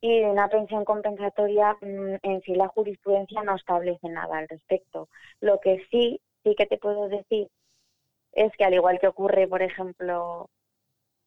[0.01, 5.07] y una pensión compensatoria mm, en sí la jurisprudencia no establece nada al respecto.
[5.39, 7.47] Lo que sí, sí que te puedo decir
[8.33, 10.49] es que al igual que ocurre, por ejemplo,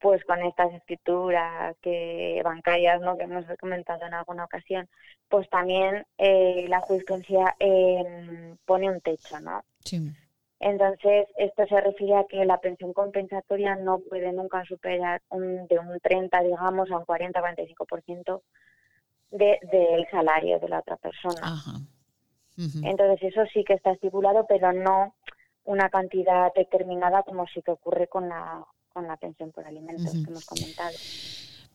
[0.00, 3.16] pues con estas escrituras que bancarias, ¿no?
[3.16, 4.88] que hemos comentado en alguna ocasión,
[5.28, 9.64] pues también eh, la jurisprudencia eh, pone un techo, ¿no?
[9.84, 10.12] Sí.
[10.58, 15.78] Entonces, esto se refiere a que la pensión compensatoria no puede nunca superar un, de
[15.78, 18.40] un 30, digamos, a un 40-45%
[19.32, 21.62] de, del salario de la otra persona.
[22.56, 25.14] Entonces, eso sí que está estipulado, pero no
[25.66, 30.30] una cantidad determinada como sí que ocurre con la, con la pensión por alimentos que
[30.30, 30.94] hemos comentado.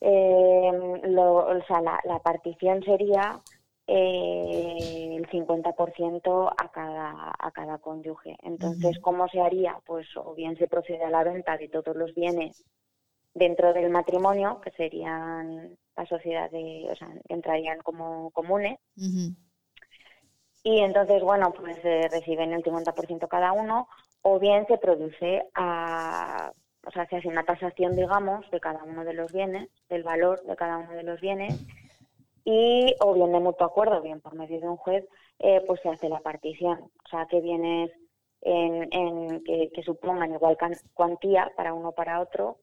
[0.01, 3.39] eh, o sea, la, partición sería
[3.86, 8.35] eh, el 50% a cada, a cada cónyuge.
[8.43, 9.78] Entonces, ¿cómo se haría?
[9.85, 12.64] Pues o bien se procede a la venta de todos los bienes
[13.35, 18.78] dentro del matrimonio, que serían la sociedad de, o sea, entrarían como comunes.
[20.64, 21.77] Y entonces, bueno, pues
[22.10, 23.86] reciben el 50% cada uno,
[24.23, 26.52] o bien se produce a
[26.84, 30.42] o sea, se hace una tasación, digamos, de cada uno de los bienes, del valor
[30.44, 31.54] de cada uno de los bienes,
[32.44, 35.04] y o bien de mutuo acuerdo, bien por medio de un juez,
[35.38, 36.90] eh, pues se hace la partición.
[37.04, 37.92] O sea, que bienes
[38.40, 40.56] en, que, supongan igual
[40.94, 42.59] cuantía para uno o para otro,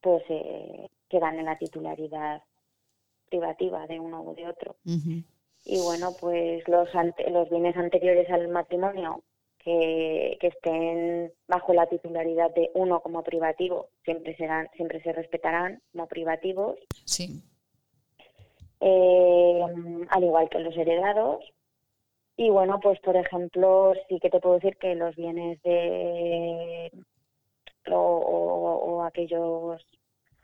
[0.00, 2.42] pues eh, quedan en la titularidad
[3.28, 4.76] privativa de uno o de otro.
[5.64, 6.88] Y bueno, pues los,
[7.28, 9.22] los bienes anteriores al matrimonio
[9.66, 16.06] que, estén bajo la titularidad de uno como privativo siempre serán siempre se respetarán como
[16.06, 16.78] privativos.
[17.04, 17.42] Sí.
[18.80, 19.60] Eh,
[20.08, 21.44] al igual que los heredados.
[22.36, 26.92] Y bueno pues por ejemplo sí que te puedo decir que los bienes de
[27.90, 29.84] o, aquellos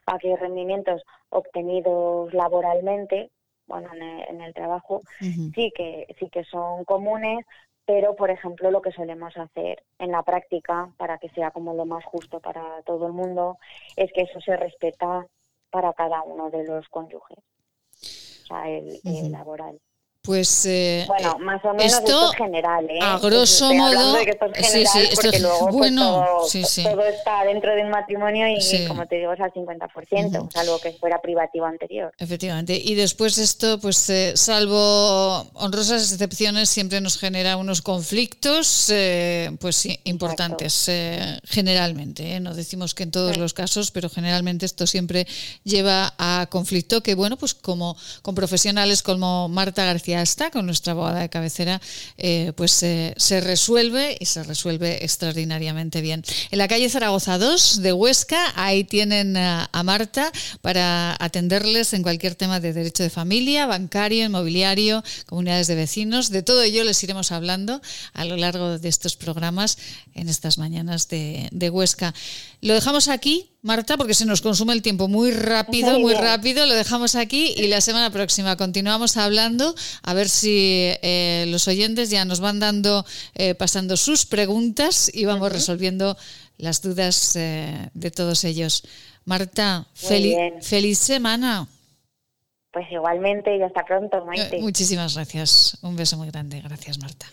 [0.07, 3.31] aquellos rendimientos obtenidos laboralmente
[3.67, 7.45] bueno en el, trabajo sí que sí que son comunes
[7.85, 11.85] pero por ejemplo lo que solemos hacer en la práctica para que sea como lo
[11.85, 13.59] más justo para todo el mundo
[13.97, 15.27] es que eso se respeta
[15.71, 19.81] para cada uno de los cónyuges, o sea, el, el laboral.
[20.25, 23.01] Pues eh, bueno, más o menos esto, es general, ¿eh?
[23.03, 26.49] A grosso modo, de que esto es general, sí, sí, porque luego pues, bueno, todo,
[26.49, 26.85] sí, sí.
[26.85, 30.53] todo, está dentro de un matrimonio y como te digo es al 50%, uh -huh.
[30.53, 32.13] salvo que fuera privativo anterior.
[32.19, 39.51] Efectivamente, y después esto, pues eh, salvo honrosas excepciones, siempre nos genera unos conflictos, eh,
[39.59, 42.39] pues sí, importantes, eh, generalmente.
[42.39, 45.27] No decimos que en todos los casos, pero generalmente esto siempre
[45.65, 50.93] lleva a conflicto que, bueno, pues como con profesionales como Marta García está, con nuestra
[50.93, 51.81] abogada de cabecera,
[52.19, 56.23] eh, pues eh, se resuelve y se resuelve extraordinariamente bien.
[56.51, 60.31] En la calle Zaragoza 2 de Huesca, ahí tienen a, Marta
[60.61, 66.31] para atenderles en cualquier tema de derecho de familia, bancario, inmobiliario, comunidades de vecinos.
[66.31, 67.81] De todo ello les iremos hablando
[68.13, 69.79] a lo largo de estos programas
[70.15, 72.15] en estas mañanas de Huesca.
[72.61, 76.67] Lo dejamos aquí, Marta, porque se nos consume el tiempo muy rápido, muy rápido.
[76.67, 79.73] Lo dejamos aquí y la semana próxima continuamos hablando
[80.03, 85.27] a ver si eh, los oyentes ya nos van dando, eh, pasando sus preguntas y
[85.27, 86.17] vamos resolviendo
[86.59, 88.83] las dudas eh, de todos ellos.
[89.27, 91.69] Marta, feliz, feliz semana.
[92.73, 94.59] Pues igualmente y hasta pronto, Maite.
[94.61, 95.79] muchísimas gracias.
[95.83, 96.61] Un beso muy grande.
[96.63, 97.27] Gracias, Marta.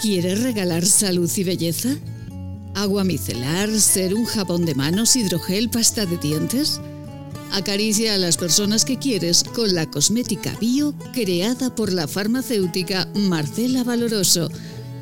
[0.00, 1.88] ¿Quieres regalar salud y belleza?
[2.74, 6.80] ¿Agua micelar, ser un jabón de manos, hidrogel, pasta de dientes?
[7.52, 13.82] Acaricia a las personas que quieres con la cosmética bio creada por la farmacéutica Marcela
[13.82, 14.50] Valoroso.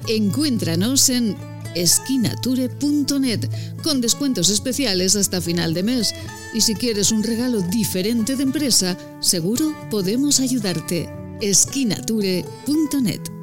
[0.09, 1.37] Encuéntranos en
[1.75, 3.49] esquinature.net
[3.83, 6.15] con descuentos especiales hasta final de mes.
[6.55, 11.11] Y si quieres un regalo diferente de empresa, seguro podemos ayudarte.
[11.43, 13.38] esquinature.net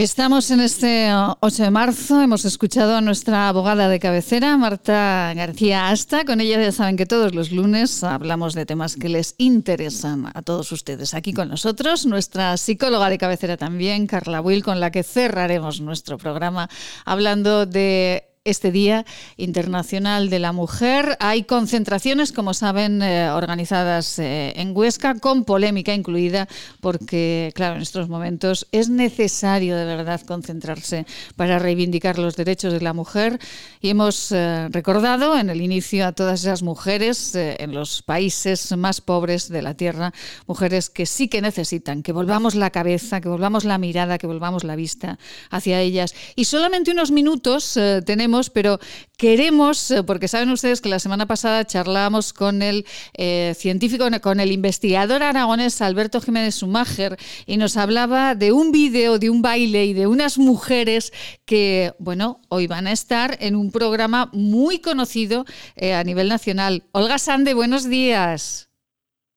[0.00, 5.90] Estamos en este 8 de marzo, hemos escuchado a nuestra abogada de cabecera, Marta García
[5.90, 6.24] Asta.
[6.24, 10.40] Con ella ya saben que todos los lunes hablamos de temas que les interesan a
[10.40, 11.12] todos ustedes.
[11.12, 16.16] Aquí con nosotros, nuestra psicóloga de cabecera también, Carla Will, con la que cerraremos nuestro
[16.16, 16.70] programa
[17.04, 19.04] hablando de este Día
[19.36, 21.18] Internacional de la Mujer.
[21.20, 26.48] Hay concentraciones, como saben, eh, organizadas eh, en Huesca, con polémica incluida,
[26.80, 31.04] porque, claro, en estos momentos es necesario de verdad concentrarse
[31.36, 33.38] para reivindicar los derechos de la mujer.
[33.82, 39.02] Y hemos eh, recordado en el inicio a todas esas mujeres en los países más
[39.02, 40.14] pobres de la Tierra,
[40.46, 44.64] mujeres que sí que necesitan que volvamos la cabeza, que volvamos la mirada, que volvamos
[44.64, 45.18] la vista
[45.50, 46.14] hacia ellas.
[46.36, 48.78] Y solamente unos minutos tenemos pero
[49.16, 54.40] queremos, eh, porque saben ustedes que la semana pasada charlábamos con el eh, científico, con
[54.40, 59.84] el investigador aragonés Alberto Jiménez Sumáger y nos hablaba de un vídeo, de un baile
[59.84, 61.12] y de unas mujeres
[61.44, 65.44] que, bueno, hoy van a estar en un programa muy conocido
[65.76, 66.84] eh, a nivel nacional.
[66.92, 68.69] Olga Sande, buenos días.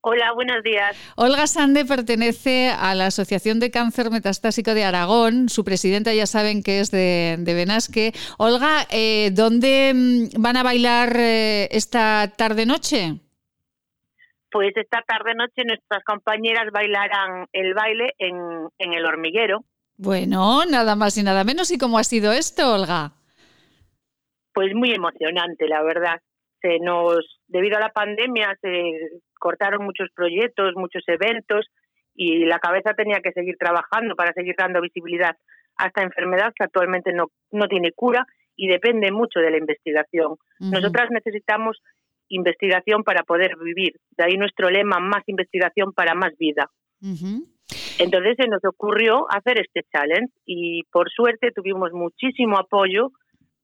[0.06, 0.98] Hola, buenos días.
[1.16, 5.48] Olga Sande pertenece a la Asociación de Cáncer Metastásico de Aragón.
[5.48, 8.12] Su presidenta ya saben que es de, Benasque.
[8.38, 13.22] Olga, eh, ¿dónde mm, van a bailar eh, esta tarde-noche?
[14.52, 18.36] Pues esta tarde-noche nuestras compañeras bailarán el baile en,
[18.80, 19.64] en el hormiguero.
[19.96, 21.72] Bueno, nada más y nada menos.
[21.72, 23.14] ¿Y cómo ha sido esto, Olga?
[24.54, 26.20] Pues muy emocionante, la verdad.
[26.62, 28.70] Se nos, debido a la pandemia, se
[29.44, 31.68] cortaron muchos proyectos, muchos eventos
[32.16, 35.36] y la cabeza tenía que seguir trabajando para seguir dando visibilidad
[35.76, 38.26] a esta enfermedad que actualmente no, no tiene cura
[38.56, 40.38] y depende mucho de la investigación.
[40.60, 41.82] Nosotras necesitamos
[42.30, 43.96] investigación para poder vivir.
[44.12, 46.70] De ahí nuestro lema, más investigación para más vida.
[48.00, 53.12] Entonces se nos ocurrió hacer este challenge y por suerte tuvimos muchísimo apoyo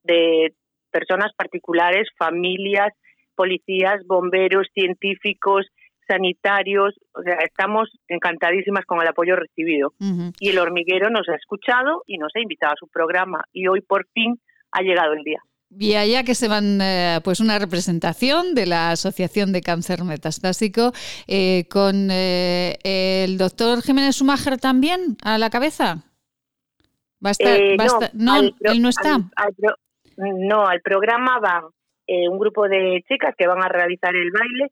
[0.04, 0.54] de
[0.92, 2.92] personas particulares, familias,
[3.40, 5.66] policías, bomberos, científicos,
[6.06, 9.94] sanitarios, o sea, estamos encantadísimas con el apoyo recibido.
[10.42, 13.80] Y el hormiguero nos ha escuchado y nos ha invitado a su programa y hoy
[13.80, 14.42] por fin
[14.74, 15.40] ha llegado el día.
[15.72, 20.92] Y allá que se van, eh, pues una representación de la Asociación de Cáncer Metastásico
[21.28, 26.04] eh, con eh, el doctor Jiménez Sumáger también a la cabeza.
[27.26, 28.12] ¿Va a estar?
[28.16, 29.20] no, él no está.
[30.18, 31.70] no, al programa va
[32.12, 34.72] eh, un grupo de chicas que van a realizar el baile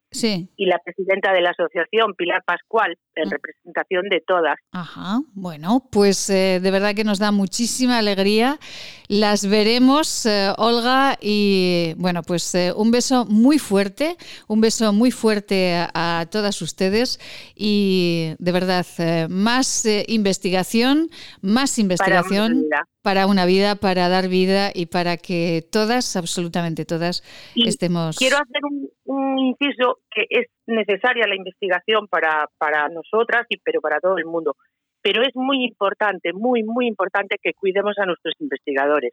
[0.56, 3.30] y la presidenta de la asociación, Pilar Pascual, en mm.
[3.30, 4.56] representación de todas.
[4.72, 8.58] Ajá, bueno, pues eh, de verdad que nos da muchísima alegría.
[9.06, 14.16] Las veremos, eh, Olga, y bueno, pues un beso muy fuerte,
[14.48, 17.20] un beso muy fuerte a, todas ustedes
[17.54, 18.84] y de verdad,
[19.28, 21.08] más investigación,
[21.40, 22.84] más investigación para
[23.26, 27.22] una vida, para dar vida y para que todas, absolutamente todas,
[27.54, 28.16] estemos.
[28.16, 28.62] Quiero hacer
[29.04, 34.26] un, inciso que es necesaria la investigación para, para nosotras y pero para todo el
[34.26, 34.56] mundo.
[35.00, 39.12] Pero es muy importante, muy, muy importante que cuidemos a nuestros investigadores.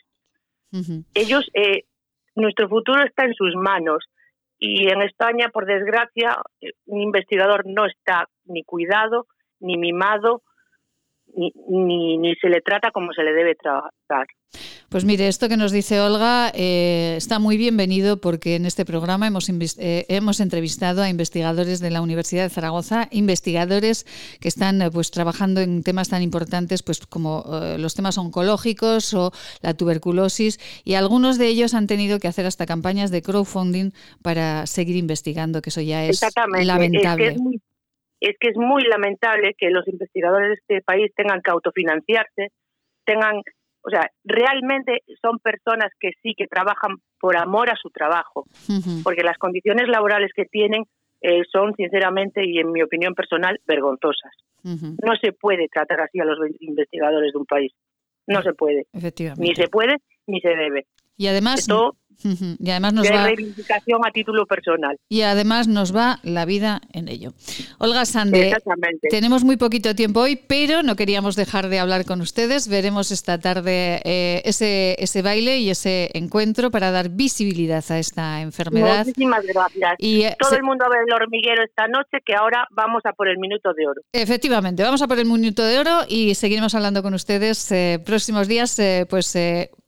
[1.13, 1.83] Ellos, eh,
[2.35, 4.03] nuestro futuro está en sus manos
[4.57, 6.37] y en España, por desgracia,
[6.85, 9.27] un investigador no está ni cuidado,
[9.59, 10.41] ni mimado,
[11.35, 14.27] ni, ni, se le trata como se le debe tratar.
[14.89, 19.27] Pues mire, esto que nos dice Olga eh, está muy bienvenido porque en este programa
[19.27, 24.05] hemos, eh, hemos entrevistado a investigadores de la Universidad de Zaragoza, investigadores
[24.39, 27.43] que están eh, pues trabajando en temas tan importantes pues como
[27.77, 29.31] los temas oncológicos o
[29.61, 33.91] la tuberculosis y algunos de ellos han tenido que hacer hasta campañas de crowdfunding
[34.21, 36.21] para seguir investigando, que eso ya es
[36.63, 37.61] lamentable es que es muy
[38.87, 42.51] lamentable que los investigadores de este país tengan que autofinanciarse,
[43.05, 43.41] tengan,
[43.81, 48.45] o sea, realmente son personas que sí que trabajan por amor a su trabajo,
[49.03, 50.83] porque las condiciones laborales que tienen
[51.21, 54.31] eh, son sinceramente y en mi opinión personal vergonzosas.
[54.63, 57.71] No se puede tratar así a los investigadores de un país.
[58.25, 58.87] No se puede.
[59.37, 59.97] Ni se puede
[60.27, 60.87] ni se debe.
[61.17, 61.67] Y además,
[62.59, 64.97] y además nos va reivindicación a título personal.
[65.09, 67.33] Y además nos va la vida en ello.
[67.77, 68.55] Olga Sande,
[69.09, 72.67] tenemos muy poquito tiempo hoy, pero no queríamos dejar de hablar con ustedes.
[72.67, 78.41] Veremos esta tarde eh, ese, ese baile y ese encuentro para dar visibilidad a esta
[78.41, 79.05] enfermedad.
[79.05, 79.95] Muchísimas gracias.
[79.99, 83.27] Y, eh, Todo el mundo ve el hormiguero esta noche, que ahora vamos a por
[83.27, 84.01] el minuto de oro.
[84.11, 88.47] Efectivamente, vamos a por el minuto de oro y seguiremos hablando con ustedes eh, próximos
[88.47, 88.79] días,
[89.09, 89.35] pues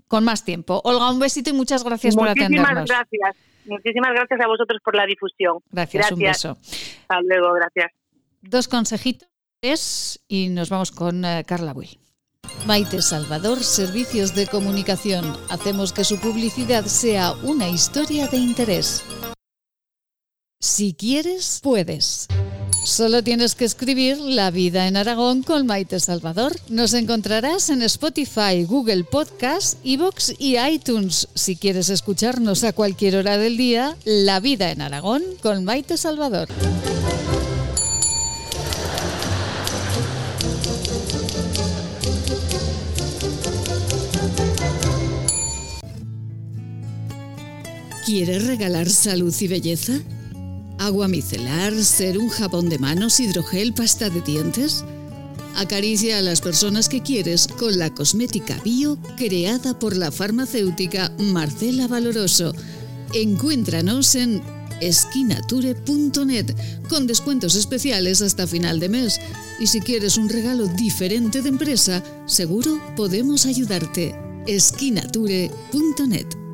[0.08, 0.82] con más tiempo.
[0.84, 2.70] Olga, un besito y muchas gracias por atendernos.
[2.70, 3.36] Muchísimas gracias.
[3.66, 5.60] Muchísimas gracias a vosotros por la difusión.
[5.72, 6.58] Gracias, un beso.
[7.02, 7.92] Hasta luego, gracias.
[8.42, 9.28] Dos consejitos
[10.28, 12.00] y nos vamos con eh, Carla Will.
[12.66, 15.26] Maite Salvador, Servicios de Comunicación.
[15.50, 19.04] Hacemos que su publicidad sea una historia de interés.
[20.60, 22.28] Si quieres, puedes.
[22.84, 26.56] Solo tienes que escribir La vida en Aragón con Maite Salvador.
[26.70, 31.28] Nos encontrarás en Spotify, Google Podcast, Evox y iTunes.
[31.36, 36.48] Si quieres escucharnos a cualquier hora del día, La vida en Aragón con Maite Salvador.
[48.06, 50.00] ¿Quieres regalar salud y belleza?
[50.80, 54.86] ¿Agua micelar, ser un jabón de manos, hidrogel, pasta de dientes?
[55.56, 61.88] Acaricia a las personas que quieres con la cosmética bio creada por la farmacéutica Marcela
[61.88, 62.54] Valoroso.
[63.14, 64.44] Encuéntranos en
[64.80, 66.56] esquinature.net
[66.88, 69.20] con descuentos especiales hasta final de mes.
[69.60, 74.16] Y si quieres un regalo diferente de empresa, seguro podemos ayudarte.
[74.46, 76.47] esquinature.net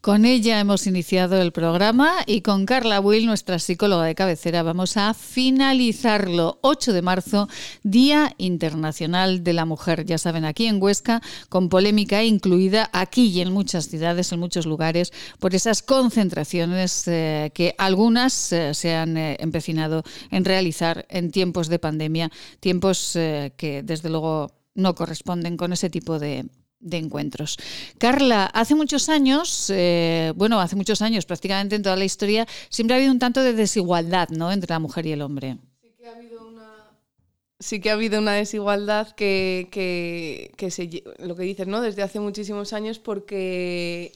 [0.00, 4.96] Con ella hemos iniciado el programa y con Carla Will, nuestra psicóloga de cabecera, vamos
[4.96, 6.58] a finalizarlo.
[6.62, 7.48] 8 de marzo,
[7.82, 10.06] Día Internacional de la Mujer.
[10.06, 11.20] Ya saben, aquí en Huesca,
[11.50, 17.50] con polémica incluida aquí y en muchas ciudades, en muchos lugares, por esas concentraciones eh,
[17.52, 23.82] que algunas eh, se han eh, empecinado en realizar en tiempos de pandemia, tiempos que
[23.84, 26.46] desde luego no corresponden con ese tipo de,
[26.80, 27.58] de encuentros.
[27.98, 32.94] Carla, hace muchos años, eh, bueno, hace muchos años, prácticamente en toda la historia, siempre
[32.94, 34.50] ha habido un tanto de desigualdad ¿no?
[34.50, 35.58] entre la mujer y el hombre.
[35.80, 36.90] Sí que ha habido una,
[37.58, 41.80] sí que ha habido una desigualdad que, que, que se, lo que dices, ¿no?
[41.82, 44.12] Desde hace muchísimos años porque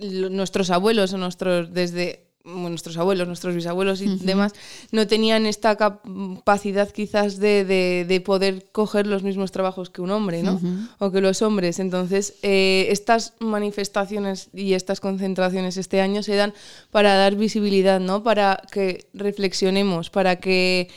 [0.00, 4.52] nuestros abuelos o nuestros, desde nuestros abuelos, nuestros bisabuelos y demás,
[4.92, 10.42] no tenían esta capacidad quizás de, de, poder coger los mismos trabajos que un hombre,
[10.42, 10.60] ¿no?
[10.98, 11.78] O que los hombres.
[11.78, 16.54] Entonces, eh, estas manifestaciones y estas concentraciones este año se dan
[16.90, 18.22] para dar visibilidad, ¿no?
[18.22, 20.88] Para que reflexionemos, para que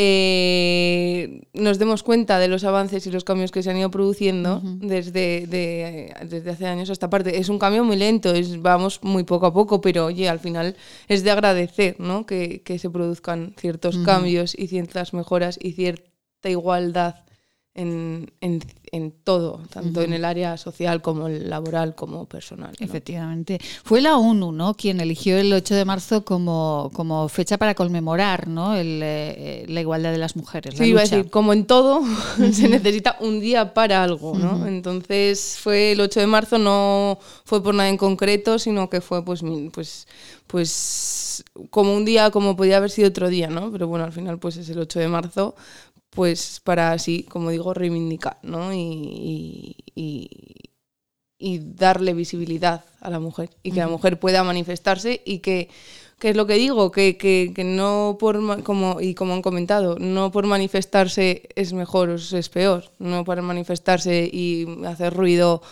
[0.00, 4.60] eh, nos demos cuenta de los avances y los cambios que se han ido produciendo
[4.62, 7.38] desde, desde hace años a esta parte.
[7.38, 10.76] Es un cambio muy lento, es, vamos muy poco a poco, pero oye, al final
[11.08, 12.26] es de agradecer ¿no?
[12.26, 17.24] que, se produzcan ciertos cambios y ciertas mejoras y cierta igualdad
[17.78, 18.32] en,
[18.90, 22.74] en, todo, tanto en el área social como el laboral como personal.
[22.80, 23.60] Efectivamente.
[23.84, 24.74] Fue la ONU ¿no?
[24.74, 28.74] quien eligió el 8 de marzo como, como fecha para conmemorar ¿no?
[28.74, 30.74] El, eh, la igualdad de las mujeres.
[30.76, 32.02] sí, iba a decir, como en todo,
[32.52, 34.36] se necesita un día para algo.
[34.36, 34.66] ¿no?
[34.66, 39.24] Entonces fue el 8 de marzo, no fue por nada en concreto, sino que fue
[39.24, 39.42] pues,
[39.72, 40.08] pues,
[40.48, 43.70] pues como un día, como podía haber sido otro día, ¿no?
[43.70, 45.54] Pero bueno, al final pues es el 8 de marzo
[46.10, 48.72] pues para así, como digo, reivindicar ¿no?
[48.72, 50.28] y, y,
[51.60, 55.68] darle visibilidad a la mujer y que la mujer pueda manifestarse y que,
[56.18, 59.96] que es lo que digo, que, que, que, no por, como, y como han comentado,
[60.00, 65.62] no por manifestarse es mejor o es peor, no por manifestarse y hacer ruido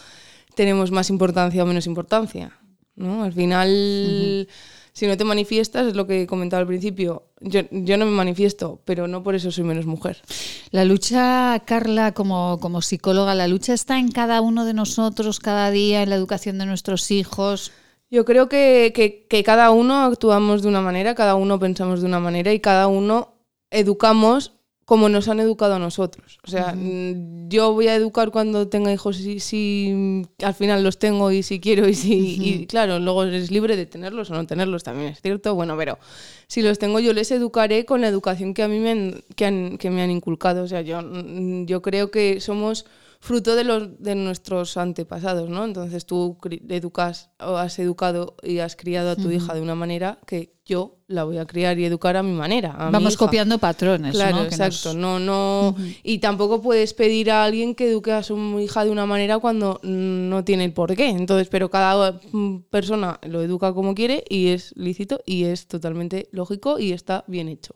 [0.54, 2.58] tenemos más importancia o menos importancia.
[2.94, 3.24] ¿no?
[3.24, 4.48] Al final
[4.97, 8.12] si no te manifiestas, es lo que he comentado al principio, yo, yo, no me
[8.12, 10.23] manifiesto, pero no por eso soy menos mujer.
[10.70, 15.70] La lucha, Carla, como, como psicóloga, la lucha está en cada uno de nosotros, cada
[15.70, 17.73] día, en la educación de nuestros hijos.
[18.09, 22.06] Yo creo que, que, que cada uno actuamos de una manera, cada uno pensamos de
[22.06, 23.35] una manera y cada uno
[23.70, 24.56] educamos
[24.86, 26.38] como nos han educado a nosotros.
[26.46, 30.98] O sea, mm, yo voy a educar cuando tenga hijos si, si, al final los
[30.98, 32.36] tengo y si quiero y si...
[32.40, 35.56] Y claro, luego eres libre de tenerlos o no tenerlos, también es cierto.
[35.56, 35.98] Bueno, pero
[36.46, 39.46] si los tengo yo les educaré con la educación que a mí me han, que,
[39.46, 40.62] han, que me han inculcado.
[40.62, 42.86] O sea, yo, mm, yo creo que somos
[43.18, 45.64] fruto de, los, de nuestros antepasados, ¿no?
[45.64, 46.38] Entonces tú
[46.68, 50.95] educas o has educado y has criado a tu hija de una manera que yo
[51.09, 52.74] la voy a criar y educar a mi manera.
[52.91, 54.12] Vamos copiando patrones.
[54.12, 54.43] Claro, ¿no?
[54.45, 54.93] exacto.
[54.93, 55.77] No, no.
[56.03, 59.78] Y tampoco puedes pedir a alguien que eduque a su hija de una manera cuando
[59.83, 61.09] no tiene el por qué.
[61.09, 66.28] Entonces, pero cada mm, persona lo educa como quiere y es lícito y es totalmente
[66.33, 67.74] lógico y está bien hecho.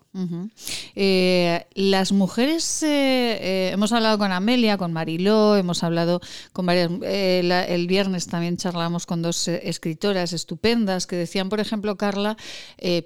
[0.96, 6.20] Eh, las mujeres, eh, eh, hemos hablado con Amelia, con Mariló, hemos hablado
[6.52, 6.90] con varias.
[7.00, 12.36] el viernes también charlamos con dos escritoras estupendas que decían, por ejemplo, Carla,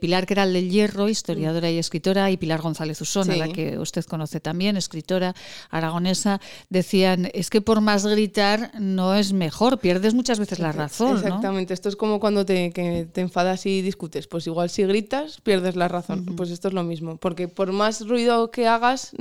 [0.01, 4.41] Pilar Queral del Hierro, historiadora y escritora, y Pilar González Usona, la que usted conoce
[4.41, 5.35] también, escritora
[5.71, 11.17] aragonesa, decían, es que por más gritar no es mejor, pierdes muchas veces la razón.
[11.17, 15.77] Exactamente, esto es como cuando te, te, enfadas y discutes, pues igual si gritas pierdes
[15.77, 19.13] la razón, pues esto es lo mismo, porque por más ruido que hagas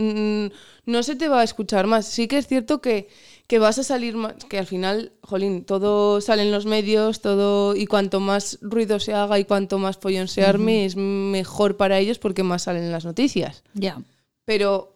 [0.85, 2.05] no se te va a escuchar más.
[2.05, 3.07] Sí que es cierto que
[3.47, 7.75] que vas a salir más, que al final, jolín, todo sale en los medios, todo,
[7.75, 11.99] y cuanto más ruido se haga y cuanto más follón se arme, es mejor para
[11.99, 13.63] ellos porque más salen en las noticias.
[13.73, 14.01] Ya.
[14.45, 14.93] Pero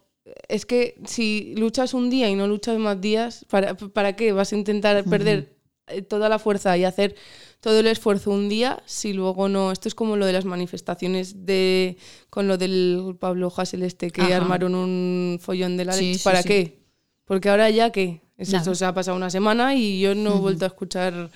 [0.48, 4.32] es que si luchas un día y no luchas más días, ¿para, para qué?
[4.32, 5.58] Vas a intentar perder
[5.88, 7.16] eh, toda la fuerza y hacer
[7.60, 9.72] todo el esfuerzo un día si luego no.
[9.72, 11.98] Esto es como lo de las manifestaciones de
[12.30, 16.24] con lo del Pablo Hassel este que armaron un follón de la leche.
[16.24, 16.80] ¿Para qué?
[17.26, 17.92] Porque ahora ya
[18.38, 21.30] eso se ha pasado una semana y yo no he vuelto a escuchar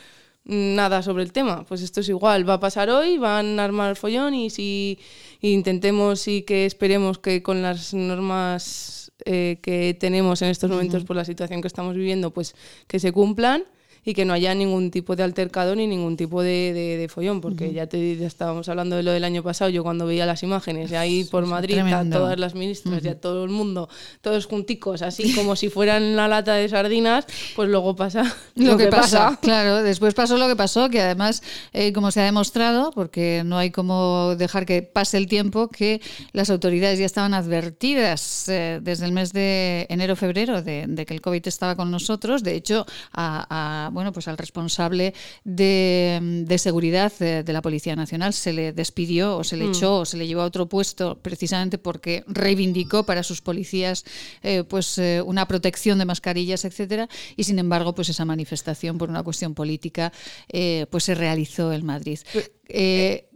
[0.43, 1.65] nada sobre el tema.
[1.65, 4.99] Pues esto es igual, va a pasar hoy, van a armar el follón y si
[5.41, 11.15] intentemos y que esperemos que con las normas eh, que tenemos en estos momentos por
[11.15, 12.55] la situación que estamos viviendo, pues
[12.87, 13.63] que se cumplan
[14.03, 17.71] y que no haya ningún tipo de altercado ni ningún tipo de, de, follón, porque
[17.71, 20.91] ya, te, ya estábamos hablando de lo del año pasado, yo cuando veía las imágenes,
[20.93, 23.89] ahí por Madrid, a todas las ministras, ya todo el mundo,
[24.21, 27.25] todos junticos, así como si fueran la lata de sardinas,
[27.55, 29.37] pues luego pasa lo, que, pasa.
[29.41, 33.57] Claro, después pasó lo que pasó, que además, eh, como se ha demostrado, porque no
[33.57, 36.01] hay como dejar que pase el tiempo, que
[36.33, 41.47] las autoridades ya estaban advertidas eh, desde el mes de enero-febrero de, que el COVID
[41.47, 45.13] estaba con nosotros, de hecho, a bueno, pues al responsable
[45.43, 49.69] de, seguridad de, la Policía Nacional se le despidió o se le mm.
[49.69, 54.05] echó o se le llevó a otro puesto precisamente porque reivindicó para sus policías
[54.43, 59.09] eh, pues eh, una protección de mascarillas, etcétera, y sin embargo, pues esa manifestación por
[59.09, 60.11] una cuestión política
[60.49, 62.19] eh, pues se realizó en Madrid.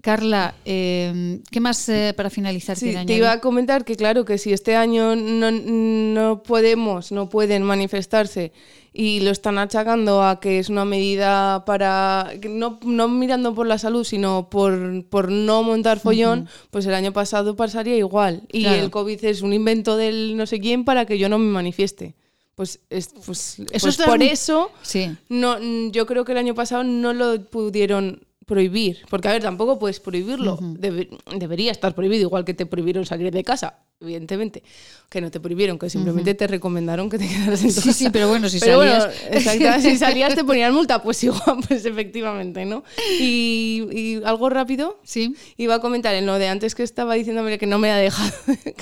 [0.02, 2.78] Carla, ¿qué más para finalizar?
[2.78, 7.30] Sí, te iba a comentar que claro que si este año no, no podemos, no
[7.30, 8.52] pueden manifestarse
[8.98, 13.78] y lo están achacando a que es una medida para, no, no mirando por la
[13.78, 18.44] salud, sino por, por no montar follón, pues el año pasado pasaría igual.
[18.54, 21.52] Y el COVID es un invento del no sé quién para que yo no me
[21.52, 22.16] manifieste.
[22.56, 25.12] Pues, es, pues, eso pues por eso sí.
[25.28, 25.60] no,
[25.92, 29.06] yo creo que el año pasado no lo pudieron prohibir.
[29.10, 30.58] Porque, a ver, tampoco puedes prohibirlo.
[30.62, 34.62] debería estar prohibido, igual que te prohibieron salir de casa evidentemente,
[35.10, 38.10] que no te prohibieron, que simplemente te recomendaron que te quedaras en tu sí, Sí,
[38.12, 39.10] pero bueno, si salías...
[39.82, 42.84] si salías te ponían multa, pues igual, pues efectivamente, ¿no?
[43.20, 45.36] Y, algo rápido, sí.
[45.58, 48.32] iba a comentar en lo de antes que estaba diciéndome que no me ha dejado,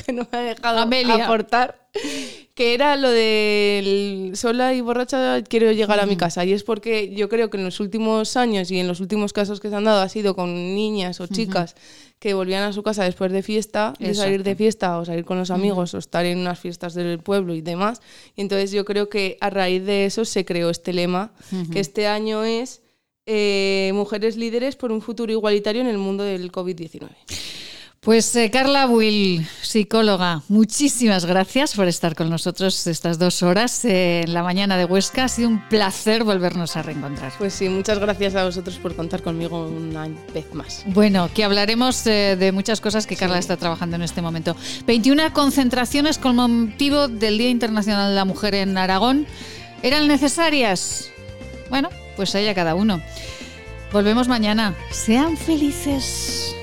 [0.05, 0.79] que no me ha dejado
[1.23, 1.87] aportar
[2.55, 6.45] que era lo de sola y borracha quiero llegar a mi casa.
[6.45, 9.59] Y es porque yo creo que en los últimos años y en los últimos casos
[9.59, 11.75] que se han dado ha sido con niñas o chicas
[12.19, 15.37] que volvían a su casa después de fiesta, de salir de fiesta o salir con
[15.37, 18.01] los amigos o estar en unas fiestas del pueblo y demás.
[18.35, 21.33] Y entonces yo creo que a raíz de eso se creó este lema,
[21.71, 22.81] que este año es
[23.25, 27.09] eh, Mujeres líderes por un futuro igualitario en el mundo del COVID-19.
[28.03, 34.33] Pues eh, Carla Will, psicóloga, muchísimas gracias por estar con nosotros estas dos horas en
[34.33, 35.23] la mañana de Huesca.
[35.23, 37.31] Ha sido un placer volvernos a reencontrar.
[37.37, 40.83] Pues sí, muchas gracias a vosotros por contar conmigo una vez más.
[40.87, 44.57] Bueno, que hablaremos eh, de muchas cosas que Carla está trabajando en este momento.
[44.85, 49.25] 21 concentraciones con motivo del Día Internacional de la Mujer en Aragón.
[49.81, 51.09] ¿Eran necesarias?
[51.69, 53.01] Bueno, pues allá cada uno.
[53.93, 54.75] Volvemos mañana.
[54.91, 56.53] Sean felices.